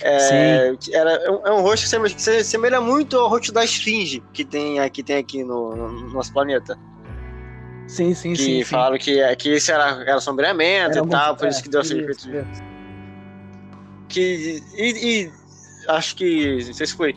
[0.00, 0.74] É.
[0.92, 4.44] Era, é, um, é um rosto que se semelha muito ao rosto da esfinge que
[4.44, 6.76] tem aqui, tem aqui no, no nosso planeta.
[7.86, 8.58] Sim, sim, que sim.
[8.58, 11.82] Que falaram que, que esse era, era sombreamento era e tal, por isso que deu
[11.82, 12.28] esse efeito.
[14.08, 15.32] Que, e, e
[15.88, 17.14] acho que, não sei se foi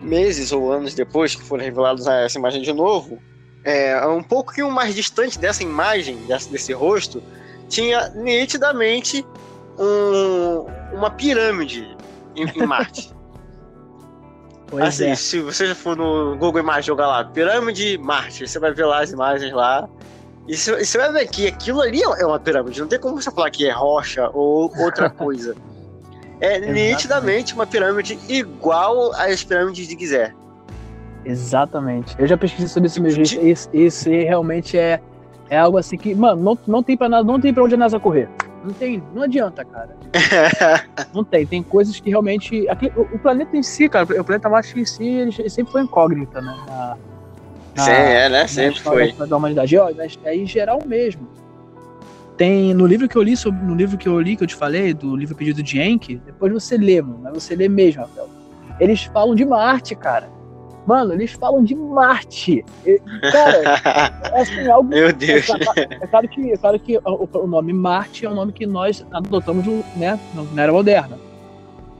[0.00, 3.18] meses ou anos depois que foram revelados essa imagem de novo,
[3.64, 7.22] é, um que mais distante dessa imagem, desse, desse rosto,
[7.68, 9.26] tinha nitidamente
[9.78, 11.93] um, uma pirâmide
[12.36, 13.12] em, em Marte.
[14.66, 15.14] Pois assim, é.
[15.14, 19.12] se você for no Google Imagens jogar lá, pirâmide Marte, você vai ver lá as
[19.12, 19.88] imagens lá.
[20.48, 22.80] E você vai ver que aquilo ali é uma pirâmide.
[22.80, 25.54] Não tem como você falar que é rocha ou outra coisa.
[26.40, 30.34] É nitidamente uma pirâmide igual às pirâmides de Gizé.
[31.24, 32.14] Exatamente.
[32.18, 33.22] Eu já pesquisei sobre isso mesmo.
[33.22, 35.00] Isso, isso realmente é,
[35.48, 37.78] é algo assim que, mano, não, não tem para nada, não tem para onde a
[37.78, 38.28] NASA correr.
[38.64, 39.94] Não tem, não adianta, cara.
[41.14, 42.66] não tem, tem coisas que realmente.
[42.68, 45.70] Aqui, o, o, planeta em si, cara, o planeta Marte em si, ele, ele sempre
[45.70, 46.56] foi incógnita, né?
[46.66, 46.96] Na,
[47.76, 48.46] na, Sim, é, né?
[48.46, 49.12] Sempre foi.
[49.12, 49.76] Da humanidade.
[49.76, 51.28] Ó, mas é em geral mesmo.
[52.38, 54.56] Tem no livro que eu li sobre no livro que eu li que eu te
[54.56, 58.28] falei do livro pedido de Enki, depois você lê, mano, mas você lê mesmo, Rafael.
[58.80, 60.28] Eles falam de Marte, cara.
[60.86, 62.64] Mano, eles falam de Marte.
[63.32, 64.88] Cara, é assim, algo.
[64.88, 65.48] Meu Deus.
[65.76, 69.04] É, é, claro que, é claro que o, nome Marte é um nome que nós
[69.10, 69.66] adotamos
[69.96, 70.18] né,
[70.52, 71.18] na era moderna.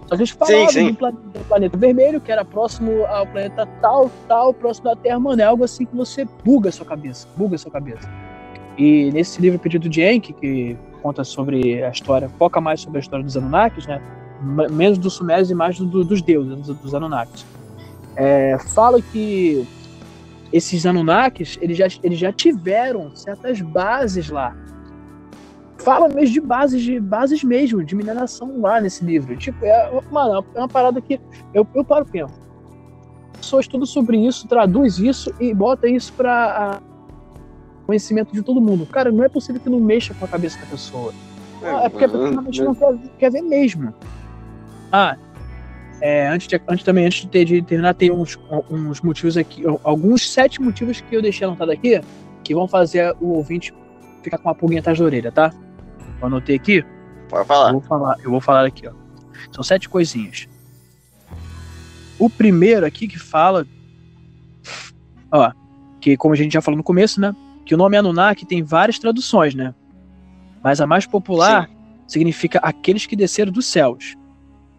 [0.06, 0.90] Só que eles falavam sim, sim.
[0.90, 5.18] Do, planeta, do, planeta, vermelho, que era próximo ao planeta tal, tal, próximo da Terra,
[5.18, 5.40] mano.
[5.40, 7.26] É algo assim que você buga a sua cabeça.
[7.36, 8.06] Buga a sua cabeça.
[8.76, 13.00] E nesse livro Pedido de Enki, que conta sobre a história, foca mais sobre a
[13.00, 14.00] história dos Anunnakis, né?
[14.70, 17.46] menos dos Sumérios e mais do, dos deuses, dos, dos Anunnakis.
[18.16, 19.66] É, fala que
[20.52, 24.56] esses Anunnakis eles já, eles já tiveram certas bases lá.
[25.78, 29.36] Fala mesmo de bases, de bases mesmo, de mineração lá nesse livro.
[29.36, 31.20] Tipo, é, mano, é uma parada que
[31.52, 32.32] eu, eu paro tempo.
[33.36, 36.80] Pessoa estuda sobre isso, traduz isso e bota isso para
[37.84, 38.86] conhecimento de todo mundo.
[38.86, 41.12] Cara, não é possível que não mexa com a cabeça da pessoa.
[41.62, 43.92] É, é porque a pessoa realmente não quer, quer ver mesmo.
[44.90, 45.16] Ah,
[46.04, 48.38] é, antes, de, antes também, antes de, de, terminar, tem uns,
[48.70, 51.98] uns motivos aqui, alguns sete motivos que eu deixei anotado aqui,
[52.44, 53.72] que vão fazer o ouvinte
[54.22, 55.50] ficar com uma pulguinha atrás da orelha, tá?
[56.20, 56.84] Eu anotei aqui.
[57.30, 57.68] Pode falar.
[57.68, 58.92] Eu vou falar, eu vou falar aqui, ó.
[59.50, 60.46] São sete coisinhas.
[62.18, 63.66] O primeiro aqui que fala,
[65.32, 65.52] ó,
[66.02, 67.34] que como a gente já falou no começo, né?
[67.64, 69.74] que o nome Anunnaki tem várias traduções, né?
[70.62, 71.74] Mas a mais popular Sim.
[72.06, 74.14] significa aqueles que desceram dos céus.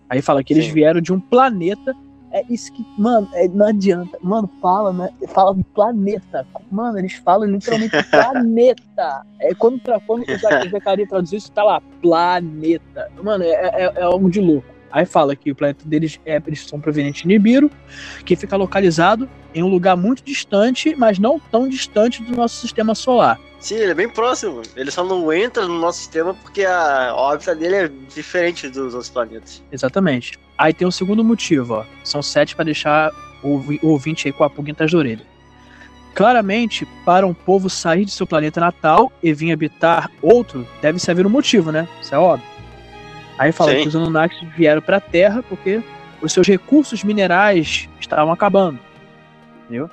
[0.09, 0.73] Aí fala que eles Sim.
[0.73, 1.95] vieram de um planeta.
[2.31, 4.17] É isso que, mano, é, não adianta.
[4.21, 5.09] Mano, fala, né?
[5.29, 6.45] Fala do planeta.
[6.69, 9.25] Mano, eles falam literalmente planeta.
[9.39, 10.37] É quando, quando o
[10.69, 13.09] Zacarias traduz isso, tá lá, planeta.
[13.23, 14.74] Mano, é, é, é algo de louco.
[14.91, 17.69] Aí fala que o planeta deles é, eles são provenientes de Nibiru,
[18.25, 22.95] que fica localizado em um lugar muito distante, mas não tão distante do nosso sistema
[22.95, 23.39] solar.
[23.59, 24.61] Sim, ele é bem próximo.
[24.75, 29.09] Ele só não entra no nosso sistema porque a órbita dele é diferente dos outros
[29.09, 29.63] planetas.
[29.71, 30.37] Exatamente.
[30.57, 31.85] Aí tem o um segundo motivo, ó.
[32.03, 33.11] São sete para deixar
[33.43, 35.25] o, ouvinte aí com a pulguinha atrás da orelha.
[36.13, 41.11] Claramente, para um povo sair de seu planeta natal e vir habitar outro, deve se
[41.11, 41.87] haver um motivo, né?
[42.01, 42.54] Isso é óbvio.
[43.37, 43.81] Aí fala Sim.
[43.81, 45.81] que os Anunnakis vieram para a Terra porque
[46.21, 48.79] os seus recursos minerais estavam acabando.
[49.63, 49.89] Entendeu?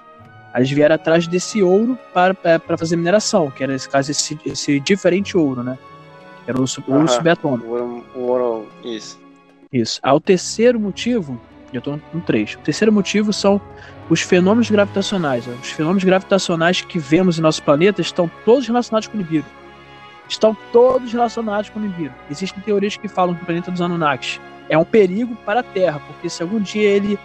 [0.55, 4.79] Eles vieram atrás desse ouro para, para fazer mineração, que era, nesse caso, esse, esse
[4.81, 5.79] diferente ouro, né?
[6.47, 7.67] Era o, o ouro subatômico.
[7.67, 9.19] O ouro, o ouro, isso.
[9.73, 9.99] Isso.
[10.03, 11.41] Aí o terceiro motivo,
[11.73, 12.55] eu estou no 3.
[12.55, 13.61] O terceiro motivo são
[14.11, 15.47] os fenômenos gravitacionais.
[15.47, 19.47] Os fenômenos gravitacionais que vemos em nosso planeta estão todos relacionados com o Nibiru
[20.33, 22.13] estão todos relacionados com o Nibiru.
[22.31, 26.01] Existem teorias que falam que o planeta dos Anunnakis é um perigo para a Terra,
[26.07, 27.19] porque se algum dia ele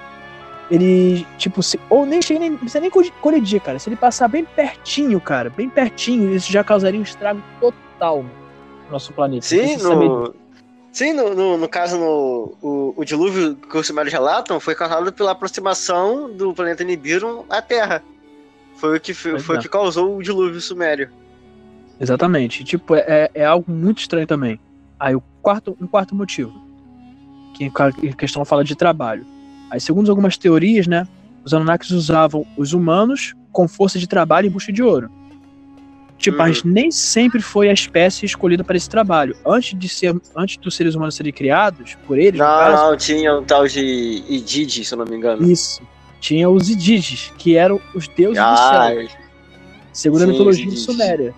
[0.70, 3.80] ele, tipo, se, ou nem chega nem, precisa nem colidir, cara.
[3.80, 8.92] Se ele passar bem pertinho, cara, bem pertinho, isso já causaria um estrago total no
[8.92, 9.46] nosso planeta.
[9.46, 10.34] Sim, no,
[10.92, 15.14] sim no, no, no, caso, no, o, o dilúvio que os sumérios relatam foi causado
[15.14, 18.04] pela aproximação do planeta Nibiru à Terra.
[18.76, 21.10] Foi o que, foi, foi o que causou o dilúvio sumério.
[22.00, 22.64] Exatamente.
[22.64, 24.60] Tipo, é, é algo muito estranho também.
[25.00, 26.54] Aí o quarto, um quarto motivo,
[27.54, 29.26] que a questão fala de trabalho
[29.70, 31.08] Aí, segundo algumas teorias, né,
[31.44, 35.10] os Anunnakis usavam os humanos com força de trabalho em busca de ouro.
[36.18, 39.36] Tipo, a gente nem sempre foi a espécie escolhida para esse trabalho.
[39.46, 42.40] Antes de ser, antes dos seres humanos serem criados por eles.
[42.40, 45.50] Não, caso, não, tinha um tal de Idid, se eu não me engano.
[45.50, 45.80] Isso.
[46.20, 49.10] Tinha os Idides, que eram os deuses ah, do céu.
[49.94, 51.36] Segundo sim, a mitologia Suméria.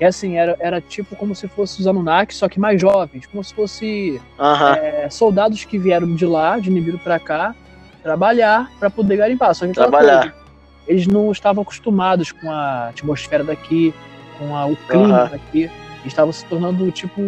[0.00, 3.42] E assim, era, era tipo como se fosse os Anunnaki, só que mais jovens, como
[3.42, 4.76] se fosse -huh.
[4.76, 7.54] é, soldados que vieram de lá, de Nibiru para cá,
[8.02, 9.54] trabalhar para poder garimpar.
[9.54, 10.20] Só que trabalhar.
[10.20, 10.38] Coisa,
[10.86, 13.92] eles não estavam acostumados com a atmosfera daqui,
[14.38, 15.30] com a, o clima uhum.
[15.30, 15.70] daqui.
[16.06, 17.20] estavam se tornando, tipo,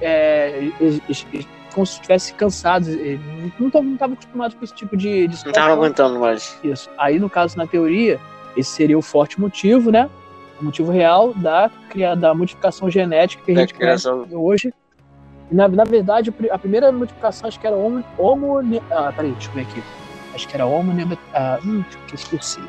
[0.00, 0.70] é,
[1.74, 2.88] como se estivessem cansados.
[3.58, 6.56] Não estavam acostumados com esse tipo de, de Não estavam aguentando mais.
[6.62, 6.88] Isso.
[6.96, 8.20] Aí, no caso, na teoria,
[8.56, 10.08] esse seria o forte motivo, né?
[10.60, 11.70] O motivo real da,
[12.18, 14.72] da modificação genética que a gente conhece hoje.
[15.50, 18.04] Na, na verdade, a primeira modificação acho que era homo.
[18.16, 18.58] homo
[18.90, 19.82] ah, peraí, deixa eu ver aqui
[20.34, 20.92] acho que era Homo.
[21.32, 22.60] Ah, hum, que esqueci.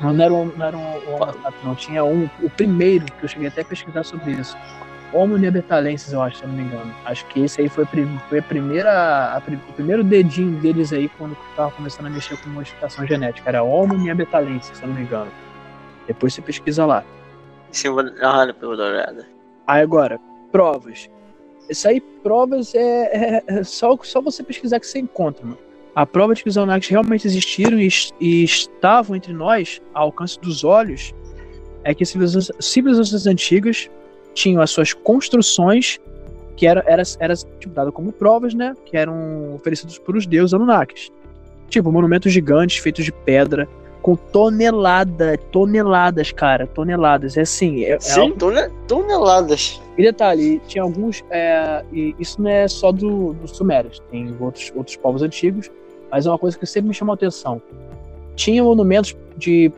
[0.00, 1.74] Não, não era um, não era um, um não.
[1.74, 4.56] Tinha um, o primeiro, que eu cheguei até a pesquisar sobre isso.
[5.12, 6.92] Homo neanderthalensis, eu acho, se eu não me engano.
[7.04, 7.84] Acho que esse aí foi,
[8.28, 12.48] foi a primeira, a, o primeiro dedinho deles aí quando estava começando a mexer com
[12.48, 13.48] modificação genética.
[13.48, 15.30] Era Homo neanderthalensis, se eu não me engano.
[16.06, 17.04] Depois você pesquisa lá.
[17.70, 19.26] Sim, vou dar uma olhada.
[19.66, 20.20] Aí agora,
[20.50, 21.08] provas.
[21.68, 25.58] Isso aí, provas é, é, é, só, só você pesquisar que você encontra, mano.
[25.94, 27.88] A prova de que os Anunnakis realmente existiram e,
[28.18, 31.14] e, estavam entre nós, ao alcance dos olhos,
[31.84, 33.90] é que civilizações, civilizações antigas
[34.34, 36.00] tinham as suas construções
[36.56, 38.74] que era, era, era tipo, dado como provas, né?
[38.86, 41.10] Que eram oferecidos por os deuses Anunnakis.
[41.68, 43.68] Tipo, monumentos gigantes feitos de pedra,
[44.02, 47.36] com tonelada, toneladas, cara, toneladas.
[47.36, 47.84] É assim.
[47.84, 48.36] É, é Sim, algo...
[48.88, 49.80] toneladas.
[49.96, 51.24] E detalhe, tinha alguns.
[51.30, 55.70] É, e isso não é só do, dos Sumérios, tem outros, outros povos antigos
[56.12, 57.60] mas é uma coisa que sempre me chamou a atenção.
[58.36, 59.72] Tinha monumentos de,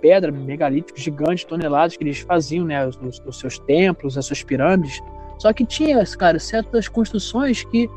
[0.00, 5.00] pedra, megalíticos, gigantes, toneladas, que eles faziam, né, os, os seus templos, as suas pirâmides.
[5.40, 7.90] Só que tinha, cara, certas construções que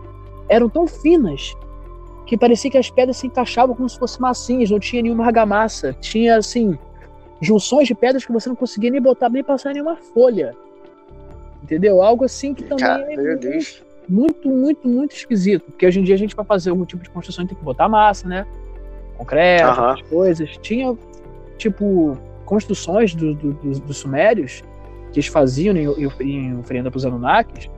[0.50, 1.54] eram tão finas
[2.26, 5.94] que parecia que as pedras se encaixavam como se fossem massinhas, não tinha nenhuma argamassa.
[5.94, 6.78] Tinha, assim,
[7.42, 10.56] junções de pedras que você não conseguia nem botar, nem passar nenhuma folha.
[11.64, 12.02] Entendeu?
[12.02, 15.66] Algo assim que também Cara, é meu Deus muito, muito, muito esquisito.
[15.66, 17.90] Porque hoje em dia a gente, para fazer algum tipo de construção, tem que botar
[17.90, 18.46] massa, né?
[19.18, 20.10] Concreto, uhum.
[20.10, 20.58] coisas.
[20.62, 20.96] Tinha,
[21.58, 24.64] tipo, construções dos do, do, do Sumérios
[25.12, 25.88] que eles faziam em,
[26.22, 27.70] em oferenda para os Anunnakis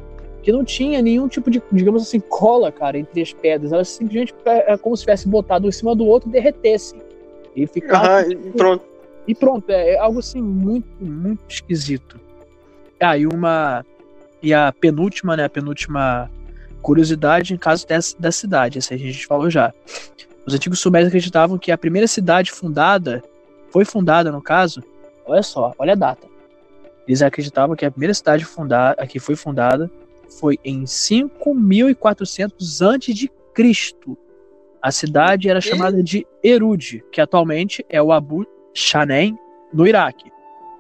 [0.48, 3.74] que não tinha nenhum tipo de, digamos assim, cola, cara, entre as pedras.
[3.74, 6.96] Elas simplesmente é, é como se tivesse botado um em cima do outro e derretesse.
[7.54, 8.24] E ficava.
[8.24, 8.86] Uhum, e pronto.
[9.28, 12.18] E pronto, é, é algo assim muito, muito esquisito.
[12.98, 13.86] Ah, e uma
[14.42, 16.32] e a penúltima, né, a penúltima
[16.82, 19.74] curiosidade em caso dessa, da cidade, essa a gente falou já.
[20.46, 23.22] Os antigos sumérios acreditavam que a primeira cidade fundada,
[23.70, 24.82] foi fundada no caso,
[25.26, 26.26] olha só, olha a data.
[27.06, 29.92] Eles acreditavam que a primeira cidade fundada, que foi fundada
[30.30, 34.18] foi em 5400 antes de Cristo.
[34.82, 39.38] A cidade era chamada de Erud, que atualmente é o Abu Shanem,
[39.74, 40.32] no Iraque.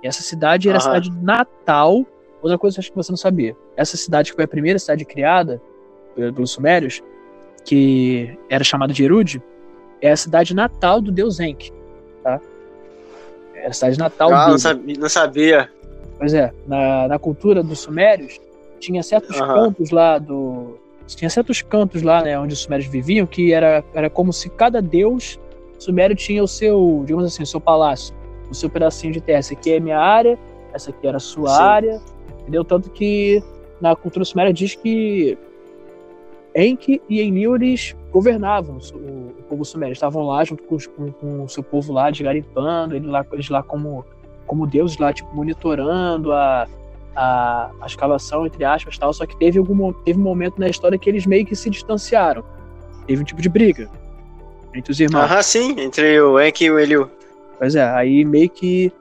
[0.03, 2.05] E essa cidade era a cidade natal
[2.41, 3.55] Outra coisa que acho que você não sabia.
[3.75, 5.61] Essa cidade que foi a primeira cidade criada
[6.15, 7.01] pelos Sumérios,
[7.65, 9.41] que era chamada de Erud,
[10.01, 11.71] é a cidade natal do deus Enki,
[12.23, 12.39] tá?
[13.55, 14.51] É a cidade natal ah, dele.
[14.51, 15.69] Não sabia, não sabia.
[16.17, 18.39] Pois é, na, na cultura dos Sumérios,
[18.79, 19.47] tinha certos uhum.
[19.47, 20.77] cantos lá do...
[21.07, 24.81] Tinha certos cantos lá, né, onde os Sumérios viviam, que era, era como se cada
[24.81, 25.39] deus
[25.79, 28.13] Sumério tinha o seu, digamos assim, o seu palácio,
[28.49, 29.39] o seu pedacinho de terra.
[29.39, 30.37] Essa aqui é a minha área,
[30.73, 31.61] essa aqui era a sua Sim.
[31.61, 32.01] área,
[32.47, 32.63] Entendeu?
[32.63, 33.43] Tanto que
[33.81, 35.37] na cultura suméria diz que
[36.55, 38.97] Enki e Enlil eles governavam o,
[39.37, 39.91] o povo sumério.
[39.91, 43.61] Estavam lá junto com, com, com, o seu povo lá, desgarimpando, eles lá, eles lá
[43.61, 44.05] como,
[44.45, 46.65] como deuses lá, tipo, monitorando a,
[47.17, 49.11] a, a escavação, entre aspas, tal.
[49.11, 52.43] Só que teve, algum, teve um momento na história que eles meio que se distanciaram.
[53.07, 53.89] Teve um tipo de briga
[54.73, 55.29] entre os irmãos.
[55.29, 57.09] Ah, sim, entre o Enki e o Enlil.
[57.57, 58.93] Pois é, aí meio que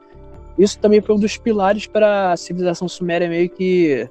[0.57, 4.09] isso também foi um dos pilares para a civilização suméria meio que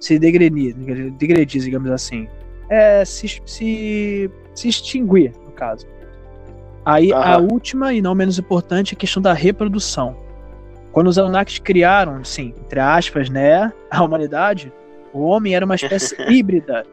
[0.00, 0.74] se degredir,
[1.12, 2.26] degredir digamos assim.
[2.68, 5.86] É, se, se, se extinguir, no caso.
[6.84, 10.16] Aí a última e não menos importante é a questão da reprodução.
[10.96, 14.72] Quando os Anunnakis criaram, sim, entre aspas, né, a humanidade,
[15.12, 16.86] o homem era uma espécie híbrida.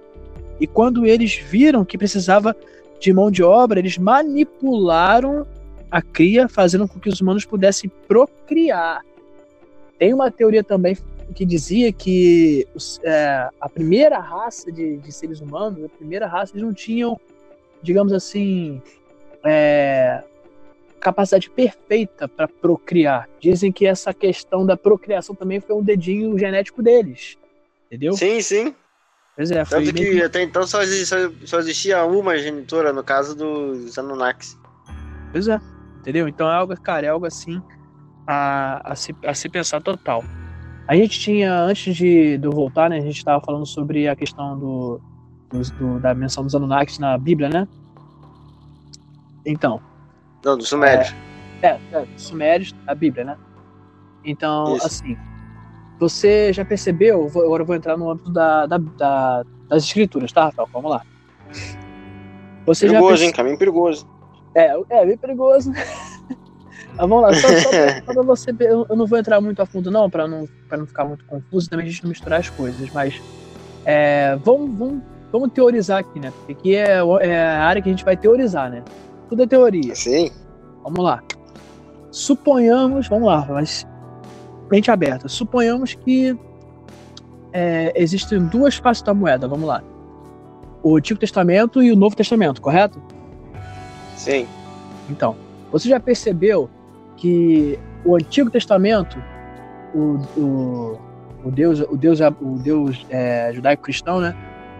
[0.60, 2.54] E quando eles viram que precisava
[3.00, 5.48] de mão de obra, eles manipularam
[5.90, 9.06] a cria, fazendo com que os humanos pudessem procriar.
[9.98, 10.98] Tem uma teoria também
[11.34, 12.68] que dizia que
[13.06, 17.18] é, a primeira raça de, de seres humanos, a primeira raça, eles não tinham,
[17.82, 18.82] digamos assim,
[19.46, 20.22] é,
[21.04, 23.28] capacidade perfeita para procriar.
[23.40, 27.38] Dizem que essa questão da procriação também foi um dedinho genético deles.
[27.88, 28.14] Entendeu?
[28.14, 28.74] Sim, sim.
[29.36, 33.98] Pois é, Tanto que até então só existia, só existia uma genitora, no caso dos
[33.98, 34.58] Anunnakis.
[35.32, 35.60] Pois é,
[36.00, 36.28] entendeu?
[36.28, 37.62] Então é algo, cara, é algo assim
[38.28, 40.24] a, a, se, a se pensar total.
[40.88, 44.16] A gente tinha, antes de, de eu voltar, né, a gente estava falando sobre a
[44.16, 45.02] questão do,
[45.52, 47.68] dos- do- da menção dos Anunnakis na Bíblia, né?
[49.46, 49.82] Então,
[50.44, 51.14] Não, dos Sumérios.
[51.61, 53.38] é, é Sumérios, a Bíblia, né?
[54.26, 54.86] Então, Isso.
[54.88, 55.18] assim,
[55.99, 60.32] você já percebeu, vou- agora eu vou entrar no âmbito da, da- da- das escrituras,
[60.32, 60.70] tá, Rafael?
[60.72, 61.02] Vamos lá.
[62.65, 63.32] Você já perigoso, perce- hein?
[63.34, 64.07] Caminho perigoso.
[64.56, 65.72] É, é bem perigoso.
[66.95, 68.53] Mas vamos lá, só, só, pra, só pra você.
[68.53, 71.06] ver, Eu, eu não vou entrar muito a fundo, não, pra não, pra não ficar
[71.06, 73.20] muito confuso, também a gente não misturar as coisas, mas
[73.86, 75.02] é, vamos, vamos,
[75.32, 76.32] vamos teorizar aqui, né?
[76.32, 78.84] Porque aqui é, é a área que a gente vai teorizar, né?
[79.30, 79.95] Tudo é teoria.
[79.95, 80.32] Sim.
[80.84, 81.24] Vamos lá.
[82.12, 83.88] Suponhamos, vamos lá, mas
[84.70, 85.28] mente aberta.
[85.28, 86.38] Suponhamos que
[87.52, 89.84] é, existem duas faces da moeda, vamos lá.
[90.82, 93.02] O Antigo Testamento e o Novo Testamento, correto?
[94.18, 94.48] Sim.
[95.10, 95.36] Então,
[95.72, 96.70] você já percebeu
[97.16, 99.18] que o Antigo Testamento,
[99.94, 101.00] o, o,
[101.45, 104.36] o Deus, o Deus, o Deus é, judaico-cristão, né?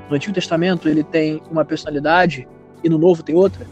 [0.10, 2.48] No Antigo Testamento ele tem uma personalidade
[2.84, 3.65] e no Novo tem outra.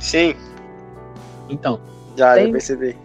[0.00, 0.34] Sim.
[1.48, 1.78] Então,
[2.16, 2.96] Já, Tem- já percebi.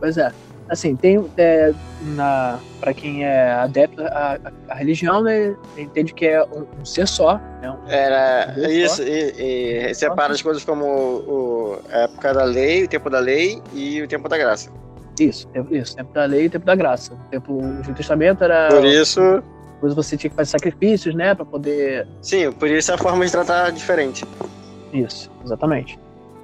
[0.00, 0.32] pois é.
[0.68, 1.72] Assim, tem é,
[2.02, 4.38] na para quem é adepto à,
[4.68, 7.70] à religião, né, entende que é um, um ser só, né?
[7.70, 12.84] Um, Era Deus isso, e, e separa as coisas como o, a época da lei,
[12.84, 14.70] o tempo da lei e o tempo da graça.
[15.18, 17.14] isso, isso, tempo da lei e tempo da graça.
[17.14, 19.42] O tempo o Antigo Testamento era Por isso,
[19.74, 23.24] depois você tinha que fazer sacrifícios, né, para poder sim, por isso é a forma
[23.24, 24.24] de tratar diferente.
[24.92, 25.98] Isso, exatamente.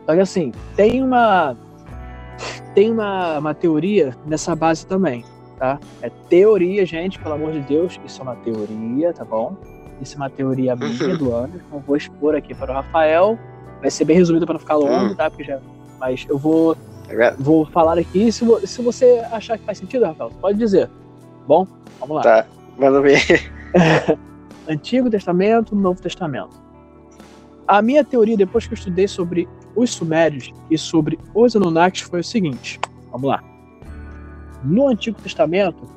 [0.06, 1.56] Só que assim, tem uma
[2.74, 5.24] tem uma, uma teoria nessa base também,
[5.58, 5.78] tá?
[6.02, 9.56] É teoria, gente, pelo amor de Deus, isso é uma teoria, tá bom?
[10.00, 13.38] Isso é uma teoria minha do ano, não vou expor aqui para o Rafael,
[13.80, 15.14] vai ser bem resumido para não ficar longo, Hum.
[15.14, 15.30] tá?
[15.30, 15.60] Porque já,
[16.00, 17.36] mas eu vou Tá vendo?
[17.38, 20.90] vou falar aqui, se, se você achar que faz sentido, Rafael, pode dizer.
[21.46, 21.66] Bom,
[22.00, 22.22] vamos lá.
[22.22, 23.20] Tá, manda ver.
[24.68, 26.56] Antigo Testamento, Novo Testamento.
[27.68, 32.20] A minha teoria, depois que eu estudei sobre os Sumérios e sobre os Anunnakis, foi
[32.20, 32.78] o seguinte:
[33.10, 33.42] vamos lá.
[34.62, 35.88] No Antigo Testamento,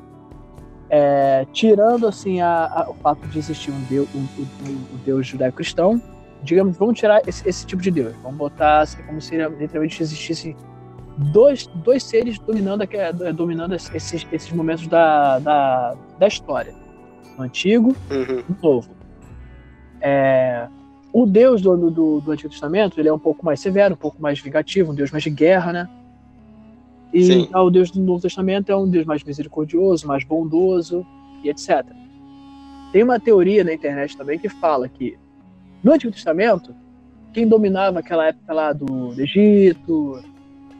[0.90, 5.26] é, tirando assim a- a- o fato de existir um Deus, um, um- um Deus
[5.26, 6.00] judaico-cristão,
[6.42, 8.14] digamos, vamos tirar esse, esse tipo de Deus.
[8.22, 10.56] Vamos botar assim, como se literalmente existissem
[11.32, 12.84] dois, dois seres dominando,
[13.34, 16.74] dominando esses, esses momentos da, da, da história.
[17.36, 18.42] No Antigo Uhum.
[18.62, 18.90] novo.
[20.00, 20.68] É,
[21.22, 24.22] o Deus do, do, do Antigo Testamento ele é um pouco mais severo, um pouco
[24.22, 25.88] mais vingativo, um Deus mais de guerra, né?
[27.12, 27.48] E Sim.
[27.50, 31.04] já o Deus do Novo Testamento é um Deus mais misericordioso, mais bondoso
[31.42, 31.84] e etc.
[32.92, 35.18] Tem uma teoria na internet também que fala que
[35.82, 36.72] no Antigo Testamento
[37.32, 40.22] quem dominava aquela época lá do, Egito,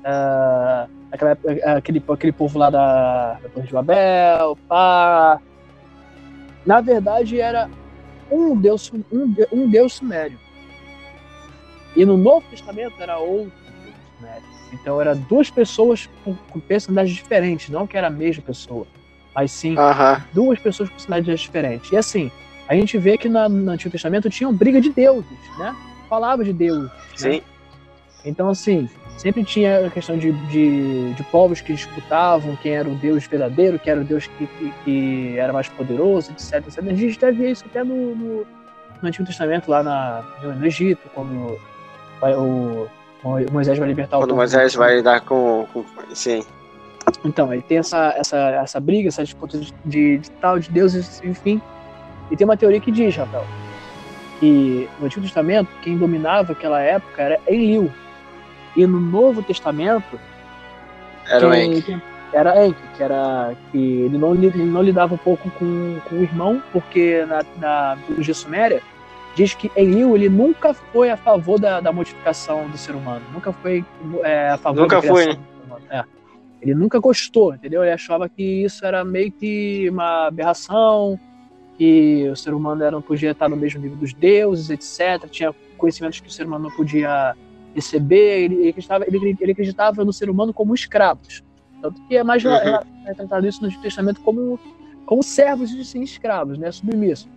[0.04, 5.40] ah, aquela época- aquele, aquele povo lá da, da Torre de Babel, pá,
[6.64, 7.68] na verdade era
[8.30, 10.38] um deus, um, um deus sumério.
[11.96, 13.52] E no Novo Testamento era outro
[13.82, 14.42] deus sumério.
[14.72, 18.86] Então era duas pessoas com, com personalidades diferentes, não que era a mesma pessoa,
[19.34, 20.22] mas sim Aham.
[20.32, 21.90] duas pessoas com personalidades diferentes.
[21.90, 22.30] E assim,
[22.68, 25.74] a gente vê que na- no Antigo Testamento tinham briga de deuses, né?
[26.08, 26.90] Falava de deuses.
[26.90, 26.96] né?
[27.16, 27.42] Sim.
[28.24, 28.88] Então, assim,
[29.18, 33.78] sempre tinha a questão de, de, de povos que disputavam quem era o Deus verdadeiro,
[33.78, 36.78] quem era o Deus que, que, que era mais poderoso, etc, etc.
[36.78, 38.46] A gente até vê isso até no, no,
[39.02, 41.58] no Antigo Testamento, lá na, no, Egito, quando
[42.22, 42.88] o,
[43.24, 44.40] o Moisés vai libertar o Quando povo.
[44.40, 45.84] Moisés vai lidar com, com.
[46.14, 46.44] Sim.
[47.24, 51.20] Então, aí tem essa, essa, essa briga, essa disputa de, de, de tal, de deuses,
[51.24, 51.60] enfim.
[52.30, 53.46] E tem uma teoria que diz, Rafael,
[54.38, 57.90] que no Antigo Testamento, quem dominava aquela época era Enlil.
[58.76, 60.18] E no Novo Testamento,
[61.28, 61.82] Era o quem- Enki.
[61.82, 66.16] quem- Era Enki, que era que ele não, ele não lidava um pouco com, com
[66.16, 68.82] o irmão, porque na, na mitologia suméria,
[69.34, 73.50] diz que Enlil ele nunca foi a favor da, da modificação do ser humano, nunca
[73.50, 73.82] foi
[74.24, 75.26] é, a favor Nunca da foi.
[75.28, 75.84] do ser humano.
[75.90, 76.04] É.
[76.60, 77.82] Ele nunca gostou, entendeu?
[77.82, 81.18] Ele achava que isso era meio que uma aberração,
[81.78, 85.30] que o ser humano era, não podia estar no mesmo nível dos deuses, etc.
[85.30, 87.34] Tinha conhecimentos que o ser humano não podia
[87.74, 88.44] receber.
[88.44, 91.42] Ele, ele, acreditava, ele, ele acreditava no ser humano como escravos.
[91.80, 92.52] Tanto que é mais Uhum.
[92.52, 94.58] é, é tratado isso no Antigo Testamento como,
[95.06, 96.70] como servos e sim escravos, né?
[96.72, 97.28] Submissos.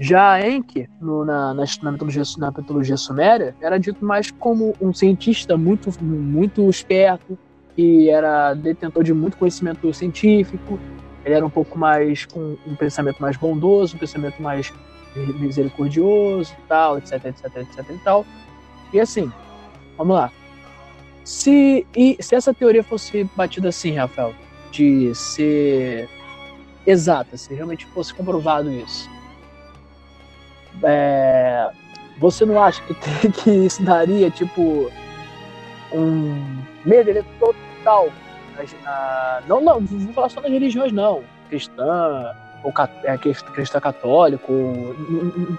[0.00, 4.92] Já Enki, no, na, na, na, mitologia, na mitologia suméria, era dito mais como um
[4.92, 7.38] cientista muito, muito esperto,
[7.76, 10.78] que era detentor de muito conhecimento científico,
[11.24, 14.72] ele era um pouco mais com um pensamento mais bondoso, um pensamento mais
[15.38, 18.26] misericordioso, tal, etc, etc, etc e tal.
[18.92, 19.32] E assim,
[19.96, 20.30] vamos lá.
[21.24, 24.34] Se, e, se essa teoria fosse batida assim, Rafael,
[24.70, 26.08] de ser
[26.86, 29.08] exata, se realmente fosse comprovado isso,
[30.82, 31.70] é,
[32.18, 34.90] você não acha que, que isso daria, tipo,
[35.92, 38.08] um medo total?
[38.84, 41.22] Na, não, não, vou falar só nas religiões, não.
[41.48, 42.72] Cristã, ou
[43.04, 44.52] é, cristã católico,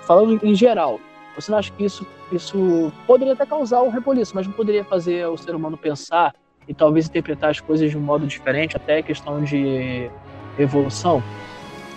[0.03, 0.99] falando em geral.
[1.35, 5.25] Você não acha que isso, isso poderia até causar um reboliço, mas não poderia fazer
[5.27, 6.35] o ser humano pensar
[6.67, 10.09] e talvez interpretar as coisas de um modo diferente, até questão de
[10.57, 11.23] evolução?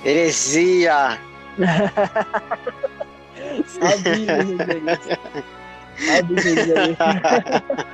[0.05, 1.19] Heresia!
[3.67, 4.39] Sabia.
[5.99, 6.97] Sabia.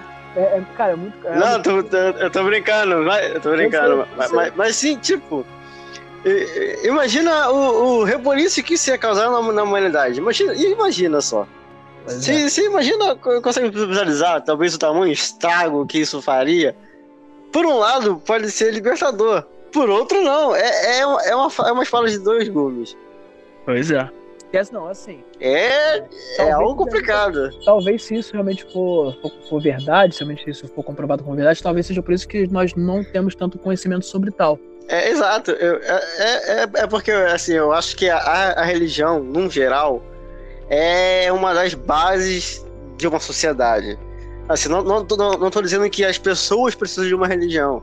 [0.35, 1.29] É, é, cara, é muito.
[1.29, 3.97] É não, tô, tô, eu tô brincando, vai, eu tô brincando.
[3.97, 5.45] Eu sei, mas, mas, mas, sim, tipo.
[6.85, 10.19] Imagina o, o reboliço que isso ia causar na, na humanidade.
[10.19, 11.47] Imagina, imagina só.
[12.07, 12.65] Você, é.
[12.65, 16.75] imagina, consegue visualizar talvez o tamanho estrago que isso faria?
[17.53, 19.45] Por um lado, pode ser libertador.
[19.73, 20.55] Por outro, não.
[20.55, 22.97] É, é, uma, é, uma, é uma espada de dois gumes.
[23.65, 24.09] Pois é.
[24.71, 25.25] Não, assim.
[25.41, 26.05] É,
[26.39, 27.51] é algo complicado.
[27.65, 31.63] Talvez se isso realmente for, for, for, verdade, se realmente isso for comprovado como verdade,
[31.63, 34.59] talvez seja por isso que nós não temos tanto conhecimento sobre tal.
[34.89, 35.51] É, exato.
[35.53, 40.03] Eu, é, é, é porque, assim, eu acho que a, a religião, num geral,
[40.69, 42.65] é uma das bases
[42.97, 43.99] de uma sociedade.
[44.49, 47.83] Assim, não, não, não, não tô dizendo que as pessoas precisam de uma religião.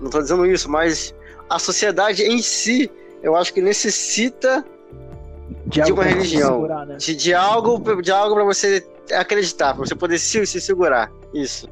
[0.00, 1.14] Não tô dizendo isso, mas
[1.48, 2.90] a sociedade em si,
[3.22, 4.64] eu acho que necessita
[5.66, 6.54] de, de uma religião.
[6.54, 6.96] Segurar, né?
[6.96, 11.10] de, de, algo, de algo para você acreditar, para você poder se, se segurar.
[11.34, 11.68] Isso.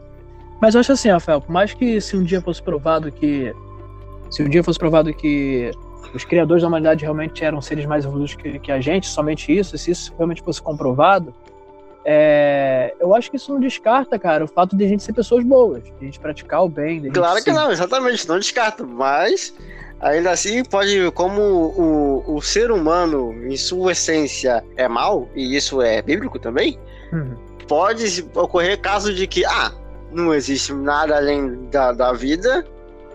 [0.60, 3.54] Mas eu acho assim, Rafael, por mais que se um dia fosse provado que.
[4.30, 5.70] Se um dia fosse provado que
[6.14, 9.76] os criadores da humanidade realmente eram seres mais evoluídos que, que a gente, somente isso,
[9.76, 11.34] se isso realmente fosse comprovado,
[12.08, 15.44] é, eu acho que isso não descarta, cara, o fato de a gente ser pessoas
[15.44, 17.02] boas, de a gente praticar o bem.
[17.10, 19.52] Claro que não, exatamente, não descarta, mas
[20.00, 25.82] ainda assim pode, como o, o ser humano, em sua essência, é mal, e isso
[25.82, 26.78] é bíblico também,
[27.12, 27.34] uhum.
[27.66, 29.72] pode ocorrer caso de que, ah,
[30.12, 32.64] não existe nada além da, da vida,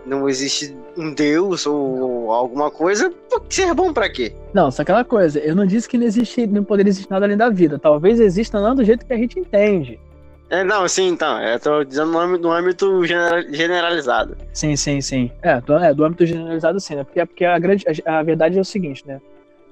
[0.06, 3.14] não existe um Deus ou alguma coisa,
[3.50, 4.34] ser bom para quê?
[4.54, 7.38] Não, só aquela coisa, eu não disse que não existe, não poderia existir nada além
[7.38, 7.80] da vida.
[7.80, 10.00] Talvez exista não do jeito que a gente entende.
[10.50, 11.42] É, não, sim, então.
[11.42, 14.36] Eu tô dizendo no âmbito, no âmbito generalizado.
[14.52, 15.32] Sim, sim, sim.
[15.42, 17.06] É, do, é, do âmbito generalizado, sim, né?
[17.06, 19.22] Porque, porque a, grande, a, a verdade é o seguinte, né?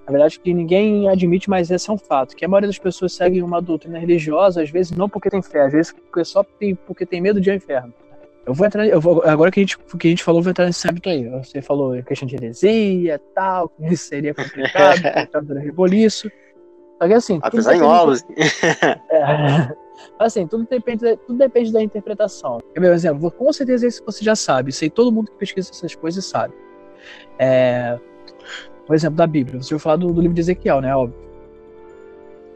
[0.08, 2.34] A verdade é que ninguém admite, mas esse é um fato.
[2.34, 5.66] Que a maioria das pessoas seguem uma doutrina religiosa, às vezes não porque tem fé,
[5.66, 7.94] às vezes porque só tem, porque tem medo de ir ao inferno.
[8.50, 10.50] Eu vou entrar, eu vou, agora que a, gente, que a gente falou, eu vou
[10.50, 11.30] entrar nesse âmbito aí.
[11.30, 15.02] Você falou em questão de heresia e tal, que isso seria complicado,
[15.46, 16.32] por reboliço.
[17.00, 17.40] Só que assim.
[17.44, 18.26] Apesar em ovos.
[19.12, 22.60] É, assim, tudo depende, tudo depende da interpretação.
[22.76, 23.30] Um exemplo?
[23.30, 24.72] Com certeza isso você já sabe.
[24.82, 26.54] Aí todo mundo que pesquisa essas coisas sabe.
[27.38, 28.00] É,
[28.88, 29.62] por exemplo, da Bíblia.
[29.62, 30.96] Você vai falar do, do livro de Ezequiel, né?
[30.96, 31.20] Óbvio.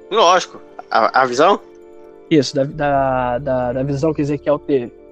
[0.10, 0.62] Lógico.
[0.90, 1.60] A, a visão?
[2.32, 5.03] Isso, da, da, da, da visão que Ezequiel teve.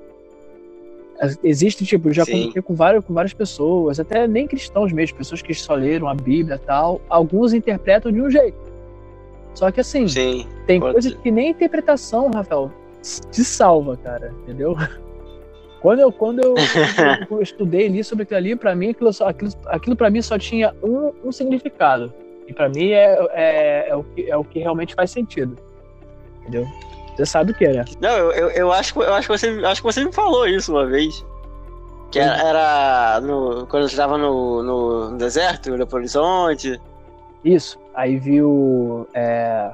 [1.44, 5.54] Existe, tipo, já comentei com várias, com várias pessoas, até nem cristãos mesmo, pessoas que
[5.54, 7.00] só leram a Bíblia e tal.
[7.08, 8.58] Alguns interpretam de um jeito.
[9.54, 12.72] Só que assim, Sim, tem coisas que nem interpretação, Rafael,
[13.32, 14.76] te salva, cara, entendeu?
[15.82, 16.54] Quando eu, quando eu,
[17.32, 20.76] eu estudei ali sobre aquilo ali, pra mim, aquilo, aquilo, aquilo pra mim só tinha
[20.84, 22.14] um, um significado.
[22.48, 25.58] E pra mim é, é, é, o que, é o que realmente faz sentido.
[26.42, 26.68] Entendeu?
[27.22, 27.86] Você sabe o que é, né?
[28.00, 30.72] Não, eu, eu, eu, acho, eu acho, que você, acho que você me falou isso
[30.72, 31.24] uma vez.
[32.10, 36.82] Que era, era no, quando eu estava no, no, deserto, no Horizonte.
[37.46, 37.80] Isso.
[37.94, 39.70] Aí viu é,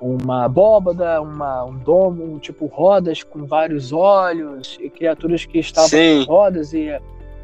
[0.00, 6.24] uma abóbada, uma, um domo, tipo rodas com vários olhos, e criaturas que estavam Sim.
[6.24, 6.88] rodas, e,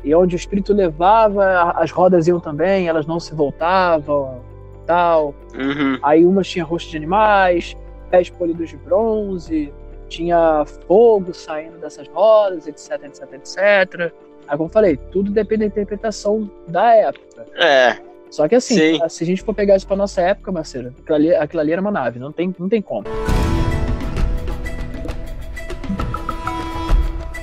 [0.02, 4.40] e onde o espírito levava, as rodas iam também, elas não se voltavam.
[4.85, 5.36] tal.
[5.55, 5.98] Uhum.
[6.02, 7.77] Aí umas tinha rosto de animais,
[8.11, 9.73] pés polidos de bronze,
[10.09, 14.12] tinha fogo saindo dessas rodas, etc, etc, etc.
[14.49, 17.47] Aí, como eu falei, tudo depende da interpretação da época.
[17.55, 17.97] É,
[18.31, 19.09] Só que assim, Sim.
[19.09, 21.81] se a gente for pegar isso pra nossa época, parceiro, aquilo ali, aquilo ali era
[21.81, 23.05] uma nave, não tem, não tem como.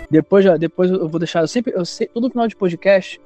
[0.10, 3.20] Depois, já- depois eu vou deixar, eu sempre, eu sei, todo final de podcast,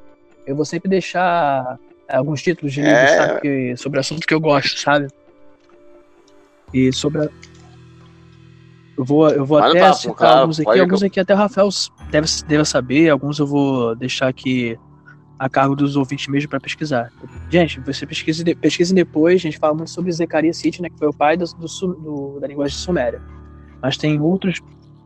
[0.48, 1.78] eu vou sempre deixar
[2.10, 3.12] alguns títulos de livros,
[3.44, 3.76] É.
[3.78, 5.08] sobre assuntos que eu gosto, sabe?
[6.74, 7.30] E sobre a...
[8.98, 11.38] Eu vou, eu vou até papo, citar cara, alguns aqui, alguns que aqui até o
[11.38, 11.70] Rafael
[12.12, 14.78] deve, deve saber, alguns eu vou deixar aqui
[15.40, 17.12] a cargo dos ouvintes mesmo para pesquisar.
[17.50, 21.08] Gente, você pesquise, pesquisem depois, a gente fala muito sobre Zecaria City, né, que foi
[21.08, 21.66] o pai do, do
[21.96, 23.20] do- da linguagem suméria.
[23.82, 24.62] Mas tem outros,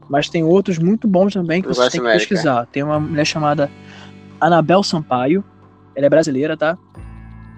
[0.10, 2.66] mas tem outros muito bons também que vocês têm que pesquisar.
[2.66, 3.72] Tem uma mulher chamada
[4.42, 5.42] Anabel Sampaio,
[5.96, 6.78] ela é brasileira, tá?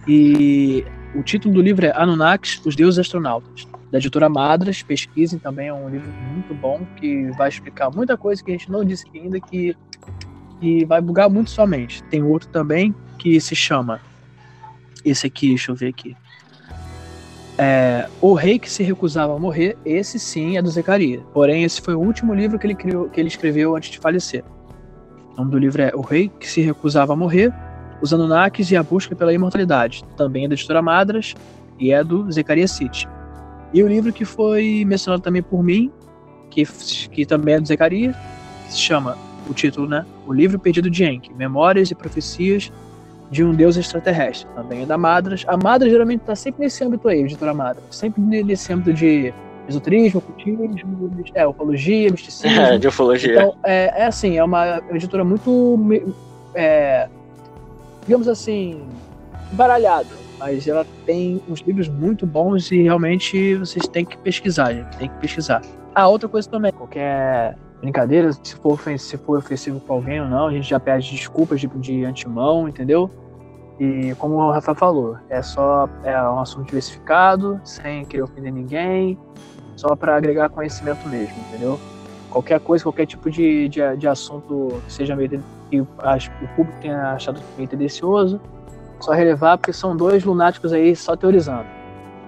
[0.08, 0.86] E
[1.16, 4.84] o título do livro é Anunnakis, os deuses astronautas, da editora Madras.
[4.84, 8.72] Pesquisem também, é um livro muito bom que vai explicar muita coisa que a gente
[8.72, 9.76] não disse ainda que,
[10.60, 12.04] que vai bugar muito sua mente.
[12.04, 14.02] Tem outro também que se chama
[15.04, 16.16] esse aqui, deixa eu ver aqui.
[17.58, 21.22] É, o Rei que se recusava a morrer, esse sim é do Zecaria.
[21.34, 24.44] Porém, esse foi o último livro que ele, criou, que ele escreveu antes de falecer.
[25.34, 27.52] O nome do livro é O Rei que se recusava a morrer,
[28.00, 30.04] os Anunnakis e a busca pela imortalidade.
[30.16, 31.34] Também é da editora Madras
[31.80, 33.08] e é do Zecaria City.
[33.74, 35.92] E o livro que foi mencionado também por mim,
[36.50, 36.66] que,
[37.12, 38.14] que também é do Zecaria,
[38.66, 39.18] que se chama,
[39.50, 40.06] o título, né?
[40.26, 42.72] O Livro Perdido de Enki, Memórias e Profecias
[43.30, 44.48] de um Deus Extraterrestre.
[44.56, 45.44] Também é da Madras.
[45.48, 47.84] A Madras geralmente está sempre nesse âmbito aí, a editora Madras.
[47.92, 49.34] Sempre nesse âmbito de
[49.68, 52.60] esoterismo, ocultismo, é, ufologia, misticismo.
[52.60, 53.34] é, de ufologia.
[53.34, 55.78] Então, é, é assim, é uma editora muito,
[56.56, 57.10] é,
[58.06, 58.82] digamos assim,
[59.52, 60.10] baralhada,
[60.40, 65.10] mas ela tem uns livros muito bons e realmente vocês têm que pesquisar, gente, tem
[65.10, 65.62] que pesquisar.
[65.96, 70.28] Ah, outra coisa também, qualquer brincadeira, se for, ofen- se for ofensivo com alguém ou
[70.28, 73.10] não, a gente já pede desculpas de, de antemão, entendeu?
[73.80, 79.18] E como o Rafa falou, é só é um assunto diversificado, sem querer ofender ninguém,
[79.76, 81.80] só para agregar conhecimento mesmo, entendeu?
[82.30, 85.88] qualquer coisa, qualquer tipo de, de, de assunto que seja meio que o
[86.56, 88.40] público tenha achado meio tendencioso,
[89.00, 91.66] só relevar porque são dois lunáticos aí só teorizando.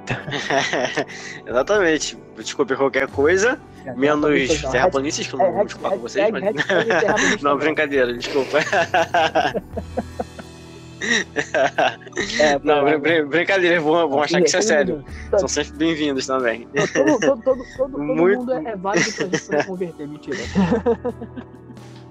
[1.45, 2.17] Exatamente.
[2.37, 3.59] Desculpe qualquer coisa,
[3.95, 7.41] menos Não, terraplanistas, que eu é, não vou hashtag- desculpar com vocês, mas...
[7.43, 8.59] Não, brincadeira, desculpa.
[12.39, 15.05] É, Não, pra- brin- brin- brincadeira, vão, vão achar que isso é todo sério.
[15.37, 16.67] São sempre bem-vindos também.
[16.93, 20.37] Todo, todo, todo, todo, Muito- mundo é válido pra gente converter, mentira.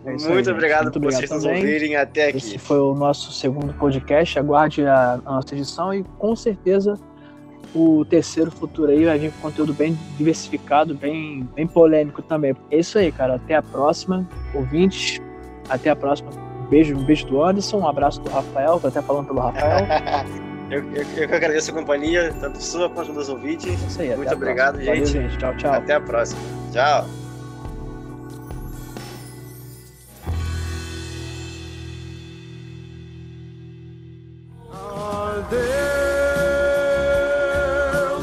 [0.08, 0.50] É aí, Muito gente.
[0.50, 1.58] obrigado Muito por obrigado vocês nos também.
[1.62, 2.58] ouvirem até Esse aqui.
[2.58, 4.38] foi o nosso segundo podcast.
[4.38, 6.94] Aguarde a, a nossa edição e com certeza
[7.74, 12.54] o terceiro futuro aí vai vir com conteúdo bem diversificado, bem, bem polêmico também.
[12.70, 13.34] É isso aí, cara.
[13.36, 15.20] Até a próxima, ouvintes.
[15.68, 16.30] Até a próxima.
[16.64, 19.86] Um beijo, um beijo do Anderson, um abraço do Rafael, tô até falando pelo Rafael.
[20.70, 23.66] Eu, eu, eu que agradeço a companhia, tanto sua quanto dos ouvintes.
[23.66, 24.92] É isso aí, Muito obrigado, próxima.
[24.94, 25.22] Valeu, gente.
[25.30, 25.38] gente.
[25.38, 25.72] Tchau, tchau.
[25.72, 26.40] Até a próxima.
[26.70, 27.27] Tchau.
[35.08, 35.56] Adeus,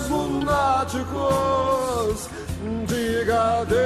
[0.10, 1.10] lunáticos,
[2.86, 3.78] diga adeus,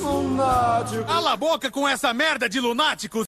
[0.00, 1.06] lunáticos.
[1.06, 3.27] Cala a boca com essa merda de lunáticos!